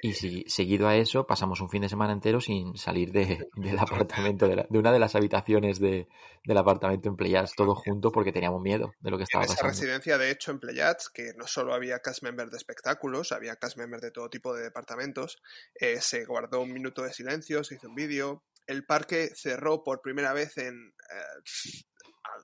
Y 0.00 0.12
si, 0.12 0.44
seguido 0.46 0.86
a 0.86 0.94
eso, 0.96 1.26
pasamos 1.26 1.60
un 1.60 1.68
fin 1.68 1.82
de 1.82 1.88
semana 1.88 2.12
entero 2.12 2.40
sin 2.40 2.76
salir 2.76 3.10
de, 3.10 3.48
del 3.56 3.78
apartamento, 3.78 4.46
de, 4.46 4.56
la- 4.56 4.66
de 4.70 4.78
una 4.78 4.92
de 4.92 4.98
las 5.00 5.14
habitaciones 5.16 5.80
de, 5.80 6.06
del 6.44 6.56
apartamento 6.58 7.08
en 7.08 7.16
Playas, 7.16 7.52
todo 7.56 7.74
junto 7.74 8.12
porque 8.12 8.30
teníamos 8.32 8.62
miedo 8.62 8.92
de 9.00 9.10
lo 9.10 9.16
que 9.16 9.22
En 9.22 9.24
estaba 9.24 9.44
esa 9.44 9.54
pasando. 9.54 9.72
residencia, 9.72 10.16
de 10.18 10.30
hecho, 10.30 10.52
en 10.52 10.60
Playats, 10.60 11.08
que 11.08 11.32
no 11.36 11.46
solo 11.48 11.74
había 11.74 11.98
cast 11.98 12.22
members 12.22 12.50
de 12.52 12.58
espectáculos, 12.58 13.32
había 13.32 13.56
cast 13.56 13.76
members 13.76 14.02
de 14.02 14.12
todo 14.12 14.28
tipo 14.30 14.54
de 14.54 14.62
departamentos, 14.62 15.42
eh, 15.74 16.00
se 16.00 16.24
guardó 16.24 16.60
un 16.60 16.72
minuto 16.72 17.02
de 17.02 17.12
silencio, 17.12 17.64
se 17.64 17.74
hizo 17.74 17.88
un 17.88 17.94
vídeo. 17.96 18.44
El 18.66 18.84
parque 18.84 19.30
cerró 19.34 19.82
por 19.82 20.00
primera 20.00 20.32
vez 20.32 20.58
en 20.58 20.74
eh, 21.10 21.82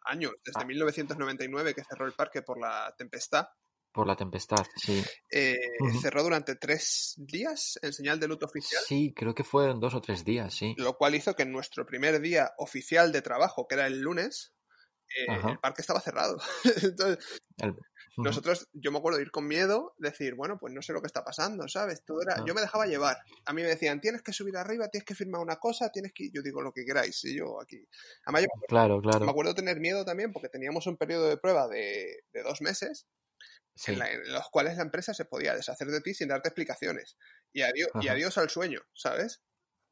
años, 0.07 0.33
desde 0.45 0.61
Ah. 0.63 0.67
1999 0.67 1.75
que 1.75 1.85
cerró 1.85 2.07
el 2.07 2.13
parque 2.15 2.43
por 2.43 2.59
la 2.59 2.93
tempestad. 2.97 3.47
Por 3.95 4.09
la 4.09 4.17
tempestad, 4.17 4.67
sí. 4.75 5.05
Eh. 5.31 5.57
Cerró 6.03 6.25
durante 6.25 6.57
tres 6.57 7.15
días 7.17 7.79
en 7.81 7.93
señal 7.93 8.19
de 8.19 8.27
luto 8.27 8.47
oficial, 8.47 8.83
Sí, 8.85 9.15
creo 9.15 9.37
que 9.37 9.45
fueron 9.45 9.79
dos 9.79 9.95
o 9.95 10.01
tres 10.01 10.25
días, 10.25 10.53
sí. 10.53 10.75
lo 10.79 10.97
cual 10.97 11.15
hizo 11.15 11.35
que 11.37 11.45
en 11.45 11.53
nuestro 11.53 11.87
primer 11.87 12.21
día 12.21 12.53
oficial 12.59 13.13
de 13.13 13.23
trabajo, 13.23 13.69
que 13.69 13.77
era 13.77 13.87
el 13.87 14.01
lunes, 14.01 14.53
eh, 15.17 15.27
el 15.49 15.61
parque 15.61 15.83
estaba 15.83 16.01
cerrado. 16.01 16.39
Entonces, 16.83 17.25
El-. 17.59 17.77
Nosotros, 18.17 18.69
yo 18.73 18.91
me 18.93 18.99
acuerdo 18.99 19.19
de 19.19 19.25
ir 19.25 19.31
con 19.31 19.47
miedo, 19.47 19.95
decir, 19.99 20.35
bueno, 20.35 20.57
pues 20.59 20.73
no 20.73 20.83
sé 20.83 20.93
lo 20.93 21.01
que 21.01 21.07
está 21.09 21.25
pasando, 21.25 21.67
¿sabes? 21.69 22.05
Todo 22.05 22.23
era, 22.23 22.45
yo 22.45 22.55
me 22.55 22.61
dejaba 22.61 22.87
llevar. 22.87 23.17
A 23.45 23.53
mí 23.53 23.63
me 23.63 23.69
decían, 23.69 24.01
tienes 24.01 24.23
que 24.23 24.33
subir 24.33 24.57
arriba, 24.57 24.89
tienes 24.89 25.05
que 25.05 25.15
firmar 25.17 25.41
una 25.41 25.57
cosa, 25.57 25.91
tienes 25.91 26.13
que, 26.13 26.31
yo 26.33 26.41
digo 26.43 26.63
lo 26.63 26.73
que 26.73 26.85
queráis, 26.85 27.25
y 27.25 27.37
yo 27.37 27.61
aquí. 27.61 27.85
Además, 28.25 28.43
yo 28.43 28.49
Claro, 28.69 28.97
me 28.97 29.03
claro. 29.11 29.31
acuerdo 29.31 29.55
tener 29.55 29.81
miedo 29.81 30.05
también 30.05 30.33
porque 30.33 30.49
teníamos 30.49 30.87
un 30.87 30.97
periodo 30.97 31.29
de 31.29 31.37
prueba 31.39 31.67
de, 31.69 32.25
de 32.33 32.43
dos 32.45 32.61
meses 32.61 33.07
Sí, 33.77 33.93
en, 33.93 33.99
la- 33.99 34.11
en 34.13 34.33
los 34.33 34.49
cuales 34.51 34.77
la 34.77 34.83
empresa 34.83 35.15
se 35.15 35.25
podía 35.25 35.55
deshacer 35.55 35.89
de 35.89 36.01
ti 36.01 36.15
sin 36.15 36.29
darte 36.29 36.49
explicaciones. 36.49 37.17
Y 37.53 37.63
adiós, 37.63 37.89
y 38.01 38.09
adiós 38.09 38.39
al 38.39 38.51
sueño, 38.51 38.81
¿sabes? 38.95 39.43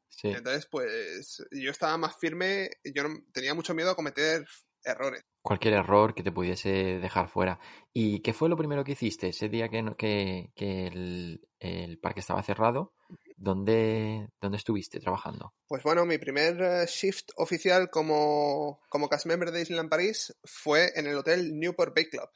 sí. 0.09 0.29
Entonces, 0.29 0.67
pues 0.69 1.43
yo 1.51 1.71
estaba 1.71 1.97
más 1.97 2.15
firme, 2.17 2.69
yo 2.83 3.03
no- 3.03 3.19
tenía 3.33 3.53
mucho 3.53 3.73
miedo 3.73 3.91
a 3.91 3.95
cometer 3.95 4.45
errores. 4.85 5.21
Cualquier 5.41 5.73
error 5.73 6.13
que 6.15 6.23
te 6.23 6.31
pudiese 6.31 6.69
dejar 6.99 7.27
fuera. 7.27 7.59
¿Y 7.91 8.21
qué 8.21 8.31
fue 8.33 8.47
lo 8.47 8.55
primero 8.57 8.83
que 8.85 8.93
hiciste 8.93 9.27
ese 9.29 9.49
día 9.49 9.67
que, 9.69 9.81
no- 9.81 9.97
que, 9.97 10.51
que 10.55 10.87
el, 10.87 11.47
el 11.59 11.99
parque 11.99 12.21
estaba 12.21 12.43
cerrado? 12.43 12.93
¿Dónde, 13.35 14.29
¿Dónde 14.39 14.57
estuviste 14.57 14.99
trabajando? 14.99 15.53
Pues 15.67 15.83
bueno, 15.83 16.05
mi 16.05 16.17
primer 16.17 16.61
eh, 16.61 16.85
shift 16.87 17.31
oficial 17.35 17.89
como, 17.89 18.79
como 18.89 19.09
cast 19.09 19.25
member 19.25 19.51
de 19.51 19.59
Disneyland 19.59 19.89
París 19.89 20.33
fue 20.43 20.91
en 20.97 21.07
el 21.07 21.15
hotel 21.17 21.51
Newport 21.59 21.93
Bay 21.95 22.05
Club. 22.09 22.29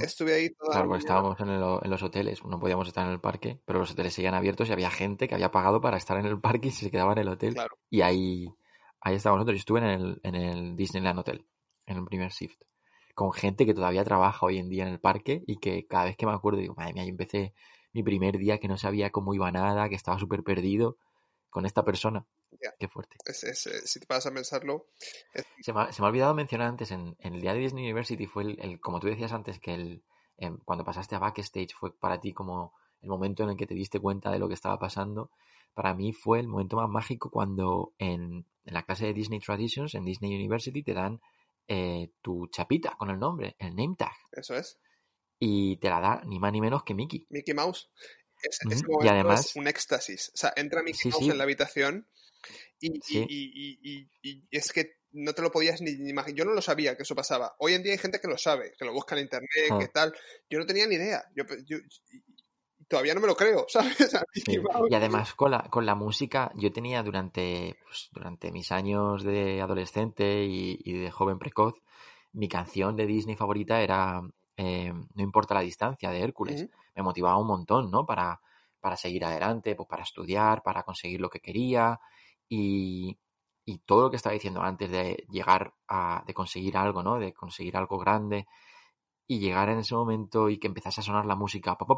Estuve 0.00 0.34
ahí 0.34 0.50
toda 0.50 0.72
Claro, 0.72 0.90
la 0.90 0.98
estábamos 0.98 1.40
en, 1.40 1.48
el- 1.48 1.78
en 1.82 1.90
los 1.90 2.02
hoteles, 2.02 2.44
no 2.44 2.58
podíamos 2.58 2.88
estar 2.88 3.06
en 3.06 3.12
el 3.12 3.20
parque, 3.20 3.60
pero 3.64 3.78
los 3.80 3.90
hoteles 3.90 4.12
seguían 4.14 4.34
abiertos 4.34 4.68
y 4.68 4.72
había 4.72 4.90
gente 4.90 5.28
que 5.28 5.34
había 5.34 5.50
pagado 5.50 5.80
para 5.80 5.96
estar 5.96 6.18
en 6.18 6.26
el 6.26 6.40
parque 6.40 6.68
y 6.68 6.70
se 6.72 6.90
quedaba 6.90 7.12
en 7.12 7.18
el 7.18 7.28
hotel. 7.28 7.54
Claro. 7.54 7.76
Y 7.90 8.00
ahí, 8.02 8.48
ahí 9.00 9.14
estábamos 9.16 9.40
nosotros. 9.40 9.56
Yo 9.58 9.60
estuve 9.60 9.78
en 9.80 9.86
el, 9.86 10.20
en 10.22 10.34
el 10.34 10.76
Disneyland 10.76 11.18
Hotel, 11.18 11.46
en 11.86 11.96
el 11.98 12.04
primer 12.04 12.30
shift, 12.32 12.60
con 13.14 13.32
gente 13.32 13.66
que 13.66 13.74
todavía 13.74 14.04
trabaja 14.04 14.44
hoy 14.46 14.58
en 14.58 14.68
día 14.68 14.84
en 14.84 14.90
el 14.92 15.00
parque 15.00 15.42
y 15.46 15.56
que 15.56 15.86
cada 15.86 16.04
vez 16.04 16.16
que 16.16 16.26
me 16.26 16.32
acuerdo 16.32 16.58
digo, 16.60 16.74
madre 16.74 16.92
mía, 16.92 17.04
yo 17.04 17.10
empecé 17.10 17.54
mi 17.92 18.02
primer 18.02 18.38
día 18.38 18.58
que 18.58 18.68
no 18.68 18.76
sabía 18.76 19.10
cómo 19.10 19.34
iba 19.34 19.50
nada, 19.50 19.88
que 19.88 19.94
estaba 19.94 20.18
súper 20.18 20.42
perdido 20.42 20.96
con 21.50 21.66
esta 21.66 21.84
persona. 21.84 22.26
Qué 22.78 22.88
fuerte. 22.88 23.16
Es- 23.24 23.44
es, 23.44 23.66
eh, 23.66 23.86
si 23.86 24.00
te 24.00 24.06
paras 24.06 24.26
a 24.26 24.32
pensarlo, 24.32 24.86
Se 25.60 25.72
me, 25.72 25.82
ha, 25.82 25.92
se 25.92 26.00
me 26.02 26.06
ha 26.06 26.10
olvidado 26.10 26.34
mencionar 26.34 26.68
antes, 26.68 26.90
en, 26.90 27.16
en 27.20 27.34
el 27.34 27.40
día 27.40 27.52
de 27.54 27.60
Disney 27.60 27.84
University 27.84 28.26
fue 28.26 28.42
el, 28.44 28.60
el- 28.60 28.80
como 28.80 29.00
tú 29.00 29.06
decías 29.06 29.32
antes, 29.32 29.58
que 29.58 29.74
el, 29.74 30.02
em, 30.36 30.58
cuando 30.64 30.84
pasaste 30.84 31.14
a 31.14 31.18
backstage 31.18 31.74
fue 31.74 31.96
para 31.96 32.20
ti 32.20 32.32
como 32.32 32.74
el 33.00 33.08
momento 33.08 33.42
en 33.44 33.50
el 33.50 33.56
que 33.56 33.66
te 33.66 33.74
diste 33.74 34.00
cuenta 34.00 34.30
de 34.30 34.38
lo 34.38 34.48
que 34.48 34.54
estaba 34.54 34.78
pasando, 34.78 35.30
para 35.74 35.94
mí 35.94 36.12
fue 36.12 36.40
el 36.40 36.48
momento 36.48 36.76
más 36.76 36.88
mágico 36.88 37.30
cuando 37.30 37.94
en, 37.98 38.44
en 38.64 38.74
la 38.74 38.82
clase 38.84 39.06
de 39.06 39.14
Disney 39.14 39.38
Traditions, 39.40 39.94
en 39.94 40.04
Disney 40.04 40.34
University, 40.34 40.82
te 40.82 40.94
dan 40.94 41.20
eh, 41.68 42.10
tu 42.22 42.48
chapita 42.48 42.96
con 42.96 43.10
el 43.10 43.18
nombre, 43.18 43.54
el 43.58 43.76
name 43.76 43.94
tag. 43.96 44.12
Eso 44.32 44.56
es. 44.56 44.78
Y 45.38 45.76
te 45.76 45.88
la 45.90 46.00
da 46.00 46.22
ni 46.26 46.40
más 46.40 46.52
ni 46.52 46.60
menos 46.60 46.82
que 46.82 46.94
Mickey. 46.94 47.26
Mickey 47.30 47.54
Mouse. 47.54 47.88
Ujú, 48.64 48.72
ese 48.72 48.84
y 49.04 49.08
además- 49.08 49.46
es 49.46 49.56
un 49.56 49.68
éxtasis. 49.68 50.30
O 50.34 50.36
sea, 50.36 50.52
entra 50.56 50.82
Mickey 50.82 50.98
Sí, 50.98 51.08
Mouse 51.10 51.24
sí. 51.24 51.30
en 51.30 51.38
la 51.38 51.44
habitación 51.44 52.08
y, 52.80 52.96
y- 52.96 53.00
Sí. 53.02 53.26
y- 53.28 53.78
y- 53.82 54.10
y- 54.22 54.38
y 54.50 54.56
es 54.56 54.72
que 54.72 54.98
no 55.12 55.32
te 55.32 55.42
lo 55.42 55.50
podías 55.50 55.80
ni, 55.80 55.92
ni 55.96 56.10
imaginar. 56.10 56.36
Yo 56.38 56.44
no 56.44 56.52
lo 56.52 56.60
sabía 56.62 56.96
que 56.96 57.02
eso 57.02 57.14
pasaba. 57.14 57.54
Hoy 57.58 57.74
en 57.74 57.82
día 57.82 57.92
hay 57.92 57.98
gente 57.98 58.20
que 58.20 58.28
lo 58.28 58.36
sabe, 58.38 58.74
que 58.78 58.84
lo 58.84 58.92
busca 58.92 59.14
en 59.16 59.22
internet, 59.22 59.48
Ah. 59.70 59.78
que 59.78 59.88
tal. 59.88 60.14
Yo 60.50 60.58
no 60.58 60.66
tenía 60.66 60.86
ni 60.86 60.96
idea. 60.96 61.24
Yo, 61.34 61.44
todavía 62.88 63.14
no 63.14 63.20
me 63.20 63.26
lo 63.26 63.36
creo, 63.36 63.66
¿sabes? 63.96 63.96
Sí. 64.34 64.58
Y 64.90 64.94
además 64.94 65.34
con 65.34 65.50
la, 65.50 65.62
con 65.70 65.84
la 65.86 65.94
música, 65.94 66.50
yo 66.56 66.72
tenía 66.72 67.02
durante, 67.02 67.76
pues, 67.84 68.08
durante 68.12 68.50
mis 68.52 68.70
años 68.72 69.22
de 69.24 69.60
adolescente 69.60 70.44
y, 70.44 70.78
y 70.84 70.92
de 70.98 71.10
joven 71.10 71.38
precoz, 71.38 71.74
mi 72.32 72.48
canción 72.48 72.96
de 72.96 73.06
Disney 73.06 73.36
favorita 73.36 73.80
era 73.82 74.20
eh, 74.56 74.92
No 74.92 75.22
importa 75.22 75.54
la 75.54 75.60
distancia 75.60 76.10
de 76.10 76.20
Hércules. 76.20 76.66
Me 76.94 77.02
motivaba 77.02 77.38
un 77.38 77.46
montón, 77.46 77.90
¿no? 77.90 78.04
Para, 78.04 78.40
para 78.80 78.96
seguir 78.96 79.24
adelante, 79.24 79.74
pues 79.74 79.88
para 79.88 80.02
estudiar, 80.02 80.62
para 80.62 80.82
conseguir 80.82 81.20
lo 81.20 81.30
que 81.30 81.40
quería 81.40 81.98
y, 82.48 83.18
y 83.64 83.78
todo 83.80 84.02
lo 84.02 84.10
que 84.10 84.16
estaba 84.16 84.34
diciendo 84.34 84.62
antes 84.62 84.90
de 84.90 85.26
llegar 85.30 85.74
a, 85.88 86.24
de 86.26 86.34
conseguir 86.34 86.76
algo, 86.76 87.02
¿no? 87.02 87.18
De 87.18 87.32
conseguir 87.32 87.76
algo 87.76 87.98
grande 87.98 88.46
y 89.26 89.40
llegar 89.40 89.68
en 89.68 89.78
ese 89.78 89.94
momento 89.94 90.48
y 90.48 90.58
que 90.58 90.68
empezase 90.68 91.00
a 91.00 91.04
sonar 91.04 91.26
la 91.26 91.36
música 91.36 91.76
pa, 91.76 91.86
pa, 91.86 91.96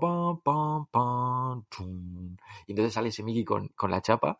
pam, 0.93 1.65
tum, 1.69 2.37
y 2.67 2.73
entonces 2.73 2.93
sale 2.95 3.11
ese 3.11 3.23
Mickey 3.23 3.45
con, 3.45 3.69
con 3.69 3.91
la 3.91 4.03
chapa. 4.03 4.39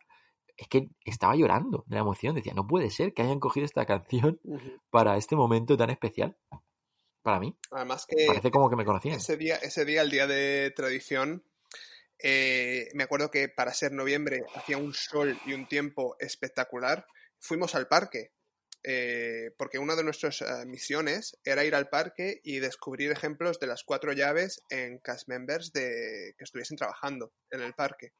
Es 0.57 0.67
que 0.67 0.89
estaba 1.05 1.35
llorando 1.35 1.85
de 1.87 1.95
la 1.95 2.01
emoción. 2.01 2.35
Decía 2.35 2.53
no 2.53 2.67
puede 2.67 2.89
ser 2.91 3.13
que 3.13 3.23
hayan 3.23 3.39
cogido 3.39 3.65
esta 3.65 3.85
canción 3.85 4.39
Ujú. 4.43 4.79
para 4.91 5.17
este 5.17 5.35
momento 5.35 5.77
tan 5.77 5.89
especial 5.89 6.37
para 7.23 7.39
mí. 7.39 7.55
Además 7.71 8.05
que 8.05 8.27
parece 8.27 8.51
como 8.51 8.69
que 8.69 8.75
me 8.75 8.85
conocían. 8.85 9.17
ese 9.17 9.37
día, 9.37 9.55
ese 9.55 9.85
día, 9.85 10.01
el 10.01 10.09
día 10.09 10.27
de 10.27 10.71
tradición, 10.75 11.43
eh, 12.23 12.89
me 12.93 13.03
acuerdo 13.03 13.31
que 13.31 13.49
para 13.49 13.73
ser 13.73 13.91
noviembre 13.91 14.43
hacía 14.55 14.77
un 14.77 14.93
sol 14.93 15.39
y 15.45 15.53
un 15.53 15.67
tiempo 15.67 16.15
espectacular. 16.19 17.05
Fuimos 17.39 17.75
al 17.75 17.87
parque, 17.87 18.31
eh, 18.83 19.51
porque 19.57 19.79
una 19.79 19.95
de 19.95 20.03
nuestras 20.03 20.41
eh, 20.41 20.65
misiones 20.65 21.37
era 21.43 21.63
ir 21.63 21.75
al 21.75 21.89
parque 21.89 22.39
y 22.43 22.59
descubrir 22.59 23.11
ejemplos 23.11 23.59
de 23.59 23.67
las 23.67 23.83
cuatro 23.83 24.13
llaves 24.13 24.63
en 24.69 24.99
cast 24.99 25.27
members 25.27 25.71
de, 25.71 26.33
que 26.37 26.43
estuviesen 26.43 26.77
trabajando 26.77 27.33
en 27.49 27.61
el 27.61 27.73
parque. 27.73 28.13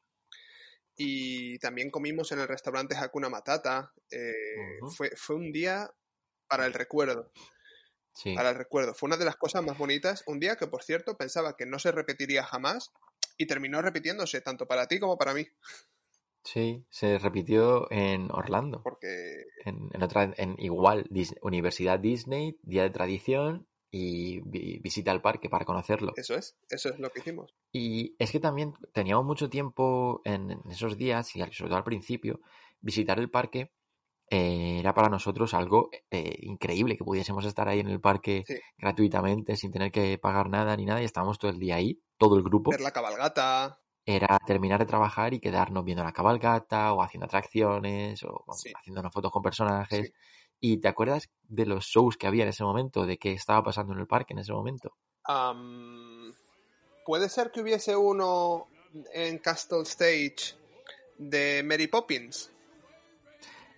Y 0.96 1.58
también 1.58 1.90
comimos 1.90 2.32
en 2.32 2.40
el 2.40 2.48
restaurante 2.48 2.96
Hakuna 2.96 3.28
Matata. 3.28 3.92
eh, 4.10 4.32
fue, 4.96 5.10
fue 5.16 5.36
un 5.36 5.52
día 5.52 5.90
para 6.48 6.66
el 6.66 6.74
recuerdo 6.74 7.32
sí 8.14 8.34
para 8.34 8.50
el 8.50 8.56
recuerdo. 8.56 8.94
Fue 8.94 9.06
una 9.06 9.16
de 9.16 9.24
las 9.24 9.36
cosas 9.36 9.62
más 9.62 9.78
bonitas. 9.78 10.22
Un 10.26 10.38
día 10.38 10.56
que, 10.56 10.66
por 10.66 10.82
cierto, 10.82 11.16
pensaba 11.16 11.56
que 11.56 11.66
no 11.66 11.78
se 11.78 11.92
repetiría 11.92 12.44
jamás 12.44 12.92
y 13.36 13.46
terminó 13.46 13.82
repitiéndose 13.82 14.40
tanto 14.40 14.66
para 14.66 14.86
ti 14.86 14.98
como 14.98 15.16
para 15.18 15.34
mí. 15.34 15.46
sí 16.44 16.84
se 16.90 17.18
repitió 17.18 17.90
en 17.90 18.30
Orlando 18.30 18.82
Porque 18.82 19.44
en, 19.64 19.90
en 19.92 20.02
otra 20.02 20.32
en 20.36 20.56
igual 20.58 21.04
Dis- 21.10 21.36
Universidad 21.42 21.98
Disney 21.98 22.58
día 22.62 22.82
de 22.82 22.90
tradición 22.90 23.66
y 23.90 24.40
vi- 24.40 24.78
visita 24.78 25.10
al 25.12 25.22
parque 25.22 25.48
para 25.50 25.64
conocerlo 25.64 26.14
eso 26.16 26.34
es, 26.34 26.56
eso 26.70 26.88
es 26.88 26.98
lo 26.98 27.10
que 27.10 27.20
hicimos. 27.20 27.54
Y 27.72 28.16
es 28.18 28.30
que 28.32 28.40
también 28.40 28.74
teníamos 28.92 29.24
mucho 29.24 29.48
tiempo 29.50 30.20
en, 30.24 30.50
en 30.50 30.60
esos 30.70 30.96
días, 30.96 31.34
y 31.36 31.42
al- 31.42 31.52
sobre 31.52 31.68
todo 31.70 31.78
al 31.78 31.84
principio, 31.84 32.40
visitar 32.80 33.18
el 33.18 33.30
parque 33.30 33.70
eh, 34.32 34.78
era 34.80 34.94
para 34.94 35.10
nosotros 35.10 35.52
algo 35.52 35.90
eh, 36.10 36.36
increíble, 36.40 36.96
que 36.96 37.04
pudiésemos 37.04 37.44
estar 37.44 37.68
ahí 37.68 37.80
en 37.80 37.88
el 37.88 38.00
parque 38.00 38.44
Sí. 38.46 38.54
gratuitamente, 38.78 39.56
sin 39.56 39.70
tener 39.70 39.92
que 39.92 40.16
pagar 40.16 40.48
nada 40.48 40.74
ni 40.76 40.86
nada, 40.86 41.02
y 41.02 41.04
estábamos 41.04 41.38
todo 41.38 41.50
el 41.50 41.58
día 41.58 41.76
ahí, 41.76 42.00
todo 42.16 42.36
el 42.36 42.42
grupo. 42.42 42.70
Ver 42.70 42.80
la 42.80 42.92
cabalgata. 42.92 43.78
Era 44.06 44.38
terminar 44.46 44.80
de 44.80 44.86
trabajar 44.86 45.34
y 45.34 45.38
quedarnos 45.40 45.84
viendo 45.84 46.02
la 46.02 46.12
cabalgata, 46.12 46.92
o 46.94 47.02
haciendo 47.02 47.26
atracciones, 47.26 48.22
o 48.24 48.44
Sí. 48.56 48.72
haciéndonos 48.74 49.12
fotos 49.12 49.30
con 49.30 49.42
personajes. 49.42 50.06
Sí. 50.06 50.12
¿Y 50.64 50.80
te 50.80 50.88
acuerdas 50.88 51.28
de 51.42 51.66
los 51.66 51.84
shows 51.84 52.16
que 52.16 52.26
había 52.26 52.44
en 52.44 52.50
ese 52.50 52.64
momento, 52.64 53.04
de 53.04 53.18
qué 53.18 53.32
estaba 53.32 53.62
pasando 53.62 53.92
en 53.92 53.98
el 54.00 54.06
parque 54.06 54.32
en 54.32 54.38
ese 54.38 54.52
momento? 54.52 54.96
Puede 57.04 57.28
ser 57.28 57.50
que 57.50 57.60
hubiese 57.60 57.96
uno 57.96 58.68
en 59.12 59.38
Castle 59.38 59.82
Stage 59.82 60.54
de 61.18 61.62
Mary 61.64 61.88
Poppins. 61.88 62.51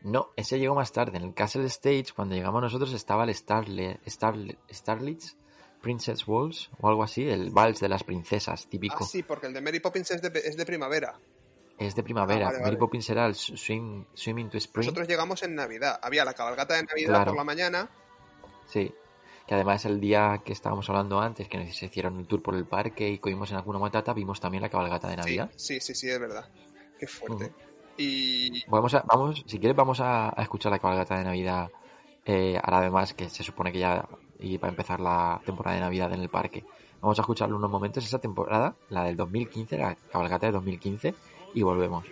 No, 0.05 0.30
ese 0.36 0.59
llegó 0.59 0.74
más 0.74 0.92
tarde. 0.92 1.16
En 1.18 1.24
el 1.24 1.34
Castle 1.34 1.64
Stage, 1.66 2.07
cuando 2.14 2.34
llegamos 2.34 2.61
nosotros, 2.62 2.92
estaba 2.92 3.24
el 3.24 3.34
Starle, 3.34 4.00
Starle, 4.07 4.59
Starlitz 4.70 5.36
Princess 5.80 6.26
Waltz 6.26 6.70
o 6.80 6.88
algo 6.88 7.02
así, 7.02 7.28
el 7.28 7.50
vals 7.50 7.80
de 7.80 7.88
las 7.88 8.05
princesas, 8.05 8.66
típico. 8.68 8.98
Ah, 9.00 9.07
sí, 9.07 9.22
porque 9.22 9.46
el 9.48 9.52
de 9.55 9.61
Mary 9.61 9.80
Poppins 9.80 10.11
es 10.12 10.22
de, 10.22 10.28
es 10.38 10.57
de 10.57 10.64
primavera. 10.64 11.18
Es 11.78 11.94
de 11.94 12.02
primavera. 12.02 12.46
Ah, 12.46 12.50
vale, 12.50 12.59
Mary 12.59 12.70
vale. 12.70 12.78
Poppins 12.78 13.11
era 13.11 13.26
el 13.26 13.34
swim, 13.34 14.05
Swimming 14.14 14.48
to 14.50 14.59
Spring. 14.59 14.86
Nosotros 14.86 15.09
llegamos 15.09 15.42
en 15.42 15.55
Navidad. 15.55 15.98
Había 16.02 16.24
la 16.24 16.32
cabalgata 16.34 16.74
de 16.74 16.84
Navidad 16.84 17.09
Claro. 17.09 17.24
por 17.32 17.36
la 17.36 17.44
mañana. 17.44 17.90
Sí. 18.66 18.94
Que 19.46 19.55
además 19.55 19.84
el 19.84 20.00
día 20.00 20.40
que 20.44 20.52
estábamos 20.55 20.88
hablando 20.88 21.20
antes, 21.20 21.48
que 21.48 21.59
nos 21.59 21.82
hicieron 21.82 22.18
el 22.18 22.26
tour 22.26 22.42
por 22.42 22.55
el 22.55 22.66
parque 22.66 23.09
y 23.11 23.18
comimos 23.18 23.50
en 23.50 23.57
alguna 23.59 23.78
matata, 23.78 24.14
vimos 24.14 24.40
también 24.40 24.62
la 24.62 24.70
cabalgata 24.70 25.09
de 25.09 25.16
Navidad. 25.16 25.50
sí, 25.57 25.80
sí, 25.80 25.94
sí, 25.94 26.09
es 26.09 26.18
verdad. 26.18 26.48
Qué 26.98 27.07
fuerte. 27.07 27.52
Y 27.97 28.64
Vamos 28.68 28.95
a, 28.95 29.03
vamos, 29.07 29.45
si 29.47 29.59
quieres, 29.59 29.76
vamos 29.76 30.01
a, 30.01 30.34
escuchar 30.38 30.72
la 30.72 30.78
cabalgata 30.78 31.18
de 31.18 31.24
Navidad. 31.24 31.70
Eh, 32.24 32.59
ahora 32.62 32.78
además 32.78 33.14
que 33.14 33.28
se 33.28 33.42
supone 33.42 33.70
que 33.72 33.78
ya 33.78 34.09
iba 34.40 34.68
a 34.68 34.70
empezar 34.70 35.01
la 35.01 35.40
temporada 35.45 35.76
de 35.76 35.82
Navidad 35.82 36.12
en 36.12 36.20
el 36.20 36.28
parque. 36.28 36.64
Vamos 37.01 37.18
a 37.18 37.22
escucharlo 37.22 37.57
unos 37.57 37.70
momentos, 37.70 38.05
esa 38.05 38.18
temporada, 38.18 38.76
la 38.88 39.05
del 39.05 39.16
2015, 39.16 39.78
la 39.78 39.95
cabalgata 40.11 40.47
de 40.47 40.53
2015, 40.53 41.14
y 41.55 41.62
volvemos. 41.62 42.05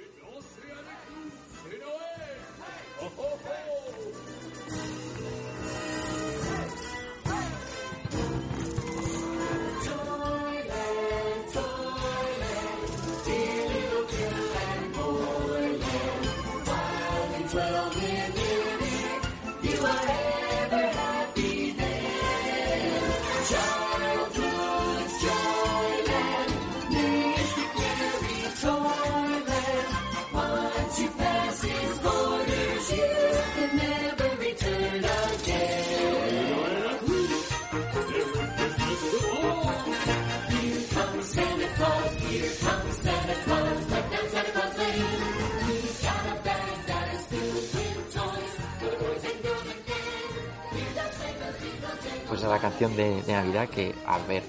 Pues 52.43 52.51
a 52.51 52.57
la 52.57 52.61
canción 52.61 52.97
de, 52.97 53.23
de 53.23 53.35
Navidad 53.35 53.69
que, 53.69 53.95
a 54.05 54.19
ver, 54.19 54.43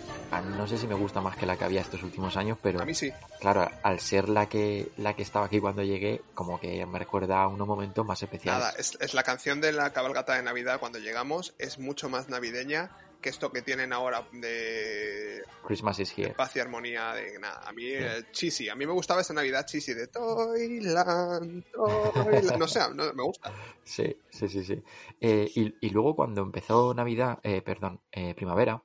no 0.58 0.66
sé 0.66 0.80
si 0.80 0.88
me 0.88 0.96
gusta 0.96 1.22
más 1.22 1.38
que 1.38 1.46
la 1.46 1.58
que 1.58 1.66
había 1.66 1.82
estos 1.82 2.02
últimos 2.02 2.36
años, 2.38 2.58
pero 2.60 2.82
a 2.82 2.86
mí 2.86 2.96
sí. 2.96 3.14
claro, 3.40 3.70
al 3.84 4.00
ser 4.00 4.30
la 4.30 4.50
que, 4.50 4.92
la 4.98 5.16
que 5.16 5.22
estaba 5.22 5.46
aquí 5.46 5.60
cuando 5.60 5.84
llegué, 5.84 6.24
como 6.34 6.60
que 6.60 6.84
me 6.88 6.98
recuerda 6.98 7.44
a 7.44 7.48
unos 7.48 7.68
momentos 7.68 8.04
más 8.04 8.24
especiales. 8.24 8.60
Nada, 8.60 8.74
es, 8.80 8.98
es 9.00 9.14
la 9.14 9.22
canción 9.22 9.62
de 9.62 9.74
la 9.74 9.94
cabalgata 9.94 10.34
de 10.34 10.42
Navidad 10.42 10.80
cuando 10.80 10.98
llegamos. 10.98 11.54
Es 11.60 11.78
mucho 11.78 12.10
más 12.10 12.30
navideña 12.30 12.90
que 13.24 13.30
esto 13.30 13.52
que 13.52 13.64
tienen 13.64 13.92
ahora 13.94 14.28
de 14.34 15.42
Christmas 15.66 15.98
is 16.00 16.16
here. 16.16 16.34
paz 16.36 16.56
y 16.56 16.60
armonía. 16.60 17.14
De 17.14 17.40
nada, 17.40 17.62
a 17.68 17.72
mí, 17.74 17.86
eh, 17.88 18.26
cheesy. 18.32 18.70
A 18.70 18.76
mí 18.76 18.86
me 18.86 18.94
gustaba 18.94 19.22
esa 19.22 19.34
Navidad 19.34 19.66
cheesy 19.66 19.96
de 19.96 20.08
Toyland, 20.08 21.64
Toyland. 21.72 22.58
No 22.60 22.68
sé, 22.68 22.80
no, 22.94 23.12
me 23.14 23.24
gusta. 23.24 23.52
Sí, 23.84 24.16
sí, 24.30 24.48
sí, 24.50 24.64
sí. 24.64 24.84
Eh, 25.20 25.50
y, 25.56 25.74
y 25.88 25.90
luego 25.90 26.16
cuando 26.16 26.42
empezó 26.42 26.94
Navidad, 26.94 27.40
eh, 27.44 27.62
perdón, 27.62 28.02
eh, 28.12 28.36
primavera, 28.36 28.84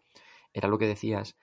era 0.53 0.68
lo 0.68 0.78
que 0.78 0.86
decías, 0.86 1.36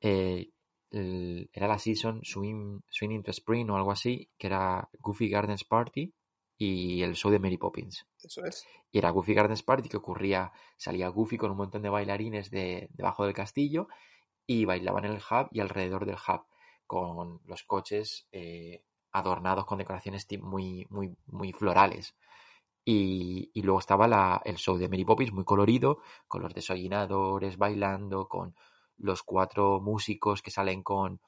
eh, 0.00 0.50
el- 0.90 1.48
era 1.52 1.66
la 1.68 1.78
season 1.78 2.20
Swing, 2.22 2.80
Swing 2.88 3.10
into 3.10 3.30
Spring 3.30 3.68
o 3.70 3.76
algo 3.76 3.90
así, 3.92 4.28
que 4.38 4.46
era 4.48 4.88
Goofy 5.00 5.28
Gardens 5.28 5.64
Party 5.64 6.12
y 6.64 7.02
el 7.02 7.16
show 7.16 7.32
de 7.32 7.40
Mary 7.40 7.56
Poppins. 7.56 8.06
Eso 8.22 8.44
es. 8.44 8.64
Y 8.92 8.98
era 8.98 9.10
Goofy 9.10 9.34
Gardens 9.34 9.64
Party 9.64 9.88
que 9.88 9.96
ocurría, 9.96 10.52
salía 10.76 11.08
Goofy 11.08 11.36
con 11.36 11.50
un 11.50 11.56
montón 11.56 11.82
de 11.82 11.88
bailarines 11.88 12.52
de, 12.52 12.88
debajo 12.92 13.24
del 13.24 13.34
castillo 13.34 13.88
y 14.46 14.64
bailaban 14.64 15.04
en 15.06 15.12
el 15.14 15.22
hub 15.28 15.48
y 15.50 15.58
alrededor 15.58 16.06
del 16.06 16.14
hub. 16.16 16.44
con 16.86 17.40
los 17.46 17.64
coches 17.64 18.28
eh, 18.30 18.84
adornados 19.10 19.66
con 19.66 19.78
decoraciones 19.78 20.26
muy, 20.40 20.86
muy, 20.88 21.16
muy 21.26 21.52
florales. 21.52 22.14
Y, 22.84 23.50
y 23.54 23.62
luego 23.62 23.80
estaba 23.80 24.06
la, 24.06 24.40
el 24.44 24.56
show 24.56 24.76
de 24.76 24.88
Mary 24.88 25.04
Poppins 25.04 25.32
muy 25.32 25.44
colorido, 25.44 26.00
con 26.28 26.42
los 26.42 26.54
desollinadores 26.54 27.58
bailando, 27.58 28.28
con 28.28 28.54
los 28.98 29.24
cuatro 29.24 29.80
músicos 29.80 30.42
que 30.42 30.52
salen 30.52 30.84
con, 30.84 31.20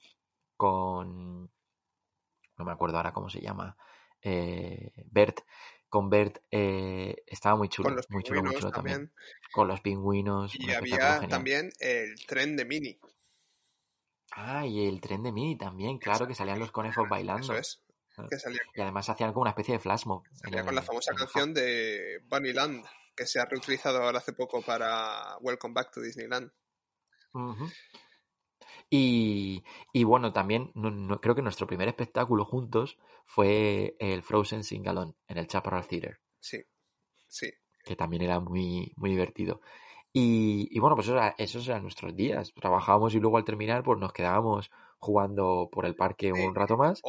con 0.57 1.51
no 2.57 2.65
me 2.65 2.73
acuerdo 2.73 2.99
ahora 2.99 3.13
cómo 3.13 3.29
se 3.29 3.41
llama, 3.41 3.77
eh, 4.25 4.93
Bert, 5.11 5.41
con 5.89 6.11
Bert 6.11 6.39
eh, 6.51 7.23
estaba 7.27 7.57
muy 7.57 7.69
chulo, 7.69 7.95
muy 8.09 8.23
chulo, 8.25 8.43
muy 8.43 8.57
chulo 8.57 8.73
también. 8.73 9.13
Con 9.53 9.69
los 9.69 9.81
pingüinos. 9.81 10.53
Y 10.57 10.73
había 10.73 11.21
también 11.29 11.71
el 11.79 12.15
tren 12.27 12.57
de 12.57 12.65
Mini. 12.65 12.99
Ah, 14.33 14.67
y 14.67 14.89
el 14.89 15.01
tren 15.01 15.23
de 15.23 15.31
Mini 15.31 15.57
también, 15.57 15.99
claro, 15.99 16.27
que 16.27 16.35
salían 16.35 16.59
los 16.59 16.73
conejos 16.73 17.09
bailando. 17.09 17.45
Eso 17.45 17.57
es. 17.57 17.83
Ah. 18.17 18.27
Y 18.75 18.81
además 18.81 19.09
hacían 19.09 19.33
como 19.33 19.43
una 19.43 19.51
especie 19.51 19.75
de 19.75 19.81
flash 19.81 20.07
mob. 20.07 20.25
Salía 20.33 20.65
con 20.65 20.75
la 20.75 20.83
famosa 20.83 21.15
canción 21.15 21.53
de 21.53 22.21
Bunnyland, 22.29 22.85
que 23.15 23.27
se 23.27 23.39
ha 23.39 23.45
reutilizado 23.45 24.03
ahora 24.03 24.19
hace 24.19 24.33
poco 24.33 24.63
para 24.63 25.37
Welcome 25.41 25.75
Back 25.75 25.93
to 25.93 26.01
Disneyland. 26.01 26.51
Y, 28.97 29.65
y, 29.93 30.05
bueno, 30.05 30.33
también 30.33 30.71
no, 30.75 31.21
creo 31.21 31.35
que 31.35 31.43
nuestro 31.43 31.67
primer 31.67 31.89
espectáculo 31.89 32.45
juntos 32.45 32.97
fue 33.27 33.97
el 33.99 34.23
Frozen 34.23 34.63
Singalone 34.63 35.15
en 35.27 35.39
el 35.39 35.49
Chaparral 35.49 35.89
Theater. 35.89 36.21
Sí, 36.39 36.63
sí. 37.27 37.51
Que 37.85 37.97
también 37.97 38.23
era 38.23 38.39
muy, 38.39 38.93
muy 38.95 39.11
divertido. 39.11 39.61
Y, 40.13 40.69
y 40.71 40.79
bueno, 40.79 40.95
pues 40.95 41.11
esos 41.39 41.67
eran 41.67 41.83
nuestros 41.83 42.15
días. 42.15 42.55
Trabajábamos 42.55 43.13
y 43.17 43.19
luego 43.19 43.37
al 43.37 43.45
terminar 43.45 43.83
pues 43.83 43.99
nos 43.99 44.13
quedábamos 44.13 44.71
jugando 45.05 45.69
por 45.71 45.85
el 45.85 45.95
parque 45.95 46.33
un 46.33 46.55
rato 46.55 46.77
más 46.77 47.03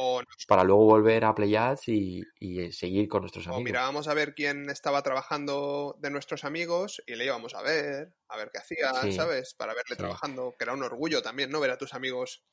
para 0.46 0.64
luego 0.64 0.84
volver 0.84 1.24
a 1.24 1.34
Playats 1.34 1.88
y, 1.88 2.22
y, 2.38 2.70
seguir 2.72 3.08
con 3.08 3.22
nuestros 3.22 3.46
amigos. 3.46 3.62
O 3.62 3.64
mirábamos 3.64 4.08
a 4.08 4.14
ver 4.14 4.34
quién 4.34 4.68
estaba 4.68 5.02
trabajando 5.02 5.96
de 5.98 6.10
nuestros 6.10 6.44
amigos 6.44 7.02
y 7.06 7.16
le 7.16 7.24
íbamos 7.24 7.54
a 7.54 7.62
ver, 7.62 8.12
a 8.28 8.36
ver 8.36 8.50
qué 8.52 8.58
hacía, 8.58 9.12
¿sabes? 9.12 9.54
Para 9.54 9.74
verle 9.74 9.96
trabajando, 9.96 10.54
que 10.58 10.64
era 10.64 10.74
un 10.74 10.82
orgullo 10.82 11.22
también, 11.22 11.50
¿no? 11.50 11.60
Ver 11.60 11.70
a 11.70 11.78
tus 11.78 11.94
amigos 11.94 12.44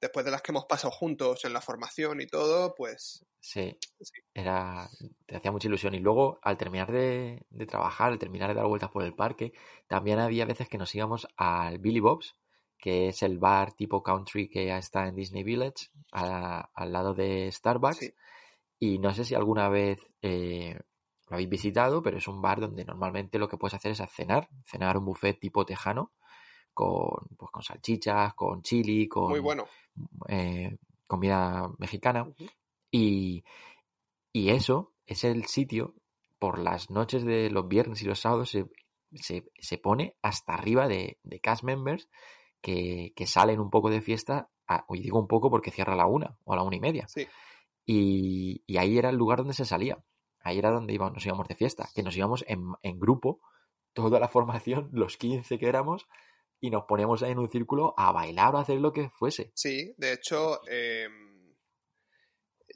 después 0.00 0.24
de 0.24 0.32
las 0.32 0.42
que 0.42 0.52
hemos 0.52 0.66
pasado 0.66 0.90
juntos 0.90 1.44
en 1.44 1.52
la 1.52 1.60
formación 1.60 2.20
y 2.20 2.26
todo, 2.26 2.74
pues... 2.74 3.24
Sí, 3.42 3.78
era 4.34 4.90
te 5.26 5.36
hacía 5.36 5.52
mucha 5.52 5.68
ilusión. 5.68 5.94
Y 5.94 6.00
luego, 6.00 6.40
al 6.42 6.58
terminar 6.58 6.90
de, 6.90 7.46
de 7.48 7.66
trabajar, 7.66 8.12
al 8.12 8.18
terminar 8.18 8.48
de 8.48 8.56
dar 8.56 8.66
vueltas 8.66 8.90
por 8.90 9.04
el 9.04 9.14
parque, 9.14 9.52
también 9.86 10.18
había 10.18 10.44
veces 10.44 10.68
que 10.68 10.76
nos 10.76 10.94
íbamos 10.94 11.28
al 11.36 11.78
Billy 11.78 12.00
Bob's, 12.00 12.34
que 12.80 13.08
es 13.08 13.22
el 13.22 13.38
bar 13.38 13.72
tipo 13.72 14.02
country 14.02 14.48
que 14.48 14.66
ya 14.66 14.78
está 14.78 15.06
en 15.06 15.14
Disney 15.14 15.42
Village, 15.44 15.88
al 16.12 16.92
lado 16.92 17.14
de 17.14 17.50
Starbucks. 17.52 18.14
Y 18.78 18.98
no 18.98 19.12
sé 19.12 19.24
si 19.24 19.34
alguna 19.34 19.68
vez 19.68 19.98
eh, 20.22 20.80
lo 21.28 21.34
habéis 21.34 21.50
visitado, 21.50 22.02
pero 22.02 22.16
es 22.16 22.26
un 22.26 22.40
bar 22.40 22.60
donde 22.60 22.84
normalmente 22.84 23.38
lo 23.38 23.48
que 23.48 23.58
puedes 23.58 23.74
hacer 23.74 23.92
es 23.92 24.02
cenar, 24.10 24.48
cenar 24.64 24.96
un 24.96 25.04
buffet 25.04 25.38
tipo 25.38 25.66
tejano, 25.66 26.12
con, 26.72 27.28
pues, 27.36 27.50
con 27.50 27.62
salchichas, 27.62 28.32
con 28.34 28.62
chili, 28.62 29.06
con 29.06 29.28
Muy 29.28 29.40
bueno. 29.40 29.66
Eh, 30.28 30.78
comida 31.06 31.68
mexicana. 31.78 32.26
y, 32.90 33.44
y 34.32 34.48
eso 34.50 34.94
es 35.06 35.24
el 35.24 35.44
sitio, 35.44 35.94
por 36.38 36.58
las 36.58 36.88
noches 36.88 37.24
de 37.24 37.50
los 37.50 37.68
viernes 37.68 38.00
y 38.00 38.06
los 38.06 38.20
sábados, 38.20 38.48
se, 38.50 38.64
se, 39.14 39.44
se 39.58 39.76
pone 39.76 40.16
hasta 40.22 40.54
arriba 40.54 40.88
de, 40.88 41.18
de 41.22 41.40
cast 41.40 41.64
members 41.64 42.08
que, 42.60 43.12
salen 43.26 43.60
un 43.60 43.70
poco 43.70 43.90
de 43.90 44.00
fiesta, 44.00 44.50
hoy 44.86 45.00
digo 45.00 45.18
un 45.18 45.28
poco 45.28 45.50
porque 45.50 45.70
cierra 45.70 45.94
a 45.94 45.96
la 45.96 46.06
una 46.06 46.36
o 46.44 46.52
a 46.52 46.56
la 46.56 46.62
una 46.62 46.76
y 46.76 46.80
media. 46.80 47.06
Y, 47.86 48.62
ahí 48.78 48.98
era 48.98 49.10
el 49.10 49.16
lugar 49.16 49.38
donde 49.38 49.54
se 49.54 49.64
salía. 49.64 50.02
Ahí 50.42 50.58
era 50.58 50.70
donde 50.70 50.94
íbamos, 50.94 51.14
nos 51.14 51.26
íbamos 51.26 51.48
de 51.48 51.54
fiesta, 51.54 51.88
que 51.94 52.02
nos 52.02 52.16
íbamos 52.16 52.44
en, 52.46 52.98
grupo, 52.98 53.40
toda 53.92 54.20
la 54.20 54.28
formación, 54.28 54.88
los 54.92 55.16
15 55.16 55.58
que 55.58 55.68
éramos, 55.68 56.06
y 56.60 56.70
nos 56.70 56.84
poníamos 56.84 57.22
ahí 57.22 57.32
en 57.32 57.38
un 57.38 57.50
círculo 57.50 57.94
a 57.96 58.12
bailar 58.12 58.54
o 58.54 58.58
a 58.58 58.62
hacer 58.62 58.78
lo 58.78 58.92
que 58.92 59.10
fuese. 59.10 59.50
Sí, 59.54 59.94
de 59.96 60.12
hecho, 60.12 60.60
em, 60.68 61.54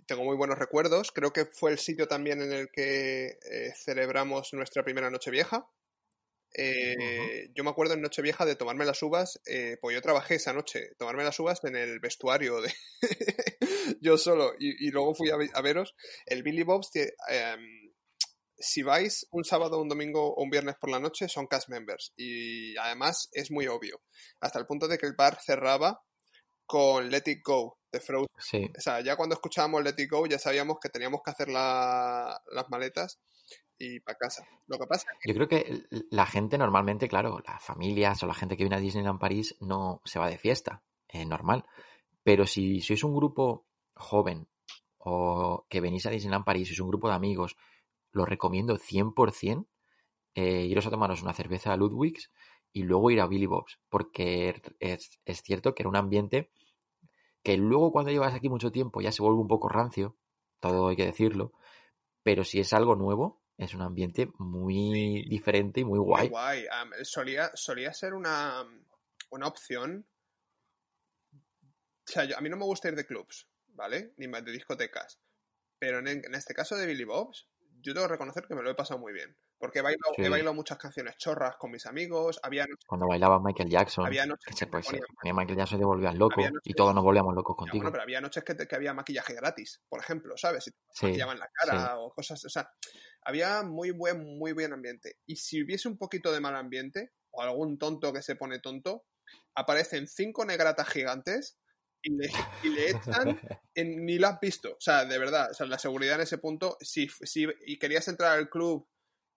tengo 0.07 0.25
muy 0.25 0.37
buenos 0.37 0.59
recuerdos. 0.59 1.13
Creo 1.13 1.33
que 1.33 1.47
fue 1.47 1.71
el 1.71 1.79
sitio 1.79 2.09
también 2.09 2.41
en 2.43 2.53
el 2.53 2.71
que 2.71 3.27
eh, 3.27 3.73
celebramos 3.77 4.53
nuestra 4.53 4.83
primera 4.83 5.11
noche 5.11 5.31
vieja. 5.31 5.69
Eh, 6.57 7.51
yo 7.53 7.65
me 7.65 7.71
acuerdo 7.71 7.95
en 7.95 8.01
Nochevieja 8.01 8.47
de 8.47 8.55
tomarme 8.55 8.85
las 8.85 9.03
uvas, 9.03 9.41
eh, 9.47 9.77
pues 9.81 9.95
yo 9.95 10.01
trabajé 10.01 10.37
esa 10.37 10.53
noche, 10.53 10.93
tomarme 10.97 11.25
las 11.25 11.39
uvas 11.41 11.63
en 11.65 11.75
el 11.75 11.99
vestuario 11.99 12.61
de 12.61 12.73
yo 14.01 14.17
solo 14.17 14.53
y, 14.59 14.91
luego 14.91 15.15
fui 15.15 15.31
a, 15.31 15.61
veros. 15.61 15.97
El 16.27 16.45
Billy 16.45 16.63
Bob's, 16.63 16.91
em, 16.95 17.93
si 18.57 18.83
vais 18.85 19.27
un 19.33 19.45
sábado, 19.45 19.83
un 19.83 19.89
domingo 19.89 20.33
o 20.33 20.43
un 20.45 20.51
viernes 20.51 20.77
por 20.81 20.91
la 20.91 21.01
noche, 21.01 21.29
son 21.29 21.49
cast 21.49 21.69
members 21.69 22.13
y 22.17 22.77
además 22.77 23.29
es 23.33 23.51
muy 23.51 23.67
obvio, 23.67 24.01
hasta 24.41 24.61
el 24.61 24.67
punto 24.67 24.87
de 24.87 24.97
que 24.97 25.07
el 25.07 25.15
bar 25.15 25.39
cerraba 25.45 26.03
con 26.67 27.11
Let 27.11 27.25
It 27.27 27.41
Go 27.45 27.79
de 27.91 28.01
Frozen. 28.01 28.73
O 28.79 28.81
sea, 28.81 29.01
ya 29.01 29.17
cuando 29.17 29.35
escuchábamos 29.35 29.83
Let 29.83 29.97
It 29.99 30.11
Go 30.11 30.27
ya 30.27 30.39
sabíamos 30.39 30.79
que 30.81 30.89
teníamos 30.89 31.21
que 31.25 31.33
hacer 31.33 31.49
las 31.49 32.69
maletas 32.69 33.19
y 33.79 34.01
para 34.01 34.19
casa. 34.19 34.47
Lo 34.67 34.79
que 34.79 34.87
pasa 34.87 35.09
Yo 35.25 35.35
creo 35.35 35.49
que 35.49 35.85
la 36.11 36.27
gente 36.27 36.59
normalmente, 36.59 37.09
claro, 37.09 37.41
las 37.47 37.63
familias 37.63 38.23
o 38.23 38.27
la 38.27 38.35
gente 38.35 38.57
que 38.57 38.65
viene 38.65 38.77
a 38.77 38.81
Disneyland 38.81 39.21
París 39.21 39.57
no 39.61 40.01
se 40.05 40.19
va 40.19 40.29
de 40.29 40.39
fiesta, 40.39 40.83
es 41.09 41.27
normal. 41.27 41.65
Pero 42.23 42.47
si 42.47 42.81
sois 42.81 43.05
un 43.05 43.15
grupo 43.15 43.67
joven 43.95 44.49
o 44.99 45.67
que 45.69 45.81
venís 45.81 46.07
a 46.07 46.11
Disneyland 46.11 46.45
París, 46.45 46.69
sois 46.69 46.81
un 46.81 46.89
grupo 46.89 47.09
de 47.09 47.15
amigos, 47.15 47.57
lo 48.13 48.25
recomiendo 48.25 48.79
100% 48.79 49.67
eh, 50.35 50.67
iros 50.67 50.87
a 50.87 50.91
tomaros 50.91 51.23
una 51.23 51.33
cerveza 51.33 51.73
a 51.73 51.77
Ludwig's 51.77 52.31
y 52.73 52.83
luego 52.83 53.11
ir 53.11 53.21
a 53.21 53.27
Billy 53.27 53.47
Bob's, 53.47 53.79
porque 53.89 54.61
es, 54.81 55.21
es 55.25 55.43
cierto 55.43 55.75
que 55.75 55.83
era 55.83 55.91
un 55.91 55.97
ambiente 55.97 56.51
que 57.45 57.57
luego 57.57 57.93
cuando 57.93 58.11
llevas 58.11 58.35
aquí 58.35 58.49
mucho 58.49 58.73
tiempo 58.73 59.01
ya 59.01 59.13
se 59.13 59.23
vuelve 59.23 59.41
un 59.41 59.49
poco 59.49 59.69
rancio, 59.69 60.17
todo 60.61 60.89
hay 60.89 60.97
que 60.97 61.05
decirlo, 61.05 61.53
pero 62.23 62.43
si 62.43 62.59
es 62.59 62.73
algo 62.73 62.97
nuevo, 62.97 63.44
es 63.57 63.75
un 63.75 63.83
ambiente 63.83 64.29
muy 64.39 65.27
diferente 65.29 65.81
y 65.81 65.85
muy 65.85 65.99
guay. 65.99 66.29
Muy 66.29 66.31
guay. 66.31 66.67
solía, 67.03 67.51
solía 67.55 67.93
ser 67.93 68.15
una, 68.15 68.65
una 69.31 69.47
opción. 69.47 70.07
O 71.33 72.13
sea, 72.13 72.27
a 72.37 72.41
mí 72.41 72.49
no 72.49 72.57
me 72.57 72.65
gusta 72.65 72.89
ir 72.89 72.97
de 72.97 73.07
clubs, 73.07 73.49
¿vale? 73.69 74.13
Ni 74.17 74.27
de 74.27 74.53
discotecas. 74.53 75.21
Pero 75.79 76.01
en, 76.01 76.09
en, 76.09 76.35
este 76.35 76.55
caso 76.55 76.77
de 76.77 76.87
Billy 76.87 77.05
Bob's, 77.05 77.49
yo 77.81 77.95
tengo 77.95 78.07
que 78.07 78.13
reconocer 78.13 78.47
que 78.47 78.55
me 78.55 78.63
lo 78.63 78.71
he 78.71 78.75
pasado 78.75 79.01
muy 79.01 79.13
bien. 79.13 79.37
Porque 79.65 79.79
he 79.79 80.29
bailado, 80.29 80.53
muchas 80.53 80.77
canciones 80.77 81.17
chorras 81.17 81.57
con 81.57 81.71
mis 81.71 81.87
amigos. 81.87 82.39
Había 82.43 82.67
Cuando 82.87 83.07
bailaba 83.07 83.41
Michael 83.41 83.71
Jackson, 83.71 84.05
había 84.05 84.27
noches 84.27 84.55
que, 84.55 84.67
pues, 84.67 84.89
Michael 85.23 85.57
Jackson 85.57 85.79
te 85.79 85.87
volvían 85.87 86.19
loco 86.19 86.43
y 86.63 86.75
todos 86.75 86.95
nos 86.95 87.03
volvíamos 87.03 87.35
locos 87.35 87.57
contigo. 87.57 87.79
Bueno, 87.79 87.91
pero 87.91 88.03
había 88.03 88.21
noches 88.21 88.45
que, 88.45 88.55
que, 88.55 88.77
había 88.77 88.93
maquillaje 88.93 89.33
gratis, 89.33 89.81
por 89.89 90.01
ejemplo, 90.01 90.37
¿sabes? 90.37 90.65
Si 90.65 90.71
te 90.71 91.07
maquillaban 91.07 91.39
la 91.39 91.49
cara 91.51 91.99
o 91.99 92.13
cosas. 92.13 92.45
O 92.45 92.51
sea, 92.51 92.71
había 93.23 93.63
muy 93.63 93.91
buen, 93.91 94.37
muy 94.37 94.53
buen 94.53 94.75
ambiente. 94.75 95.17
Y 95.25 95.37
si 95.37 95.63
hubiese 95.63 95.89
un 95.89 95.97
poquito 95.97 96.31
de 96.31 96.41
mal 96.41 96.57
ambiente, 96.57 97.13
o 97.31 97.41
algún 97.41 97.79
tonto 97.79 98.13
que 98.13 98.21
se 98.21 98.37
pone 98.37 98.59
tonto, 98.59 99.07
aparecen 99.55 100.07
cinco 100.07 100.45
negratas 100.45 100.91
gigantes 100.91 101.59
y 102.03 102.11
le, 102.11 102.31
y 102.63 102.69
le 102.69 102.91
echan 102.91 103.41
en, 103.75 104.05
ni 104.05 104.19
lo 104.19 104.29
has 104.29 104.41
visto. 104.41 104.73
O 104.73 104.81
sea, 104.81 105.07
de 105.07 105.19
verdad, 105.19 105.51
o 105.51 105.55
sea, 105.55 105.65
la 105.65 105.79
seguridad 105.79 106.17
en 106.17 106.21
ese 106.21 106.37
punto, 106.37 106.77
si, 106.83 107.09
si 107.09 107.47
y 107.65 107.79
querías 107.79 108.07
entrar 108.09 108.39
al 108.39 108.51
club 108.51 108.87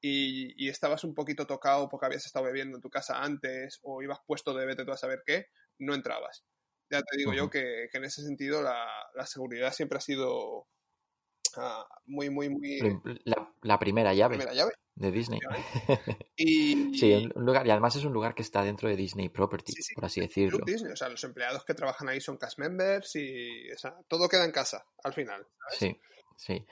y, 0.02 0.70
estabas 0.70 1.04
un 1.04 1.14
poquito 1.14 1.48
tocado 1.48 1.90
porque 1.90 2.06
habías 2.06 2.26
estado 2.26 2.46
bebiendo 2.46 2.78
en 2.78 2.82
tu 2.82 2.90
casa 2.90 3.22
antes 3.24 3.80
o 3.84 4.02
ibas 4.02 4.20
puesto 4.26 4.54
de 4.54 4.66
vete 4.66 4.86
tú 4.86 4.92
a 4.92 4.98
saber 4.98 5.24
qué, 5.26 5.48
no 5.80 5.94
entrabas. 5.94 6.46
Ya 6.90 7.02
te 7.02 7.18
digo 7.18 7.34
yo 7.34 7.50
que, 7.50 7.90
en 7.92 8.04
ese 8.06 8.22
sentido 8.22 8.62
la, 8.62 8.88
la 9.16 9.26
seguridad 9.26 9.74
siempre 9.74 9.98
ha 9.98 10.02
sido 10.02 10.68
muy, 12.06 12.30
muy, 12.30 12.50
muy... 12.50 12.80
La, 13.62 13.80
primera 13.80 14.14
llave. 14.14 14.38
De 14.96 15.12
Disney. 15.12 15.40
y... 16.36 16.98
Sí, 16.98 17.30
un 17.36 17.46
lugar, 17.46 17.68
y 17.68 17.72
además 17.72 17.96
es 17.96 18.04
un 18.04 18.14
lugar 18.14 18.34
que 18.34 18.42
está 18.42 18.64
dentro 18.64 18.90
de 18.90 18.96
Disney 18.96 19.30
Property, 19.30 19.74
por 19.94 20.06
así 20.06 20.22
decirlo. 20.22 20.60
Disney, 20.66 20.92
o 20.92 20.96
sea, 20.96 21.10
los 21.10 21.24
empleados 21.24 21.64
que 21.66 21.74
trabajan 21.74 22.10
ahí 22.10 22.20
son 22.20 22.38
cast 22.38 22.58
members 22.58 23.16
y 23.16 23.68
todo 24.08 24.28
queda 24.28 24.46
en 24.46 24.52
casa 24.52 24.86
al 25.04 25.14
final. 25.14 25.46
Sí, 25.78 26.00
sí. 26.36 26.66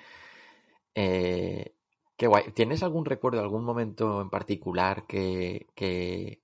Eh, 0.96 1.75
qué 2.18 2.28
guay. 2.28 2.52
¿Tienes 2.54 2.84
algún 2.84 3.06
recuerdo, 3.06 3.40
algún 3.42 3.64
momento 3.64 4.22
en 4.22 4.30
particular 4.30 5.06
que, 5.08 5.68
que, 5.76 6.42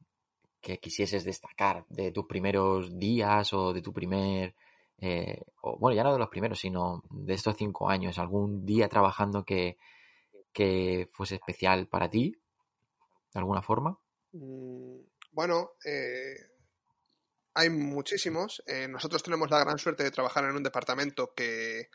quisieses 0.80 1.26
destacar 1.26 1.86
de 1.90 2.12
tus 2.12 2.26
primeros 2.26 2.98
días 2.98 3.52
o 3.54 3.74
de 3.74 3.82
tu 3.82 3.92
primer 3.92 4.56
eh, 5.00 5.42
o, 5.62 5.78
bueno, 5.80 5.96
ya 5.96 6.04
no 6.04 6.14
de 6.14 6.20
los 6.20 6.30
primeros, 6.30 6.60
sino 6.60 7.04
de 7.10 7.34
estos 7.34 7.58
cinco 7.58 7.90
años, 7.90 8.20
algún 8.20 8.66
día 8.66 8.88
trabajando 8.88 9.44
que, 9.44 9.78
que 10.54 11.10
fuese 11.12 11.36
especial 11.36 11.88
para 11.88 12.10
ti, 12.10 12.36
de 13.34 13.40
alguna 13.40 13.64
forma? 13.64 14.00
Mm, 14.34 15.00
bueno, 15.32 15.72
eh, 15.84 16.36
hay 17.56 17.70
muchísimos. 17.70 18.62
Eh, 18.68 18.88
nosotros 18.88 19.24
tenemos 19.24 19.50
la 19.50 19.60
gran 19.60 19.80
suerte 19.80 20.04
de 20.04 20.12
trabajar 20.12 20.46
en 20.46 20.56
un 20.56 20.64
departamento 20.64 21.34
que, 21.34 21.90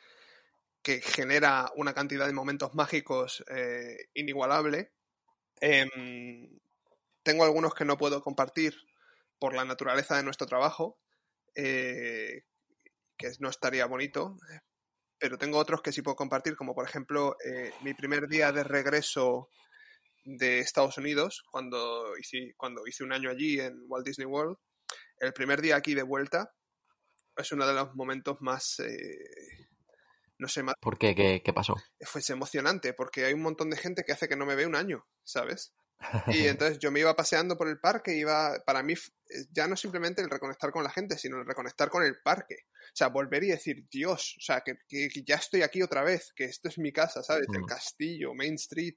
que 0.87 1.01
genera 1.01 1.73
una 1.75 1.93
cantidad 1.93 2.27
de 2.27 2.33
momentos 2.33 2.73
mágicos 2.77 3.43
eh, 3.49 4.09
inigualable. 4.15 4.93
Em, 5.61 6.61
tengo 7.25 7.43
algunos 7.43 7.75
que 7.75 7.85
no 7.85 7.97
puedo 7.99 8.23
compartir 8.23 8.73
por 9.41 9.53
la 9.53 9.65
naturaleza 9.65 10.17
de 10.17 10.23
nuestro 10.23 10.47
trabajo, 10.47 11.01
eh, 11.57 12.45
que 13.17 13.33
no 13.41 13.51
estaría 13.51 13.87
bonito, 13.87 14.37
pero 15.19 15.39
tengo 15.39 15.59
otros 15.59 15.83
que 15.83 15.91
sí 15.91 16.03
puedo 16.03 16.15
compartir, 16.15 16.55
como 16.55 16.73
por 16.73 16.87
ejemplo 16.87 17.37
mi 17.83 17.95
primer 17.95 18.29
día 18.29 18.53
de 18.53 18.63
regreso 18.63 19.49
de 20.25 20.61
Estados 20.61 20.99
Unidos, 20.99 21.43
cuando 21.51 22.17
hice, 22.19 22.55
cuando 22.57 22.87
hice 22.87 23.03
un 23.03 23.13
año 23.13 23.31
allí 23.31 23.59
en 23.59 23.75
Walt 23.89 24.07
Disney 24.07 24.27
World 24.27 24.59
el 25.19 25.33
primer 25.33 25.63
día 25.63 25.77
aquí 25.77 25.95
de 25.95 26.03
vuelta 26.03 26.53
es 27.37 27.53
uno 27.53 27.67
de 27.67 27.75
los 27.75 27.95
momentos 27.95 28.39
más, 28.41 28.81
eh, 28.81 29.66
no 30.39 30.49
sé, 30.49 30.63
más... 30.63 30.75
¿Por 30.81 30.99
qué? 30.99 31.15
qué? 31.15 31.53
pasó? 31.53 31.77
Fue 32.01 32.21
emocionante, 32.29 32.93
porque 32.93 33.25
hay 33.25 33.35
un 33.35 33.43
montón 33.43 33.71
de 33.71 33.77
gente 33.77 34.05
que 34.05 34.13
hace 34.13 34.29
que 34.29 34.37
no 34.37 34.47
me 34.47 34.55
ve 34.55 34.67
un 34.67 34.77
año, 34.77 35.07
¿sabes? 35.25 35.75
Y 36.45 36.47
entonces 36.47 36.79
yo 36.79 36.91
me 36.91 37.01
iba 37.01 37.17
paseando 37.17 37.57
por 37.57 37.69
el 37.69 37.81
parque, 37.81 38.15
iba, 38.15 38.63
para 38.67 38.83
mí 38.83 38.93
eh, 38.93 39.47
ya 39.51 39.67
no 39.67 39.77
simplemente 39.77 40.21
el 40.23 40.31
reconectar 40.31 40.71
con 40.71 40.85
la 40.85 40.91
gente, 40.91 41.17
sino 41.17 41.39
el 41.39 41.47
reconectar 41.47 41.89
con 41.89 42.03
el 42.03 42.21
parque. 42.23 42.57
O 42.71 42.97
sea, 42.97 43.09
volver 43.09 43.45
y 43.45 43.49
decir, 43.49 43.87
Dios, 43.91 44.37
o 44.39 44.43
sea, 44.43 44.63
que, 44.63 44.77
ya 45.25 45.37
estoy 45.37 45.63
aquí 45.63 45.83
otra 45.83 46.03
vez, 46.03 46.33
que 46.35 46.45
esto 46.45 46.69
es 46.69 46.79
mi 46.79 46.93
casa, 46.93 47.23
¿sabes? 47.23 47.47
El 47.53 47.65
castillo, 47.67 48.35
Main 48.35 48.55
Street, 48.55 48.97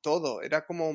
todo. 0.00 0.42
Era 0.42 0.64
como, 0.66 0.92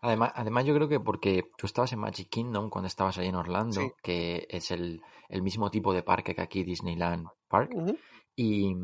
Además, 0.00 0.32
además, 0.34 0.64
yo 0.64 0.74
creo 0.74 0.88
que 0.88 1.00
porque 1.00 1.50
tú 1.56 1.66
estabas 1.66 1.92
en 1.92 1.98
Magic 1.98 2.28
Kingdom 2.28 2.70
cuando 2.70 2.86
estabas 2.86 3.18
ahí 3.18 3.28
en 3.28 3.34
Orlando, 3.34 3.94
que 4.02 4.46
es 4.50 4.70
el, 4.70 5.00
mismo 5.30 5.70
tipo 5.70 5.92
de 5.92 6.02
parque 6.02 6.34
que 6.34 6.42
aquí 6.42 6.64
Disneyland 6.64 7.26
Park, 7.48 7.72
y, 8.34 8.74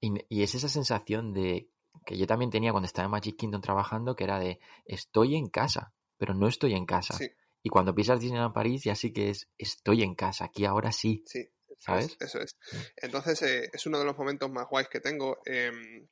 y, 0.00 0.42
es 0.42 0.54
esa 0.54 0.68
sensación 0.68 1.32
de 1.32 1.68
que 2.06 2.16
yo 2.16 2.26
también 2.26 2.50
tenía 2.50 2.72
cuando 2.72 2.86
estaba 2.86 3.06
en 3.06 3.12
Magic 3.12 3.36
Kingdom 3.36 3.60
trabajando, 3.60 4.16
que 4.16 4.24
era 4.24 4.38
de 4.38 4.60
estoy 4.84 5.36
en 5.36 5.48
casa, 5.48 5.92
pero 6.18 6.34
no 6.34 6.48
estoy 6.48 6.74
en 6.74 6.86
casa. 6.86 7.18
Y 7.62 7.68
cuando 7.68 7.94
pisas 7.94 8.20
Disneyland 8.20 8.54
París 8.54 8.82
ya 8.82 8.96
sí 8.96 9.12
que 9.12 9.30
es 9.30 9.48
estoy 9.56 10.02
en 10.02 10.14
casa, 10.14 10.46
aquí 10.46 10.64
ahora 10.64 10.90
sí. 10.90 11.22
Sí, 11.26 11.48
¿sabes? 11.78 12.16
Eso 12.18 12.40
es. 12.40 12.56
Mm. 12.72 12.76
Entonces 12.96 13.42
eh, 13.42 13.70
es 13.72 13.86
uno 13.86 14.00
de 14.00 14.04
los 14.04 14.18
momentos 14.18 14.50
más 14.50 14.66
guays 14.68 14.88
que 14.88 15.00
tengo. 15.00 15.38
Em, 15.44 16.08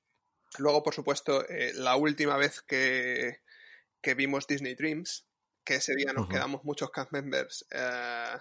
Luego, 0.59 0.83
por 0.83 0.95
supuesto, 0.95 1.49
eh, 1.49 1.73
la 1.75 1.97
última 1.97 2.37
vez 2.37 2.61
que, 2.63 3.41
vimos 4.17 4.47
Disney 4.47 4.75
Dreams, 4.75 5.27
que 5.65 5.77
ese 5.77 5.95
día 5.95 6.13
nos 6.13 6.29
quedamos 6.29 6.65
muchos 6.65 6.91
cast 6.91 7.13
members 7.13 7.67
eh, 7.71 8.37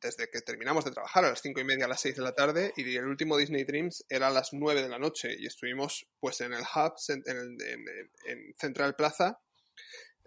desde 0.00 0.28
que 0.30 0.40
terminamos 0.40 0.84
de 0.84 0.90
trabajar 0.90 1.24
a 1.24 1.30
las 1.30 1.40
cinco 1.40 1.60
y 1.60 1.64
media 1.64 1.84
a 1.84 1.88
las 1.88 2.00
seis 2.00 2.16
de 2.16 2.22
la 2.22 2.34
tarde 2.34 2.72
y 2.76 2.96
el 2.96 3.06
último 3.06 3.36
Disney 3.36 3.64
Dreams 3.64 4.04
era 4.08 4.28
a 4.28 4.30
las 4.30 4.52
nueve 4.52 4.82
de 4.82 4.88
la 4.88 4.98
noche 4.98 5.34
y 5.38 5.46
estuvimos 5.46 6.08
pues 6.18 6.40
en 6.40 6.52
el 6.52 6.62
hub 6.62 6.94
en 7.08 8.54
Central 8.58 8.96
Plaza 8.96 9.40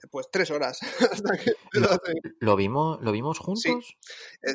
pues 0.10 0.30
tres 0.32 0.52
horas. 0.52 0.80
¿Lo, 2.40 2.56
vimos, 2.56 3.00
¿Lo 3.02 3.12
vimos 3.12 3.40
juntos? 3.40 3.98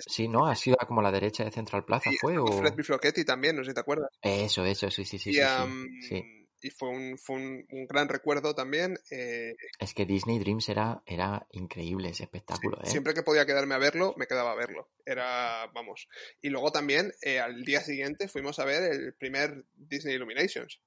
Sí, 0.06 0.28
¿no? 0.28 0.46
Ha 0.46 0.54
sido 0.54 0.76
como 0.86 1.02
la 1.02 1.10
derecha 1.10 1.44
de 1.44 1.50
Central 1.50 1.84
Plaza, 1.84 2.10
¿fue? 2.20 2.38
O... 2.38 2.46
Fred 2.46 2.74
Bifloquetti 2.74 3.24
también, 3.24 3.56
no 3.56 3.64
sé 3.64 3.70
si 3.70 3.74
te 3.74 3.80
acuerdas. 3.80 4.10
Eso, 4.22 4.64
eso, 4.64 4.90
sí, 4.90 5.04
sí, 5.04 5.18
sí. 5.18 5.30
Y, 5.30 6.37
fue, 6.76 6.88
un, 6.88 7.18
fue 7.18 7.36
un, 7.36 7.86
gran 7.86 8.08
recuerdo 8.08 8.54
también. 8.54 8.98
Eh, 9.10 9.54
es 9.78 9.94
que 9.94 10.06
Disney 10.06 10.38
Dreams 10.38 10.68
era, 10.68 11.02
era 11.06 11.46
increíble 11.52 12.10
ese 12.10 12.24
espectáculo. 12.24 12.78
¿eh? 12.82 12.86
Siempre 12.86 13.14
que 13.14 13.22
podía 13.22 13.46
quedarme 13.46 13.74
a 13.74 13.78
verlo, 13.78 14.14
me 14.16 14.26
quedaba 14.26 14.52
a 14.52 14.56
verlo. 14.56 14.88
Era, 15.04 15.70
vamos. 15.74 16.08
Y 16.42 16.50
luego 16.50 16.72
también, 16.72 17.12
eh, 17.22 17.38
al 17.38 17.64
día 17.64 17.80
siguiente, 17.80 18.28
fuimos 18.28 18.58
a 18.58 18.64
ver 18.64 18.92
el 18.92 19.14
primer 19.14 19.64
Disney 19.74 20.14
Illuminations. 20.14 20.80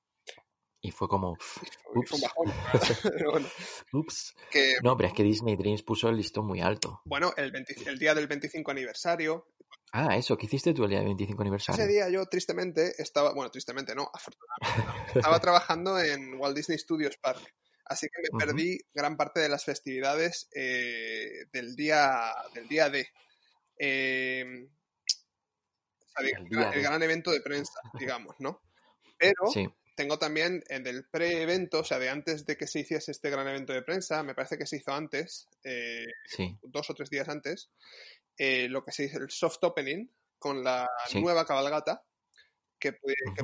Y 0.81 0.91
fue 0.91 1.07
como. 1.07 1.37
Ups. 1.93 2.23
ups. 3.93 4.35
no, 4.83 4.97
pero 4.97 5.07
es 5.07 5.13
que 5.13 5.23
Disney 5.23 5.55
Dreams 5.55 5.83
puso 5.83 6.09
el 6.09 6.17
listón 6.17 6.47
muy 6.47 6.59
alto. 6.59 7.01
Bueno, 7.05 7.33
el, 7.37 7.53
el 7.85 7.99
día 7.99 8.15
del 8.15 8.27
25 8.27 8.71
aniversario. 8.71 9.47
Ah, 9.93 10.15
eso, 10.15 10.37
¿qué 10.37 10.45
hiciste 10.45 10.73
tú 10.73 10.83
el 10.85 10.89
día 10.89 10.99
del 10.99 11.07
25 11.07 11.41
aniversario? 11.41 11.83
Ese 11.83 11.91
día 11.91 12.09
yo 12.09 12.25
tristemente 12.25 12.93
estaba, 12.97 13.33
bueno, 13.33 13.51
tristemente 13.51 13.93
no, 13.93 14.09
afortunadamente 14.13 15.19
estaba 15.19 15.39
trabajando 15.41 15.99
en 15.99 16.35
Walt 16.35 16.55
Disney 16.55 16.77
Studios 16.77 17.17
Park. 17.17 17.41
Así 17.85 18.07
que 18.07 18.21
me 18.21 18.45
perdí 18.45 18.79
gran 18.93 19.17
parte 19.17 19.41
de 19.41 19.49
las 19.49 19.65
festividades 19.65 20.47
eh, 20.55 21.45
del 21.51 21.75
día 21.75 22.33
del 22.53 22.67
día 22.69 22.89
de. 22.89 23.07
Eh, 23.77 24.69
el, 26.17 26.49
gran 26.49 27.03
evento 27.03 27.31
de 27.31 27.41
prensa, 27.41 27.81
digamos, 27.99 28.35
¿no? 28.39 28.61
Pero 29.17 29.47
sí 29.51 29.67
tengo 29.95 30.17
también 30.17 30.63
en 30.69 30.87
el 30.87 31.05
pre-evento, 31.05 31.81
o 31.81 31.83
sea, 31.83 31.99
de 31.99 32.09
antes 32.09 32.45
de 32.45 32.57
que 32.57 32.65
se 32.65 32.79
hiciese 32.79 33.11
este 33.11 33.29
gran 33.29 33.47
evento 33.47 33.71
de 33.73 33.83
prensa, 33.83 34.23
me 34.23 34.33
parece 34.33 34.57
que 34.57 34.65
se 34.65 34.77
hizo 34.77 34.91
antes, 34.93 35.47
eh, 35.63 36.07
dos 36.63 36.89
o 36.89 36.95
tres 36.95 37.09
días 37.11 37.29
antes, 37.29 37.69
eh, 38.43 38.67
lo 38.67 38.83
que 38.83 38.91
se 38.91 39.03
dice 39.03 39.17
el 39.17 39.29
soft 39.29 39.59
opening 39.61 40.07
con 40.39 40.63
la 40.63 40.89
nueva 41.13 41.45
cabalgata, 41.45 42.03
que, 42.79 42.93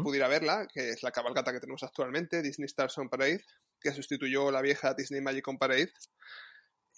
pudiera 0.02 0.28
verla, 0.28 0.68
que 0.74 0.89
es 0.89 1.04
la 1.04 1.12
cabalgata 1.12 1.54
que 1.54 1.60
tenemos 1.60 1.84
actualmente, 1.84 2.41
Disney 2.41 2.66
Stars 2.66 2.98
on 2.98 3.08
Parade, 3.08 3.43
que 3.80 3.91
sustituyó 3.91 4.50
la 4.50 4.60
vieja 4.60 4.95
Disney 4.95 5.22
Magic 5.22 5.48
on 5.48 5.60
Parade. 5.60 5.93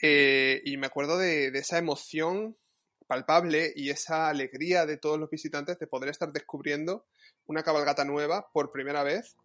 Eh, 0.01 0.61
y 0.63 0.77
me 0.77 0.87
acuerdo 0.87 1.17
de, 1.17 1.51
de 1.51 1.59
esa 1.59 1.77
emoción 1.77 2.55
palpable 3.05 3.73
y 3.75 3.89
esa 3.89 4.29
alegría 4.29 4.85
de 4.85 4.95
todos 4.95 5.19
los 5.19 5.29
visitantes 5.29 5.77
de 5.77 5.87
poder 5.87 6.09
estar 6.09 6.31
descubriendo 6.31 7.05
una 7.47 7.63
cabalgata 7.63 8.05
nueva 8.05 8.49
por 8.53 8.71
primera 8.71 9.03
vez 9.03 9.35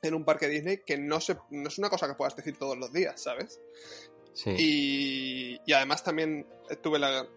en 0.00 0.14
un 0.14 0.24
parque 0.24 0.48
Disney 0.48 0.80
que 0.86 0.96
no, 0.96 1.20
se, 1.20 1.36
no 1.50 1.68
es 1.68 1.76
una 1.76 1.90
cosa 1.90 2.08
que 2.08 2.14
puedas 2.14 2.36
decir 2.36 2.56
todos 2.56 2.78
los 2.78 2.90
días, 2.90 3.22
¿sabes? 3.22 3.60
Sí. 4.32 5.60
Y, 5.66 5.72
además 5.74 6.02
también 6.02 6.46
tuve 6.82 6.98
la 6.98 7.28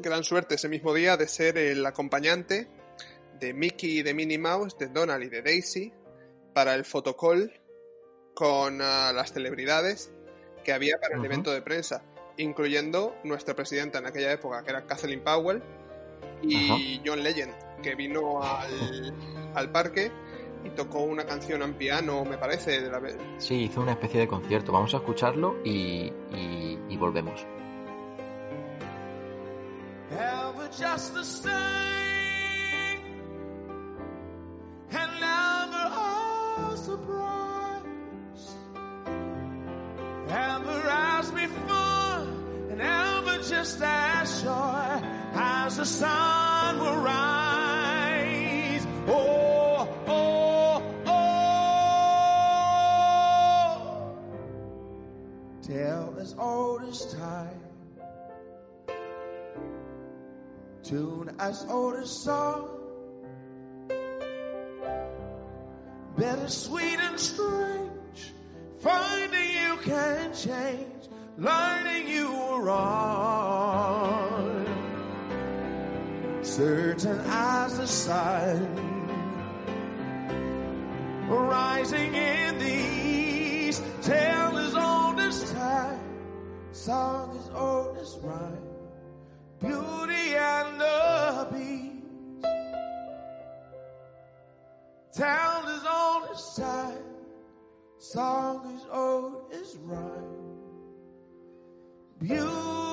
gran 0.00 0.24
suerte 0.24 0.56
ese 0.56 0.68
mismo 0.68 0.94
día 0.94 1.16
de 1.16 1.28
ser 1.28 1.58
el 1.58 1.84
acompañante 1.86 2.68
de 3.38 3.54
Mickey 3.54 3.98
y 3.98 4.02
de 4.02 4.14
Minnie 4.14 4.38
Mouse, 4.38 4.76
de 4.78 4.88
Donald 4.88 5.24
y 5.24 5.28
de 5.28 5.42
Daisy 5.42 5.92
para 6.54 6.74
el 6.74 6.84
fotocall 6.84 7.52
con 8.34 8.80
ah, 8.82 9.12
las 9.14 9.32
celebridades 9.32 10.12
que 10.64 10.72
había 10.72 10.98
para 11.00 11.16
el 11.16 11.24
evento 11.24 11.50
de 11.52 11.62
prensa, 11.62 12.04
incluyendo 12.36 13.16
nuestra 13.24 13.54
presidenta 13.54 13.98
en 13.98 14.06
aquella 14.06 14.32
época, 14.32 14.62
que 14.62 14.70
era 14.70 14.86
Kathleen 14.86 15.22
Powell, 15.22 15.62
y 16.42 17.00
John 17.04 17.22
Legend, 17.22 17.54
que 17.82 17.94
vino 17.94 18.42
al, 18.42 19.14
al 19.54 19.72
parque 19.72 20.10
y 20.64 20.70
tocó 20.70 21.00
una 21.00 21.24
canción 21.24 21.62
en 21.62 21.74
piano, 21.74 22.24
me 22.24 22.38
parece. 22.38 22.80
De 22.80 22.90
la... 22.90 23.00
Sí, 23.38 23.64
hizo 23.64 23.80
una 23.80 23.92
especie 23.92 24.20
de 24.20 24.28
concierto. 24.28 24.72
Vamos 24.72 24.94
a 24.94 24.98
escucharlo 24.98 25.56
y, 25.64 26.12
y, 26.32 26.78
y 26.88 26.96
volvemos. 26.96 27.46
Just 30.76 31.14
the 31.14 31.24
same, 31.24 31.52
and 34.90 35.20
never 35.20 35.84
a 35.96 36.76
surprise. 36.76 38.54
Ever 40.28 40.88
as 40.90 41.30
before, 41.30 42.26
and 42.70 42.80
ever 42.80 43.38
just 43.42 43.80
as 43.82 44.40
sure 44.40 45.00
as 45.34 45.76
the 45.78 45.86
sun 45.86 46.78
will 46.78 46.98
rise. 46.98 48.86
Oh. 49.08 49.88
oh, 50.06 50.82
oh. 51.06 51.38
as 56.20 56.34
old 56.38 56.82
as 56.82 57.14
time, 57.14 57.57
tune 60.88 61.30
as 61.38 61.66
old 61.68 61.96
as 61.96 62.10
song, 62.10 62.66
bittersweet 66.16 66.98
and 66.98 67.20
strange, 67.20 68.32
finding 68.78 69.50
you 69.50 69.76
can 69.82 70.32
change, 70.32 71.08
learning 71.36 72.08
you 72.08 72.32
were 72.32 72.62
wrong, 72.62 73.84
certain 76.42 77.20
as 77.26 77.76
the 77.76 77.86
sun. 77.86 78.84
Rising 81.28 82.14
in 82.14 82.58
the 82.58 82.74
east, 83.04 83.82
tale 84.02 84.56
as 84.58 84.74
old 84.74 85.20
as 85.20 85.52
time 85.52 86.00
song 86.72 87.36
as 87.38 87.50
old 87.54 87.96
as 87.98 88.18
rhyme, 88.22 88.77
beauty 89.60 90.34
and 90.36 90.80
the 90.80 91.48
beast. 91.52 91.94
Town 95.12 95.64
is 95.68 95.84
old 95.90 96.28
as 96.32 96.56
time, 96.56 97.04
song 97.98 98.76
is 98.76 98.86
old 98.92 99.52
as 99.52 99.76
rhyme, 99.82 100.58
beauty. 102.20 102.87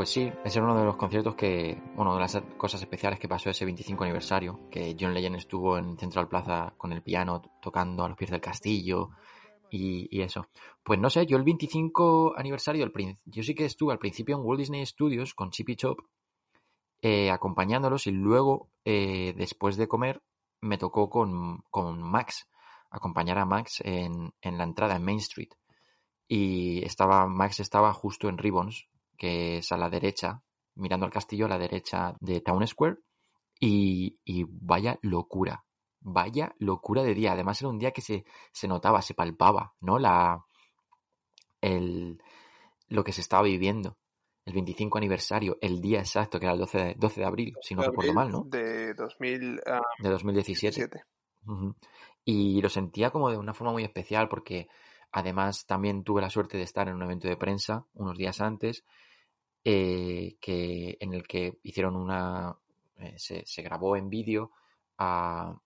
Pues 0.00 0.12
sí, 0.12 0.32
ese 0.46 0.58
era 0.58 0.66
uno 0.66 0.78
de 0.78 0.86
los 0.86 0.96
conciertos 0.96 1.34
que, 1.34 1.78
bueno, 1.94 2.14
de 2.14 2.20
las 2.20 2.42
cosas 2.56 2.80
especiales 2.80 3.18
que 3.18 3.28
pasó 3.28 3.50
ese 3.50 3.66
25 3.66 4.02
aniversario, 4.02 4.58
que 4.70 4.96
John 4.98 5.12
Legend 5.12 5.36
estuvo 5.36 5.76
en 5.76 5.98
Central 5.98 6.26
Plaza 6.26 6.72
con 6.78 6.94
el 6.94 7.02
piano 7.02 7.42
tocando 7.60 8.02
a 8.02 8.08
los 8.08 8.16
pies 8.16 8.30
del 8.30 8.40
castillo 8.40 9.10
y, 9.70 10.22
eso. 10.22 10.48
Pues 10.82 10.98
no 10.98 11.10
sé, 11.10 11.26
yo 11.26 11.36
el 11.36 11.42
25 11.42 12.32
aniversario, 12.34 12.90
yo 13.26 13.42
sí 13.42 13.54
que 13.54 13.66
estuve 13.66 13.92
al 13.92 13.98
principio 13.98 14.36
en 14.36 14.42
Walt 14.42 14.60
Disney 14.60 14.86
Studios 14.86 15.34
con 15.34 15.50
Chippy 15.50 15.76
Chop, 15.76 15.98
eh, 17.02 17.30
acompañándolos 17.30 18.06
y 18.06 18.12
luego, 18.12 18.70
eh, 18.86 19.34
después 19.36 19.76
de 19.76 19.86
comer, 19.86 20.22
me 20.62 20.78
tocó 20.78 21.10
con, 21.10 21.60
con 21.68 22.02
Max, 22.02 22.48
acompañar 22.90 23.36
a 23.36 23.44
Max 23.44 23.82
en, 23.84 24.32
en 24.40 24.56
la 24.56 24.64
entrada 24.64 24.96
en 24.96 25.04
Main 25.04 25.18
Street. 25.18 25.50
Y 26.26 26.82
estaba, 26.86 27.26
Max 27.26 27.60
estaba 27.60 27.92
justo 27.92 28.30
en 28.30 28.38
Ribbons, 28.38 28.88
que 29.20 29.58
es 29.58 29.70
a 29.70 29.76
la 29.76 29.90
derecha, 29.90 30.42
mirando 30.76 31.04
al 31.04 31.12
castillo 31.12 31.44
a 31.44 31.50
la 31.50 31.58
derecha 31.58 32.14
de 32.20 32.40
Town 32.40 32.66
Square. 32.66 32.96
Y, 33.60 34.16
vaya 34.48 34.98
locura, 35.02 35.66
vaya 36.00 36.54
locura 36.58 37.02
de 37.02 37.12
día. 37.12 37.32
Además 37.32 37.60
era 37.60 37.68
un 37.68 37.78
día 37.78 37.90
que 37.90 38.00
se, 38.00 38.24
se 38.50 38.66
notaba, 38.66 39.02
se 39.02 39.12
palpaba, 39.12 39.74
¿no? 39.82 39.98
La, 39.98 40.42
el, 41.60 42.22
lo 42.88 43.04
que 43.04 43.12
se 43.12 43.20
estaba 43.20 43.42
viviendo. 43.42 43.98
El 44.46 44.54
25 44.54 44.96
aniversario, 44.96 45.58
el 45.60 45.82
día 45.82 45.98
exacto, 45.98 46.40
que 46.40 46.46
era 46.46 46.54
el 46.54 46.60
12 46.60 46.78
de, 46.78 46.94
12 46.96 47.20
de 47.20 47.26
abril, 47.26 47.54
si 47.60 47.74
no 47.74 47.82
recuerdo 47.82 48.14
mal, 48.14 48.30
¿no? 48.30 48.44
De, 48.46 48.94
2000, 48.94 49.60
de 49.98 50.08
2017. 50.08 50.88
Y 52.24 52.62
lo 52.62 52.70
sentía 52.70 53.10
como 53.10 53.30
de 53.30 53.36
una 53.36 53.52
forma 53.52 53.74
muy 53.74 53.84
especial 53.84 54.30
porque 54.30 54.68
además 55.12 55.66
también 55.66 56.04
tuve 56.04 56.22
la 56.22 56.30
suerte 56.30 56.56
de 56.56 56.62
estar 56.62 56.88
en 56.88 56.94
un 56.94 57.02
evento 57.02 57.28
de 57.28 57.36
prensa 57.36 57.84
unos 57.92 58.16
días 58.16 58.40
antes 58.40 58.86
eh, 59.64 60.36
que, 60.40 60.96
en 61.00 61.12
el 61.12 61.26
que 61.26 61.58
hicieron 61.62 61.96
una. 61.96 62.56
Eh, 62.96 63.14
se, 63.16 63.62
grabó 63.62 63.96
en 63.96 64.08
vídeo 64.10 64.52
a, 64.98 65.58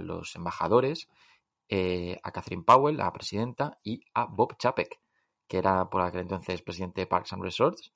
los 0.00 0.34
embajadores, 0.34 1.08
eh, 1.68 2.18
a 2.22 2.30
Catherine 2.30 2.64
Powell, 2.64 2.96
la 2.96 3.12
presidenta, 3.12 3.78
y 3.82 4.02
a 4.14 4.26
Bob 4.26 4.56
Chapek, 4.58 5.00
que 5.46 5.58
era 5.58 5.88
por 5.88 6.02
aquel 6.02 6.22
entonces 6.22 6.62
presidente 6.62 7.02
de 7.02 7.06
Parks 7.06 7.32
and 7.32 7.42
Resorts, 7.42 7.92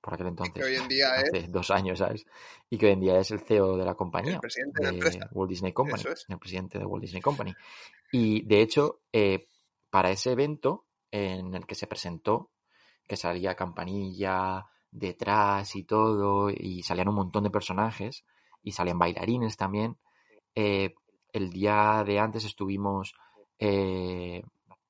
por 0.00 0.14
aquel 0.14 0.28
entonces, 0.28 0.64
hoy 0.64 0.76
en 0.76 0.88
día 0.88 1.12
hace 1.14 1.48
dos 1.48 1.70
años, 1.70 1.98
¿sabes? 1.98 2.24
Y 2.70 2.78
que 2.78 2.86
hoy 2.86 2.92
en 2.92 3.00
día 3.00 3.18
es 3.18 3.30
el 3.32 3.40
CEO 3.40 3.76
de 3.76 3.84
la 3.84 3.94
compañía, 3.94 4.34
el 4.34 4.40
presidente 4.40 4.84
de, 4.84 5.26
Walt 5.32 5.50
Disney 5.50 5.72
Company, 5.72 6.02
el 6.28 6.38
presidente 6.38 6.78
de 6.78 6.84
Walt 6.84 7.02
Disney 7.02 7.22
Company. 7.22 7.54
Y 8.12 8.42
de 8.46 8.62
hecho, 8.62 9.02
para 9.90 10.10
ese 10.10 10.32
evento 10.32 10.86
en 11.10 11.54
el 11.54 11.66
que 11.66 11.74
se 11.74 11.86
presentó 11.86 12.50
que 13.06 13.16
salía 13.16 13.54
Campanilla 13.54 14.66
detrás 14.90 15.76
y 15.76 15.84
todo, 15.84 16.50
y 16.50 16.82
salían 16.82 17.08
un 17.08 17.16
montón 17.16 17.44
de 17.44 17.50
personajes, 17.50 18.24
y 18.62 18.72
salían 18.72 18.98
bailarines 18.98 19.56
también. 19.56 19.96
Eh, 20.54 20.94
el 21.32 21.50
día 21.50 22.02
de 22.06 22.18
antes 22.18 22.44
estuvimos 22.44 23.14
eh, 23.58 24.42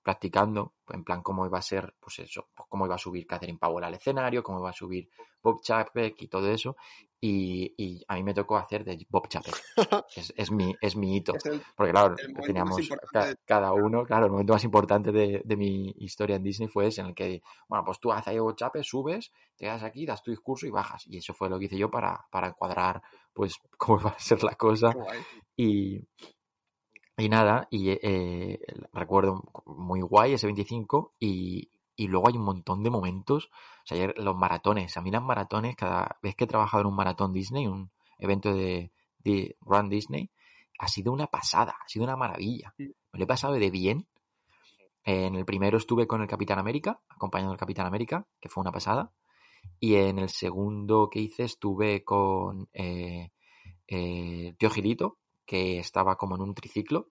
practicando, 0.06 0.74
en 0.90 1.02
plan 1.02 1.20
cómo 1.20 1.44
iba 1.46 1.58
a 1.58 1.62
ser, 1.62 1.96
pues 1.98 2.20
eso, 2.20 2.46
pues 2.54 2.68
cómo 2.68 2.86
iba 2.86 2.94
a 2.94 2.98
subir 2.98 3.26
Catherine 3.26 3.58
Powell 3.58 3.82
al 3.82 3.94
escenario, 3.94 4.40
cómo 4.40 4.60
iba 4.60 4.70
a 4.70 4.72
subir 4.72 5.08
Bob 5.42 5.60
Chapek 5.60 6.22
y 6.22 6.28
todo 6.28 6.48
eso. 6.48 6.76
Y, 7.20 8.04
a 8.06 8.14
mí 8.14 8.22
me 8.22 8.32
tocó 8.32 8.56
hacer 8.56 8.84
de 8.84 9.04
Bob 9.10 9.26
Chapek. 9.26 9.60
es, 10.36 10.52
mi, 10.52 10.72
es 10.80 10.94
mi 10.94 11.16
hito. 11.16 11.32
Porque 11.74 11.90
claro, 11.90 12.14
teníamos 12.40 12.88
cada 13.44 13.72
uno, 13.72 14.04
claro, 14.04 14.26
el 14.26 14.30
momento 14.30 14.52
más 14.52 14.62
importante 14.62 15.10
de, 15.10 15.56
mi 15.56 15.92
historia 15.96 16.36
en 16.36 16.44
Disney 16.44 16.68
fue 16.68 16.86
ese 16.86 17.00
en 17.00 17.08
el 17.08 17.14
que, 17.16 17.42
bueno, 17.66 17.84
pues 17.84 17.98
tú 17.98 18.12
haces 18.12 18.28
ahí 18.28 18.38
Bob 18.38 18.54
Chapek, 18.54 18.84
subes, 18.84 19.32
te 19.56 19.64
quedas 19.64 19.82
aquí, 19.82 20.06
das 20.06 20.22
tu 20.22 20.30
discurso 20.30 20.68
y 20.68 20.70
bajas. 20.70 21.04
Y 21.08 21.16
eso 21.16 21.34
fue 21.34 21.50
lo 21.50 21.58
que 21.58 21.64
hice 21.64 21.78
yo 21.78 21.90
para, 21.90 22.28
para 22.30 22.46
encuadrar, 22.46 23.02
pues, 23.32 23.58
cómo 23.76 24.00
va 24.00 24.10
a 24.10 24.20
ser 24.20 24.44
la 24.44 24.54
cosa. 24.54 24.94
Y, 25.56 26.00
y 27.18 27.28
nada, 27.28 27.66
y 27.70 27.90
eh, 27.90 28.60
recuerdo 28.92 29.42
muy 29.64 30.00
guay 30.02 30.34
ese 30.34 30.46
25 30.46 31.14
y, 31.18 31.70
y 31.96 32.08
luego 32.08 32.28
hay 32.28 32.36
un 32.36 32.44
montón 32.44 32.82
de 32.82 32.90
momentos, 32.90 33.50
o 33.84 33.86
sea, 33.86 34.12
los 34.16 34.36
maratones, 34.36 34.96
a 34.96 35.02
mí 35.02 35.10
las 35.10 35.22
maratones, 35.22 35.76
cada 35.76 36.18
vez 36.22 36.34
que 36.34 36.44
he 36.44 36.48
trabajado 36.48 36.82
en 36.82 36.88
un 36.88 36.96
maratón 36.96 37.32
Disney, 37.32 37.66
un 37.66 37.90
evento 38.18 38.52
de, 38.52 38.92
de 39.20 39.56
Run 39.60 39.88
Disney, 39.88 40.30
ha 40.78 40.88
sido 40.88 41.12
una 41.12 41.26
pasada, 41.26 41.76
ha 41.82 41.88
sido 41.88 42.04
una 42.04 42.16
maravilla. 42.16 42.74
Me 42.78 43.18
lo 43.18 43.24
he 43.24 43.26
pasado 43.26 43.54
de 43.54 43.70
bien. 43.70 44.06
En 45.04 45.36
el 45.36 45.44
primero 45.44 45.78
estuve 45.78 46.06
con 46.06 46.20
el 46.20 46.28
Capitán 46.28 46.58
América, 46.58 47.00
acompañando 47.08 47.52
al 47.52 47.58
Capitán 47.58 47.86
América, 47.86 48.26
que 48.40 48.48
fue 48.48 48.60
una 48.60 48.72
pasada. 48.72 49.12
Y 49.80 49.94
en 49.96 50.18
el 50.18 50.28
segundo 50.28 51.08
que 51.10 51.20
hice 51.20 51.44
estuve 51.44 52.04
con 52.04 52.68
eh, 52.72 53.30
eh, 53.86 54.54
Tío 54.58 54.70
Gilito, 54.70 55.18
que 55.46 55.78
estaba 55.78 56.16
como 56.16 56.36
en 56.36 56.42
un 56.42 56.54
triciclo. 56.54 57.10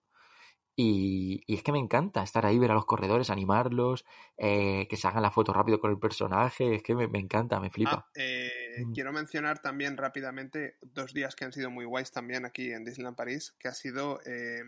Y, 0.78 1.42
es 1.48 1.62
que 1.62 1.72
me 1.72 1.78
encanta 1.78 2.22
estar 2.22 2.44
ahí, 2.44 2.58
ver 2.58 2.70
a 2.70 2.74
los 2.74 2.84
corredores, 2.84 3.30
animarlos, 3.30 4.04
eh, 4.36 4.86
que 4.90 4.98
se 4.98 5.08
hagan 5.08 5.22
la 5.22 5.30
foto 5.30 5.54
rápido 5.54 5.80
con 5.80 5.90
el 5.90 5.98
personaje. 5.98 6.74
Es 6.74 6.82
que 6.82 6.94
me, 6.94 7.04
encanta, 7.18 7.58
me 7.60 7.70
flipa. 7.70 8.06
Ah, 8.06 8.10
eh, 8.14 8.84
mm. 8.84 8.92
Quiero 8.92 9.10
mencionar 9.10 9.60
también 9.60 9.96
rápidamente 9.96 10.76
dos 10.82 11.14
días 11.14 11.34
que 11.34 11.46
han 11.46 11.52
sido 11.52 11.70
muy 11.70 11.86
guays 11.86 12.12
también 12.12 12.44
aquí 12.44 12.72
en 12.72 12.84
Disneyland 12.84 13.16
París, 13.16 13.54
que 13.58 13.68
ha 13.68 13.74
sido 13.74 14.20
eh, 14.26 14.62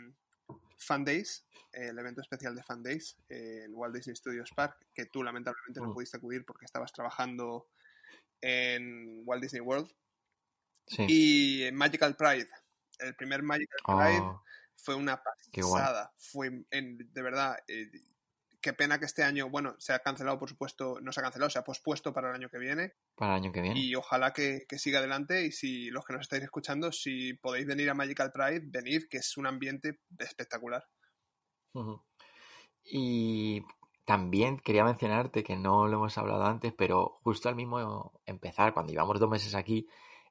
Fan 0.78 1.04
Days, 1.04 1.46
el 1.72 1.98
evento 1.98 2.22
especial 2.22 2.54
de 2.54 2.62
Fan 2.62 2.82
Days 2.82 3.18
en 3.28 3.74
Walt 3.74 3.94
Disney 3.94 4.16
Studios 4.16 4.50
Park, 4.56 4.86
que 4.94 5.04
tú 5.04 5.22
lamentablemente 5.22 5.78
no 5.80 5.90
mm. 5.90 5.92
pudiste 5.92 6.16
acudir 6.16 6.46
porque 6.46 6.64
estabas 6.64 6.90
trabajando 6.90 7.68
en 8.40 9.22
Walt 9.26 9.42
Disney 9.42 9.60
World. 9.60 9.90
Y 11.06 11.68
Magical 11.74 12.16
Pride, 12.16 12.48
el 12.98 13.14
primer 13.14 13.42
Magical 13.42 13.80
Pride 13.84 14.22
ah. 14.22 14.42
fue 14.76 14.94
una 14.94 15.22
pasada. 15.52 16.12
Fue, 16.16 16.50
de 16.50 17.22
verdad, 17.22 17.56
eh, 17.68 17.90
qué 18.60 18.72
pena 18.72 18.98
que 18.98 19.04
este 19.04 19.22
año, 19.22 19.48
bueno, 19.48 19.74
se 19.78 19.92
ha 19.92 20.00
cancelado, 20.00 20.38
por 20.38 20.48
supuesto, 20.48 21.00
no 21.00 21.12
se 21.12 21.20
ha 21.20 21.22
cancelado, 21.22 21.50
se 21.50 21.58
ha 21.58 21.64
pospuesto 21.64 22.12
para 22.12 22.28
el 22.30 22.34
año 22.34 22.48
que 22.48 22.58
viene. 22.58 22.94
Para 23.14 23.32
el 23.32 23.42
año 23.42 23.52
que 23.52 23.62
viene. 23.62 23.78
Y 23.78 23.94
ojalá 23.94 24.32
que, 24.32 24.66
siga 24.76 24.98
adelante. 24.98 25.44
Y 25.44 25.52
si 25.52 25.90
los 25.90 26.04
que 26.04 26.12
nos 26.12 26.22
estáis 26.22 26.42
escuchando, 26.42 26.92
si 26.92 27.34
podéis 27.34 27.66
venir 27.66 27.90
a 27.90 27.94
Magical 27.94 28.32
Pride, 28.32 28.62
venid, 28.66 29.04
que 29.08 29.18
es 29.18 29.36
un 29.36 29.46
ambiente 29.46 30.00
espectacular. 30.18 30.86
Y 32.84 33.62
también 34.04 34.58
quería 34.58 34.84
mencionarte 34.84 35.44
que 35.44 35.56
no 35.56 35.86
lo 35.86 35.98
hemos 35.98 36.18
hablado 36.18 36.44
antes, 36.44 36.72
pero 36.76 37.20
justo 37.22 37.48
al 37.48 37.56
mismo 37.56 38.20
empezar, 38.26 38.74
cuando 38.74 38.92
llevamos 38.92 39.20
dos 39.20 39.30
meses 39.30 39.54
aquí, 39.54 39.86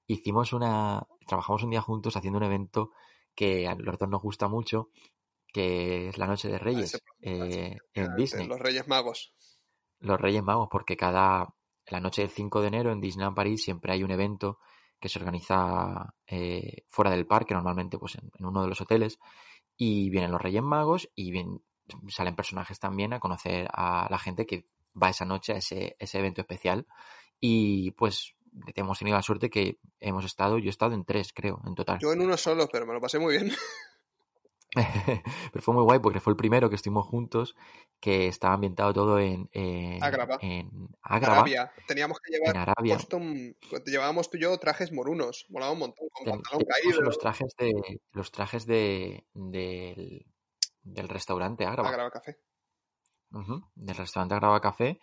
hicimos 0.08 0.54
una, 0.54 1.06
trabajamos 1.28 1.64
un 1.64 1.70
día 1.70 1.82
juntos 1.82 2.16
haciendo 2.16 2.38
un 2.38 2.46
evento 2.46 2.92
que 3.36 3.68
a 3.68 3.76
los 3.76 4.00
dos 4.00 4.10
nos 4.10 4.22
gusta 4.22 4.48
mucho, 4.48 4.90
que 5.54 6.10
es 6.10 6.18
la 6.18 6.28
Noche 6.28 6.48
de 6.48 6.56
ah, 6.56 6.60
Reyes 6.60 7.02
eh, 7.22 7.78
en 7.94 8.16
Disney. 8.16 8.48
Los 8.48 8.60
Reyes 8.60 8.88
Magos. 8.88 9.34
Los 10.00 10.20
Reyes 10.20 10.44
Magos, 10.44 10.70
porque 10.72 10.98
cada, 10.98 11.54
la 11.88 12.00
noche 12.00 12.22
del 12.22 12.32
5 12.32 12.62
de 12.62 12.68
enero 12.68 12.92
en 12.92 13.02
Disneyland 13.02 13.36
París 13.36 13.64
siempre 13.64 13.94
hay 13.94 14.04
un 14.04 14.12
evento 14.12 14.60
que 15.00 15.10
se 15.10 15.20
organiza 15.20 16.16
eh, 16.26 16.86
fuera 16.88 17.12
del 17.12 17.28
parque, 17.28 17.54
normalmente 17.54 17.98
pues 18.00 18.16
en, 18.16 18.32
uno 18.46 18.64
de 18.64 18.70
los 18.70 18.82
hoteles, 18.82 19.20
y 19.76 20.10
vienen 20.10 20.32
los 20.32 20.42
Reyes 20.42 20.64
Magos 20.64 21.10
y 21.16 21.32
salen 22.10 22.36
personajes 22.36 22.80
también 22.80 23.14
a 23.14 23.20
conocer 23.20 23.68
a 23.72 24.08
la 24.10 24.18
gente 24.18 24.46
que 24.46 24.68
va 25.02 25.10
esa 25.10 25.26
noche 25.26 25.54
a 25.54 25.58
ese, 25.58 25.96
ese 26.00 26.20
evento 26.20 26.42
especial. 26.42 26.88
Y 27.40 27.92
pues 27.92 28.36
hemos 28.76 29.00
tenido 29.00 29.18
la 29.18 29.24
suerte 29.24 29.50
que 29.50 29.80
hemos 30.00 30.26
estado, 30.26 30.58
yo 30.58 30.68
he 30.68 30.70
estado 30.70 30.94
en 30.94 31.06
tres, 31.06 31.34
creo, 31.34 31.62
en 31.66 31.76
total. 31.76 32.00
Yo 32.00 32.14
en 32.14 32.22
uno 32.22 32.38
solo, 32.38 32.68
pero 32.72 32.86
me 32.86 32.94
lo 32.94 33.02
pasé 33.02 33.20
muy 33.20 33.38
bien. 33.38 33.52
pero 35.52 35.64
fue 35.64 35.74
muy 35.74 35.84
guay 35.84 36.00
porque 36.00 36.20
fue 36.20 36.32
el 36.32 36.38
primero 36.38 36.70
que 36.70 36.76
estuvimos 36.76 37.06
juntos, 37.06 37.56
que 38.00 38.28
estaba 38.28 38.54
ambientado 38.54 38.94
todo 38.94 39.20
en, 39.20 39.50
en, 39.54 40.00
en 40.42 40.90
Arabia. 41.02 41.72
Teníamos 41.88 42.20
que 42.20 42.34
llevar 42.34 42.76
llevábamos 43.86 44.30
tú 44.30 44.38
y 44.38 44.42
yo 44.42 44.58
trajes 44.58 44.92
morunos, 44.92 45.46
molaba 45.50 45.72
un 45.72 45.80
montón, 45.80 46.10
con 46.10 46.26
pantalón 46.26 46.66
caído. 46.68 47.02
Los 47.02 47.18
trajes 47.18 47.56
de 47.58 48.02
los 48.12 48.32
trajes 48.32 48.66
de, 48.66 49.26
del, 49.34 50.26
del 50.84 51.10
restaurante 51.10 51.66
Agrava. 51.66 51.90
Agrava 51.90 52.12
Café. 52.12 52.38
del 53.76 53.96
restaurante 53.96 54.36
Agrava 54.36 54.62
Café 54.62 55.00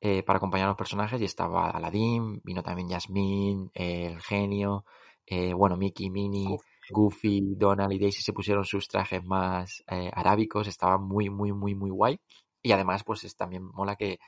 eh, 0.00 0.22
para 0.22 0.36
acompañar 0.36 0.66
a 0.66 0.70
los 0.70 0.76
personajes 0.76 1.20
y 1.20 1.24
estaba 1.24 1.70
Aladdin, 1.70 2.40
vino 2.44 2.62
también 2.62 2.88
Jasmine, 2.88 3.70
el 3.74 4.20
genio, 4.20 4.84
eh, 5.26 5.52
bueno, 5.54 5.76
Mickey, 5.76 6.10
Minnie, 6.10 6.56
Goofy, 6.90 7.54
Donald 7.56 7.92
y 7.92 7.98
Daisy 7.98 8.22
se 8.22 8.32
pusieron 8.32 8.64
sus 8.64 8.88
trajes 8.88 9.24
más 9.24 9.82
eh, 9.90 10.10
arábicos, 10.12 10.68
estaba 10.68 10.98
muy, 10.98 11.30
muy, 11.30 11.52
muy, 11.52 11.74
muy 11.74 11.90
guay. 11.90 12.20
Y 12.62 12.72
además, 12.72 13.04
pues 13.04 13.24
es, 13.24 13.36
también 13.36 13.64
mola 13.64 13.96
que, 13.96 14.18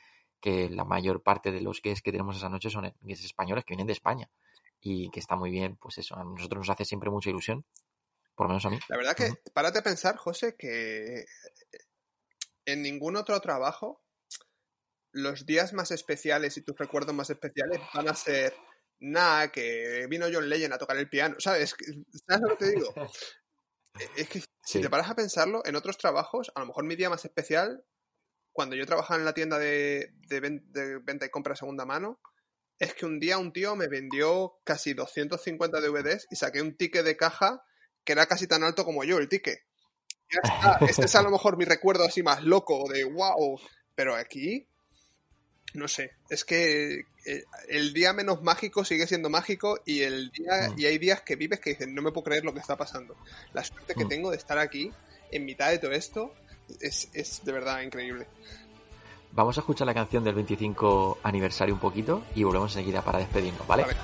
que 0.40 0.68
la 0.70 0.84
mayor 0.84 1.22
parte 1.22 1.52
de 1.52 1.60
los 1.60 1.82
guests 1.82 2.02
que 2.02 2.12
tenemos 2.12 2.36
esa 2.36 2.48
noche 2.48 2.70
son 2.70 2.92
guests 3.00 3.26
españoles 3.26 3.64
que 3.64 3.74
vienen 3.74 3.86
de 3.86 3.92
España 3.92 4.28
y 4.80 5.10
que 5.10 5.20
está 5.20 5.36
muy 5.36 5.50
bien, 5.50 5.76
pues 5.76 5.98
eso, 5.98 6.16
a 6.16 6.24
nosotros 6.24 6.60
nos 6.60 6.70
hace 6.70 6.84
siempre 6.84 7.10
mucha 7.10 7.30
ilusión, 7.30 7.64
por 8.34 8.46
lo 8.46 8.50
menos 8.50 8.64
a 8.64 8.70
mí. 8.70 8.78
La 8.88 8.96
verdad 8.96 9.16
que, 9.16 9.32
párate 9.52 9.80
a 9.80 9.82
pensar, 9.82 10.16
José, 10.16 10.56
que 10.56 11.24
en 12.64 12.82
ningún 12.82 13.16
otro 13.16 13.40
trabajo 13.40 14.00
los 15.12 15.46
días 15.46 15.72
más 15.72 15.90
especiales 15.90 16.56
y 16.56 16.62
tus 16.62 16.76
recuerdos 16.76 17.14
más 17.14 17.30
especiales 17.30 17.80
van 17.94 18.08
a 18.08 18.14
ser, 18.14 18.54
nada, 19.00 19.50
que 19.50 20.06
vino 20.08 20.26
John 20.32 20.48
Legend 20.48 20.74
a 20.74 20.78
tocar 20.78 20.96
el 20.96 21.08
piano, 21.08 21.36
¿sabes? 21.38 21.74
¿Sabes 22.26 22.42
lo 22.42 22.56
que 22.56 22.64
te 22.64 22.70
digo? 22.72 22.94
E, 23.98 24.20
es 24.20 24.28
que 24.28 24.42
si 24.62 24.80
te 24.80 24.90
paras 24.90 25.10
a 25.10 25.16
pensarlo, 25.16 25.62
en 25.64 25.74
otros 25.74 25.98
trabajos, 25.98 26.52
a 26.54 26.60
lo 26.60 26.66
mejor 26.66 26.84
mi 26.84 26.94
día 26.94 27.10
más 27.10 27.24
especial, 27.24 27.82
cuando 28.52 28.76
yo 28.76 28.86
trabajaba 28.86 29.18
en 29.18 29.24
la 29.24 29.34
tienda 29.34 29.58
de, 29.58 30.12
de, 30.28 30.40
venta 31.00 31.26
y 31.26 31.30
compra 31.30 31.56
segunda 31.56 31.84
mano, 31.84 32.20
es 32.78 32.94
que 32.94 33.06
un 33.06 33.18
día 33.18 33.38
un 33.38 33.52
tío 33.52 33.74
me 33.76 33.88
vendió 33.88 34.58
casi 34.62 34.94
250 34.94 35.80
DVDs 35.80 36.28
y 36.30 36.36
saqué 36.36 36.62
un 36.62 36.76
ticket 36.76 37.04
de 37.04 37.16
caja 37.16 37.64
que 38.04 38.12
era 38.12 38.26
casi 38.26 38.46
tan 38.46 38.62
alto 38.62 38.84
como 38.84 39.04
yo, 39.04 39.18
el 39.18 39.28
ticket. 39.28 39.58
Ya 40.30 40.40
está. 40.42 40.84
Este 40.84 41.06
es 41.06 41.14
a 41.14 41.22
lo 41.22 41.30
mejor 41.30 41.56
mi 41.56 41.64
recuerdo 41.64 42.04
así 42.04 42.22
más 42.22 42.44
loco 42.44 42.88
de 42.88 43.04
wow. 43.04 43.58
Pero 43.94 44.14
aquí, 44.14 44.68
no 45.74 45.88
sé, 45.88 46.12
es 46.30 46.44
que 46.44 47.04
eh, 47.26 47.44
el 47.68 47.92
día 47.92 48.12
menos 48.12 48.42
mágico 48.42 48.84
sigue 48.84 49.06
siendo 49.06 49.28
mágico 49.28 49.80
y 49.84 50.00
el 50.00 50.30
día 50.30 50.70
mm. 50.70 50.78
y 50.78 50.86
hay 50.86 50.98
días 50.98 51.20
que 51.22 51.36
vives 51.36 51.60
que 51.60 51.70
dicen 51.70 51.94
no 51.94 52.02
me 52.02 52.10
puedo 52.10 52.24
creer 52.24 52.44
lo 52.44 52.54
que 52.54 52.60
está 52.60 52.76
pasando. 52.76 53.16
La 53.52 53.64
suerte 53.64 53.94
que 53.94 54.04
mm. 54.04 54.08
tengo 54.08 54.30
de 54.30 54.36
estar 54.36 54.58
aquí 54.58 54.90
en 55.30 55.44
mitad 55.44 55.70
de 55.70 55.78
todo 55.78 55.92
esto 55.92 56.34
es, 56.80 57.08
es 57.12 57.44
de 57.44 57.52
verdad 57.52 57.82
increíble. 57.82 58.26
Vamos 59.32 59.58
a 59.58 59.60
escuchar 59.60 59.86
la 59.86 59.94
canción 59.94 60.24
del 60.24 60.34
25 60.34 61.18
aniversario 61.22 61.74
un 61.74 61.80
poquito 61.80 62.24
y 62.34 62.44
volvemos 62.44 62.74
enseguida 62.74 63.02
para 63.02 63.18
despedirnos, 63.18 63.66
¿vale? 63.66 63.82
vale. 63.82 63.96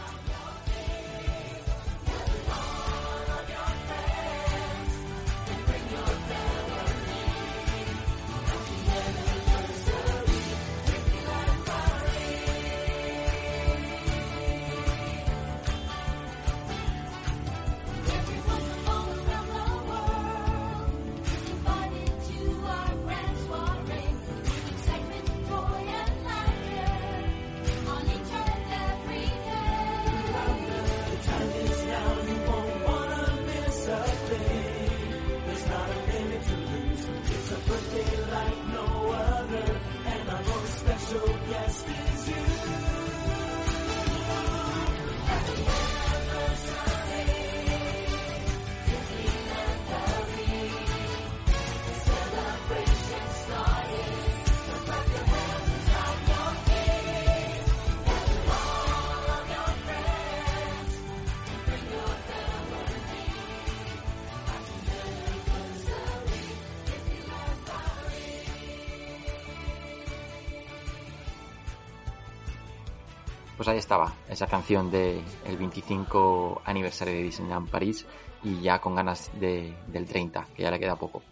Pues 73.57 73.69
ahí 73.69 73.79
estaba, 73.79 74.13
esa 74.29 74.49
canción 74.49 74.91
del 74.91 75.23
25 75.47 76.63
aniversario 76.65 77.15
de 77.15 77.23
Disneyland 77.23 77.71
París 77.71 78.05
y 78.43 78.61
ya 78.61 78.81
con 78.81 78.97
ganas 78.97 79.31
del 79.39 80.07
30, 80.09 80.49
que 80.57 80.65
ya 80.65 80.73
le 80.73 80.81
queda 80.81 80.97
poco. 80.97 81.23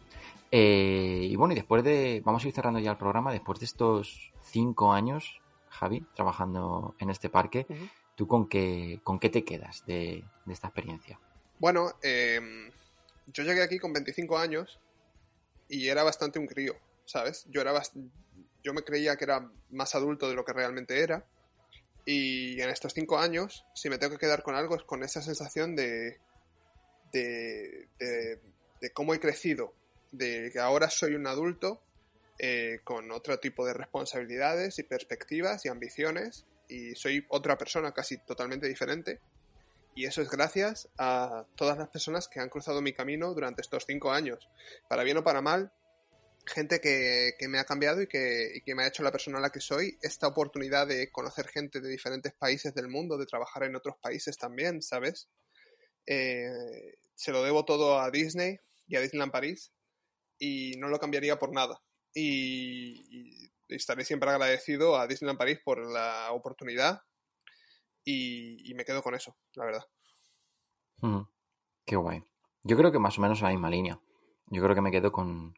Eh, 0.49 1.27
y 1.29 1.35
bueno, 1.35 1.53
y 1.53 1.57
después 1.57 1.83
de, 1.83 2.23
vamos 2.25 2.45
a 2.45 2.49
ir 2.49 2.55
cerrando 2.55 2.79
ya 2.79 2.93
el 2.93 2.97
programa, 2.97 3.33
después 3.33 3.59
de 3.59 3.67
estos 3.67 4.33
cinco 4.43 4.93
años, 4.93 5.41
Javi, 5.69 6.07
trabajando 6.15 6.95
en 7.01 7.11
este 7.11 7.29
parque, 7.29 7.67
¿tú 8.15 8.29
con 8.29 8.49
qué, 8.49 9.01
con 9.03 9.19
qué 9.19 9.29
te 9.29 9.45
quedas 9.45 9.85
de, 9.87 10.23
esta 10.49 10.69
experiencia? 10.69 11.19
Bueno, 11.59 11.91
em, 12.03 12.71
yo 13.27 13.43
llegué 13.43 13.65
aquí 13.65 13.81
con 13.81 13.93
25 13.93 14.39
años 14.39 14.79
y 15.69 15.89
era 15.89 16.05
bastante 16.05 16.39
un 16.39 16.47
crío, 16.47 16.77
¿sabes? 17.05 17.47
Yo, 17.51 17.63
era 17.63 17.73
yo 18.63 18.75
me 18.75 18.83
creía 18.83 19.17
que 19.17 19.25
era 19.25 19.51
más 19.71 19.95
adulto 19.97 20.29
de 20.29 20.37
lo 20.37 20.45
que 20.45 20.53
realmente 20.53 21.03
era 21.03 21.27
y 22.05 22.61
en 22.61 22.69
estos 22.69 22.95
cinco 22.95 23.19
años, 23.19 23.65
si 23.75 23.89
me 23.89 23.99
tengo 23.99 24.15
que 24.15 24.27
quedar 24.27 24.43
con 24.43 24.55
algo, 24.55 24.77
es 24.77 24.83
con 24.83 25.05
esa 25.05 25.23
sensación 25.23 25.77
de, 25.77 26.19
de, 27.13 27.89
de, 27.99 28.91
cómo 28.93 29.15
he 29.15 29.21
crecido, 29.21 29.73
de 30.11 30.51
que 30.53 30.59
ahora 30.59 30.91
soy 30.91 31.15
un 31.15 31.27
adulto 31.27 31.81
eh, 32.39 32.81
con 32.83 33.13
otro 33.13 33.39
tipo 33.39 33.65
de 33.65 33.75
responsabilidades 33.75 34.79
y 34.79 34.83
perspectivas 34.83 35.65
y 35.65 35.69
ambiciones 35.69 36.45
y 36.69 36.95
soy 36.97 37.25
otra 37.29 37.57
persona 37.57 37.93
casi 37.93 38.19
totalmente 38.19 38.67
diferente. 38.67 39.21
Y 39.95 40.07
eso 40.07 40.23
es 40.23 40.31
gracias 40.31 40.89
a 40.99 41.45
todas 41.55 41.77
las 41.77 41.89
personas 41.89 42.27
que 42.27 42.41
han 42.41 42.49
cruzado 42.49 42.81
mi 42.81 42.95
camino 42.95 43.35
durante 43.35 43.61
estos 43.61 43.85
cinco 43.87 44.11
años. 44.11 44.49
Para 44.89 45.05
bien 45.05 45.19
o 45.19 45.23
para 45.23 45.43
mal, 45.43 45.71
gente 46.45 46.81
que, 46.81 47.49
me 47.49 47.59
ha 47.59 47.65
cambiado 47.65 48.03
y 48.03 48.07
que, 48.07 48.63
me 48.75 48.85
ha 48.85 48.89
hecho 48.89 49.03
la 49.03 49.13
persona 49.13 49.39
a 49.39 49.41
la 49.41 49.51
que 49.51 49.61
soy, 49.61 49.99
esta 50.03 50.27
oportunidad 50.27 50.87
de 50.87 51.11
conocer 51.11 51.49
gente 51.49 51.81
de 51.81 51.89
diferentes 51.89 52.33
países 52.35 52.75
del 52.75 52.89
mundo, 52.89 53.17
de 53.17 53.27
trabajar 53.27 53.65
en 53.65 53.77
otros 53.77 53.97
países 54.01 54.37
también, 54.37 54.83
¿sabes? 54.83 55.29
Eh, 56.07 56.97
se 57.15 57.33
lo 57.33 57.43
debo 57.43 57.65
todo 57.65 58.01
a 58.01 58.11
Disney 58.11 58.59
y 58.89 58.97
a 58.97 59.01
Disneyland 59.01 59.33
París 59.33 59.73
y 60.39 60.73
no 60.79 60.89
lo 60.89 60.99
cambiaría 60.99 61.39
por 61.39 61.53
nada. 61.53 61.81
Y, 62.15 63.51
estaré 63.69 64.05
siempre 64.05 64.29
agradecido 64.29 64.99
a 64.99 65.07
Disneyland 65.07 65.39
París 65.39 65.59
por 65.65 65.79
la 65.79 66.31
oportunidad 66.33 67.03
y, 68.05 68.73
me 68.75 68.85
quedo 68.85 69.03
con 69.03 69.15
eso, 69.15 69.37
la 69.55 69.65
verdad. 69.65 69.87
Mm, 70.99 71.23
qué 71.87 71.97
guay. 71.97 72.23
Yo 72.65 72.77
creo 72.77 72.93
que 72.93 72.99
más 72.99 73.19
o 73.19 73.23
menos 73.23 73.39
en 73.39 73.45
la 73.45 73.51
misma 73.51 73.71
línea. 73.71 74.01
Yo 74.49 74.63
creo 74.63 74.75
que 74.75 74.83
me 74.83 74.91
quedo 74.91 75.11
con, 75.11 75.55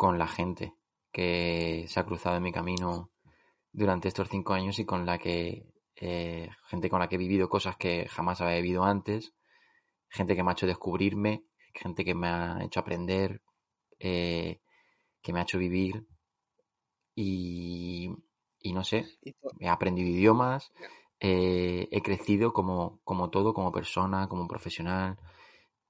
con 0.00 0.16
la 0.16 0.26
gente 0.26 0.72
que 1.12 1.84
se 1.86 2.00
ha 2.00 2.06
cruzado 2.06 2.38
en 2.38 2.42
mi 2.42 2.52
camino 2.52 3.10
durante 3.70 4.08
estos 4.08 4.30
cinco 4.30 4.54
años 4.54 4.78
y 4.78 4.86
con 4.86 5.04
la 5.04 5.18
que 5.18 5.66
eh, 5.94 6.48
gente 6.68 6.88
con 6.88 7.00
la 7.00 7.08
que 7.10 7.16
he 7.16 7.18
vivido 7.18 7.50
cosas 7.50 7.76
que 7.76 8.08
jamás 8.08 8.40
había 8.40 8.62
vivido 8.62 8.84
antes, 8.84 9.34
gente 10.08 10.34
que 10.34 10.42
me 10.42 10.48
ha 10.48 10.52
hecho 10.54 10.66
descubrirme, 10.66 11.44
gente 11.74 12.02
que 12.02 12.14
me 12.14 12.28
ha 12.28 12.64
hecho 12.64 12.80
aprender, 12.80 13.42
eh, 13.98 14.62
que 15.20 15.34
me 15.34 15.40
ha 15.40 15.42
hecho 15.42 15.58
vivir 15.58 16.06
y, 17.14 18.10
no 18.72 18.84
sé, 18.84 19.04
he 19.58 19.68
aprendido 19.68 20.08
idiomas, 20.08 20.72
eh, 21.20 21.88
he 21.90 22.00
crecido 22.00 22.54
como, 22.54 23.00
como 23.04 23.28
todo, 23.28 23.52
como 23.52 23.70
persona, 23.70 24.28
como 24.28 24.48
profesional, 24.48 25.18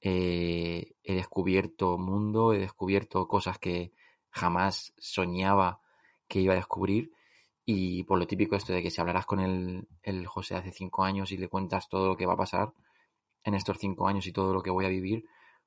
he 0.01 0.95
descubierto 1.05 1.97
mundo, 1.97 2.53
he 2.55 2.59
descubierto 2.59 3.29
cosas 3.29 3.59
que 3.61 3.93
jamás 4.31 4.93
soñaba 4.99 5.81
que 6.29 6.41
iba 6.41 6.55
a 6.55 6.57
descubrir. 6.57 7.13
Y 7.65 8.05
por 8.05 8.19
lo 8.19 8.27
típico 8.27 8.57
esto 8.57 8.73
de 8.73 8.83
que 8.83 8.91
si 8.91 9.01
hablarás 9.01 9.27
con 9.27 9.41
el, 9.41 9.87
el 10.03 10.27
José 10.27 10.57
hace 10.57 10.73
cinco 10.73 11.05
años 11.05 11.31
y 11.31 11.37
le 11.37 11.49
cuentas 11.49 11.89
todo 11.89 12.09
lo 12.09 12.17
que 12.17 12.27
va 12.27 12.35
a 12.35 12.39
pasar 12.39 12.73
en 13.45 13.55
estos 13.55 13.79
cinco 13.79 14.09
años 14.09 14.27
y 14.27 14.33
todo 14.33 14.53
lo 14.53 14.63
que 14.63 14.71
voy 14.71 14.87
a 14.87 14.89
vivir, 14.89 15.25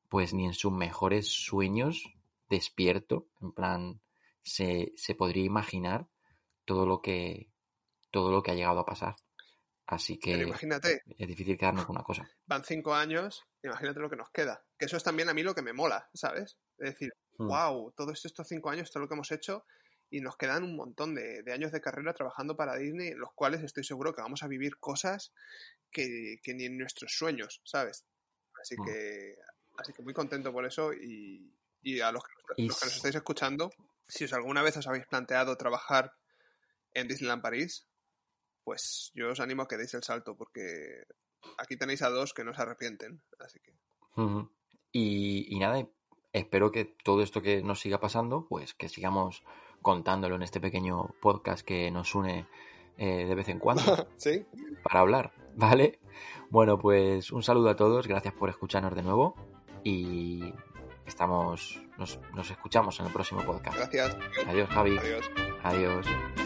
pues 0.10 0.34
ni 0.34 0.46
en 0.46 0.54
sus 0.54 0.72
mejores 0.72 1.28
sueños 1.28 2.14
despierto, 2.50 3.28
en 3.42 3.52
plan, 3.52 4.02
se, 4.44 4.94
se 4.96 5.16
podría 5.16 5.46
imaginar 5.46 6.08
todo 6.66 6.86
lo 6.86 7.02
que 7.02 7.50
todo 8.12 8.32
lo 8.32 8.44
que 8.44 8.52
ha 8.52 8.56
llegado 8.56 8.80
a 8.80 8.86
pasar. 8.86 9.16
Así 9.88 10.18
que 10.18 10.32
imagínate, 10.34 11.02
es 11.18 11.28
difícil 11.28 11.58
quedarnos 11.58 11.86
con 11.86 11.96
una 11.96 12.06
cosa. 12.06 12.30
Van 12.46 12.64
cinco 12.64 12.94
años, 12.94 13.44
imagínate 13.64 14.00
lo 14.00 14.10
que 14.10 14.16
nos 14.16 14.30
queda. 14.30 14.64
Que 14.78 14.86
eso 14.86 14.98
es 14.98 15.04
también 15.04 15.30
a 15.30 15.34
mí 15.34 15.44
lo 15.44 15.56
que 15.56 15.62
me 15.62 15.74
mola, 15.74 16.10
¿sabes? 16.14 16.58
Es 16.78 16.92
decir, 16.92 17.12
wow, 17.38 17.90
hmm. 17.90 17.94
todos 17.96 18.26
estos 18.26 18.48
cinco 18.48 18.70
años, 18.70 18.92
todo 18.92 19.04
lo 19.04 19.10
que 19.10 19.16
hemos 19.16 19.32
hecho, 19.32 19.66
y 20.10 20.22
nos 20.22 20.38
quedan 20.38 20.64
un 20.64 20.76
montón 20.76 21.16
de, 21.16 21.44
años 21.52 21.72
de 21.72 21.82
carrera 21.82 22.14
trabajando 22.14 22.56
para 22.56 22.76
Disney, 22.76 23.10
en 23.10 23.20
los 23.20 23.34
cuales 23.34 23.62
estoy 23.64 23.84
seguro 23.84 24.14
que 24.14 24.22
vamos 24.22 24.44
a 24.44 24.48
vivir 24.48 24.78
cosas 24.78 25.34
que, 25.92 26.40
ni 26.48 26.66
en 26.66 26.78
nuestros 26.78 27.16
sueños, 27.16 27.62
¿sabes? 27.64 28.06
Así 28.62 28.76
hmm. 28.78 28.86
que, 28.86 29.36
así 29.78 29.94
que 29.94 30.04
muy 30.04 30.14
contento 30.14 30.52
por 30.52 30.66
eso 30.66 30.94
y, 30.94 31.52
a 32.02 32.12
los 32.12 32.24
que, 32.24 32.64
los 32.64 32.80
que 32.80 32.86
nos 32.86 32.96
estáis 32.96 33.16
escuchando, 33.16 33.72
si 34.08 34.24
os 34.26 34.34
alguna 34.34 34.62
vez 34.62 34.78
os 34.78 34.88
habéis 34.88 35.08
planteado 35.08 35.58
trabajar 35.58 36.14
en 36.94 37.08
Disneyland 37.08 37.42
París, 37.42 37.88
pues 38.64 39.12
yo 39.14 39.32
os 39.32 39.40
animo 39.40 39.64
a 39.64 39.68
que 39.68 39.78
deis 39.78 39.94
el 39.94 40.04
salto, 40.04 40.36
porque 40.36 41.04
aquí 41.58 41.78
tenéis 41.78 42.02
a 42.02 42.10
dos 42.10 42.34
que 42.34 42.44
no 42.44 42.54
se 42.54 42.62
arrepienten. 42.62 43.22
Así 43.40 43.60
que. 43.60 43.74
y, 44.92 45.60
nada, 45.60 45.88
espero 46.34 46.72
que 46.72 46.86
todo 46.86 47.22
esto 47.22 47.42
que 47.42 47.62
nos 47.62 47.80
siga 47.80 48.00
pasando, 48.00 48.46
pues 48.50 48.74
que 48.74 48.90
sigamos 48.90 49.44
contándolo 49.82 50.36
en 50.36 50.44
este 50.44 50.60
pequeño 50.60 51.10
podcast 51.22 51.66
que 51.66 51.92
nos 51.92 52.16
une 52.16 52.48
eh, 52.98 53.26
de 53.26 53.36
vez 53.36 53.50
en 53.50 53.60
cuando 53.60 54.08
¿Sí? 54.18 54.46
para 54.84 55.02
hablar, 55.02 55.32
¿vale? 55.56 56.00
Bueno, 56.50 56.78
pues 56.78 57.32
un 57.32 57.44
saludo 57.44 57.70
a 57.70 57.76
todos, 57.76 58.08
gracias 58.08 58.34
por 58.34 58.50
escucharnos 58.50 58.96
de 58.96 59.04
nuevo 59.04 59.36
y 59.84 60.54
estamos 61.06 61.82
nos, 61.98 62.20
nos 62.34 62.50
escuchamos 62.50 63.00
en 63.00 63.08
el 63.08 63.14
próximo 63.14 63.44
podcast. 63.44 63.78
Gracias. 63.78 64.18
Adiós, 64.48 64.70
Javi. 64.70 64.98
Adiós. 64.98 65.32
Adiós. 65.64 66.43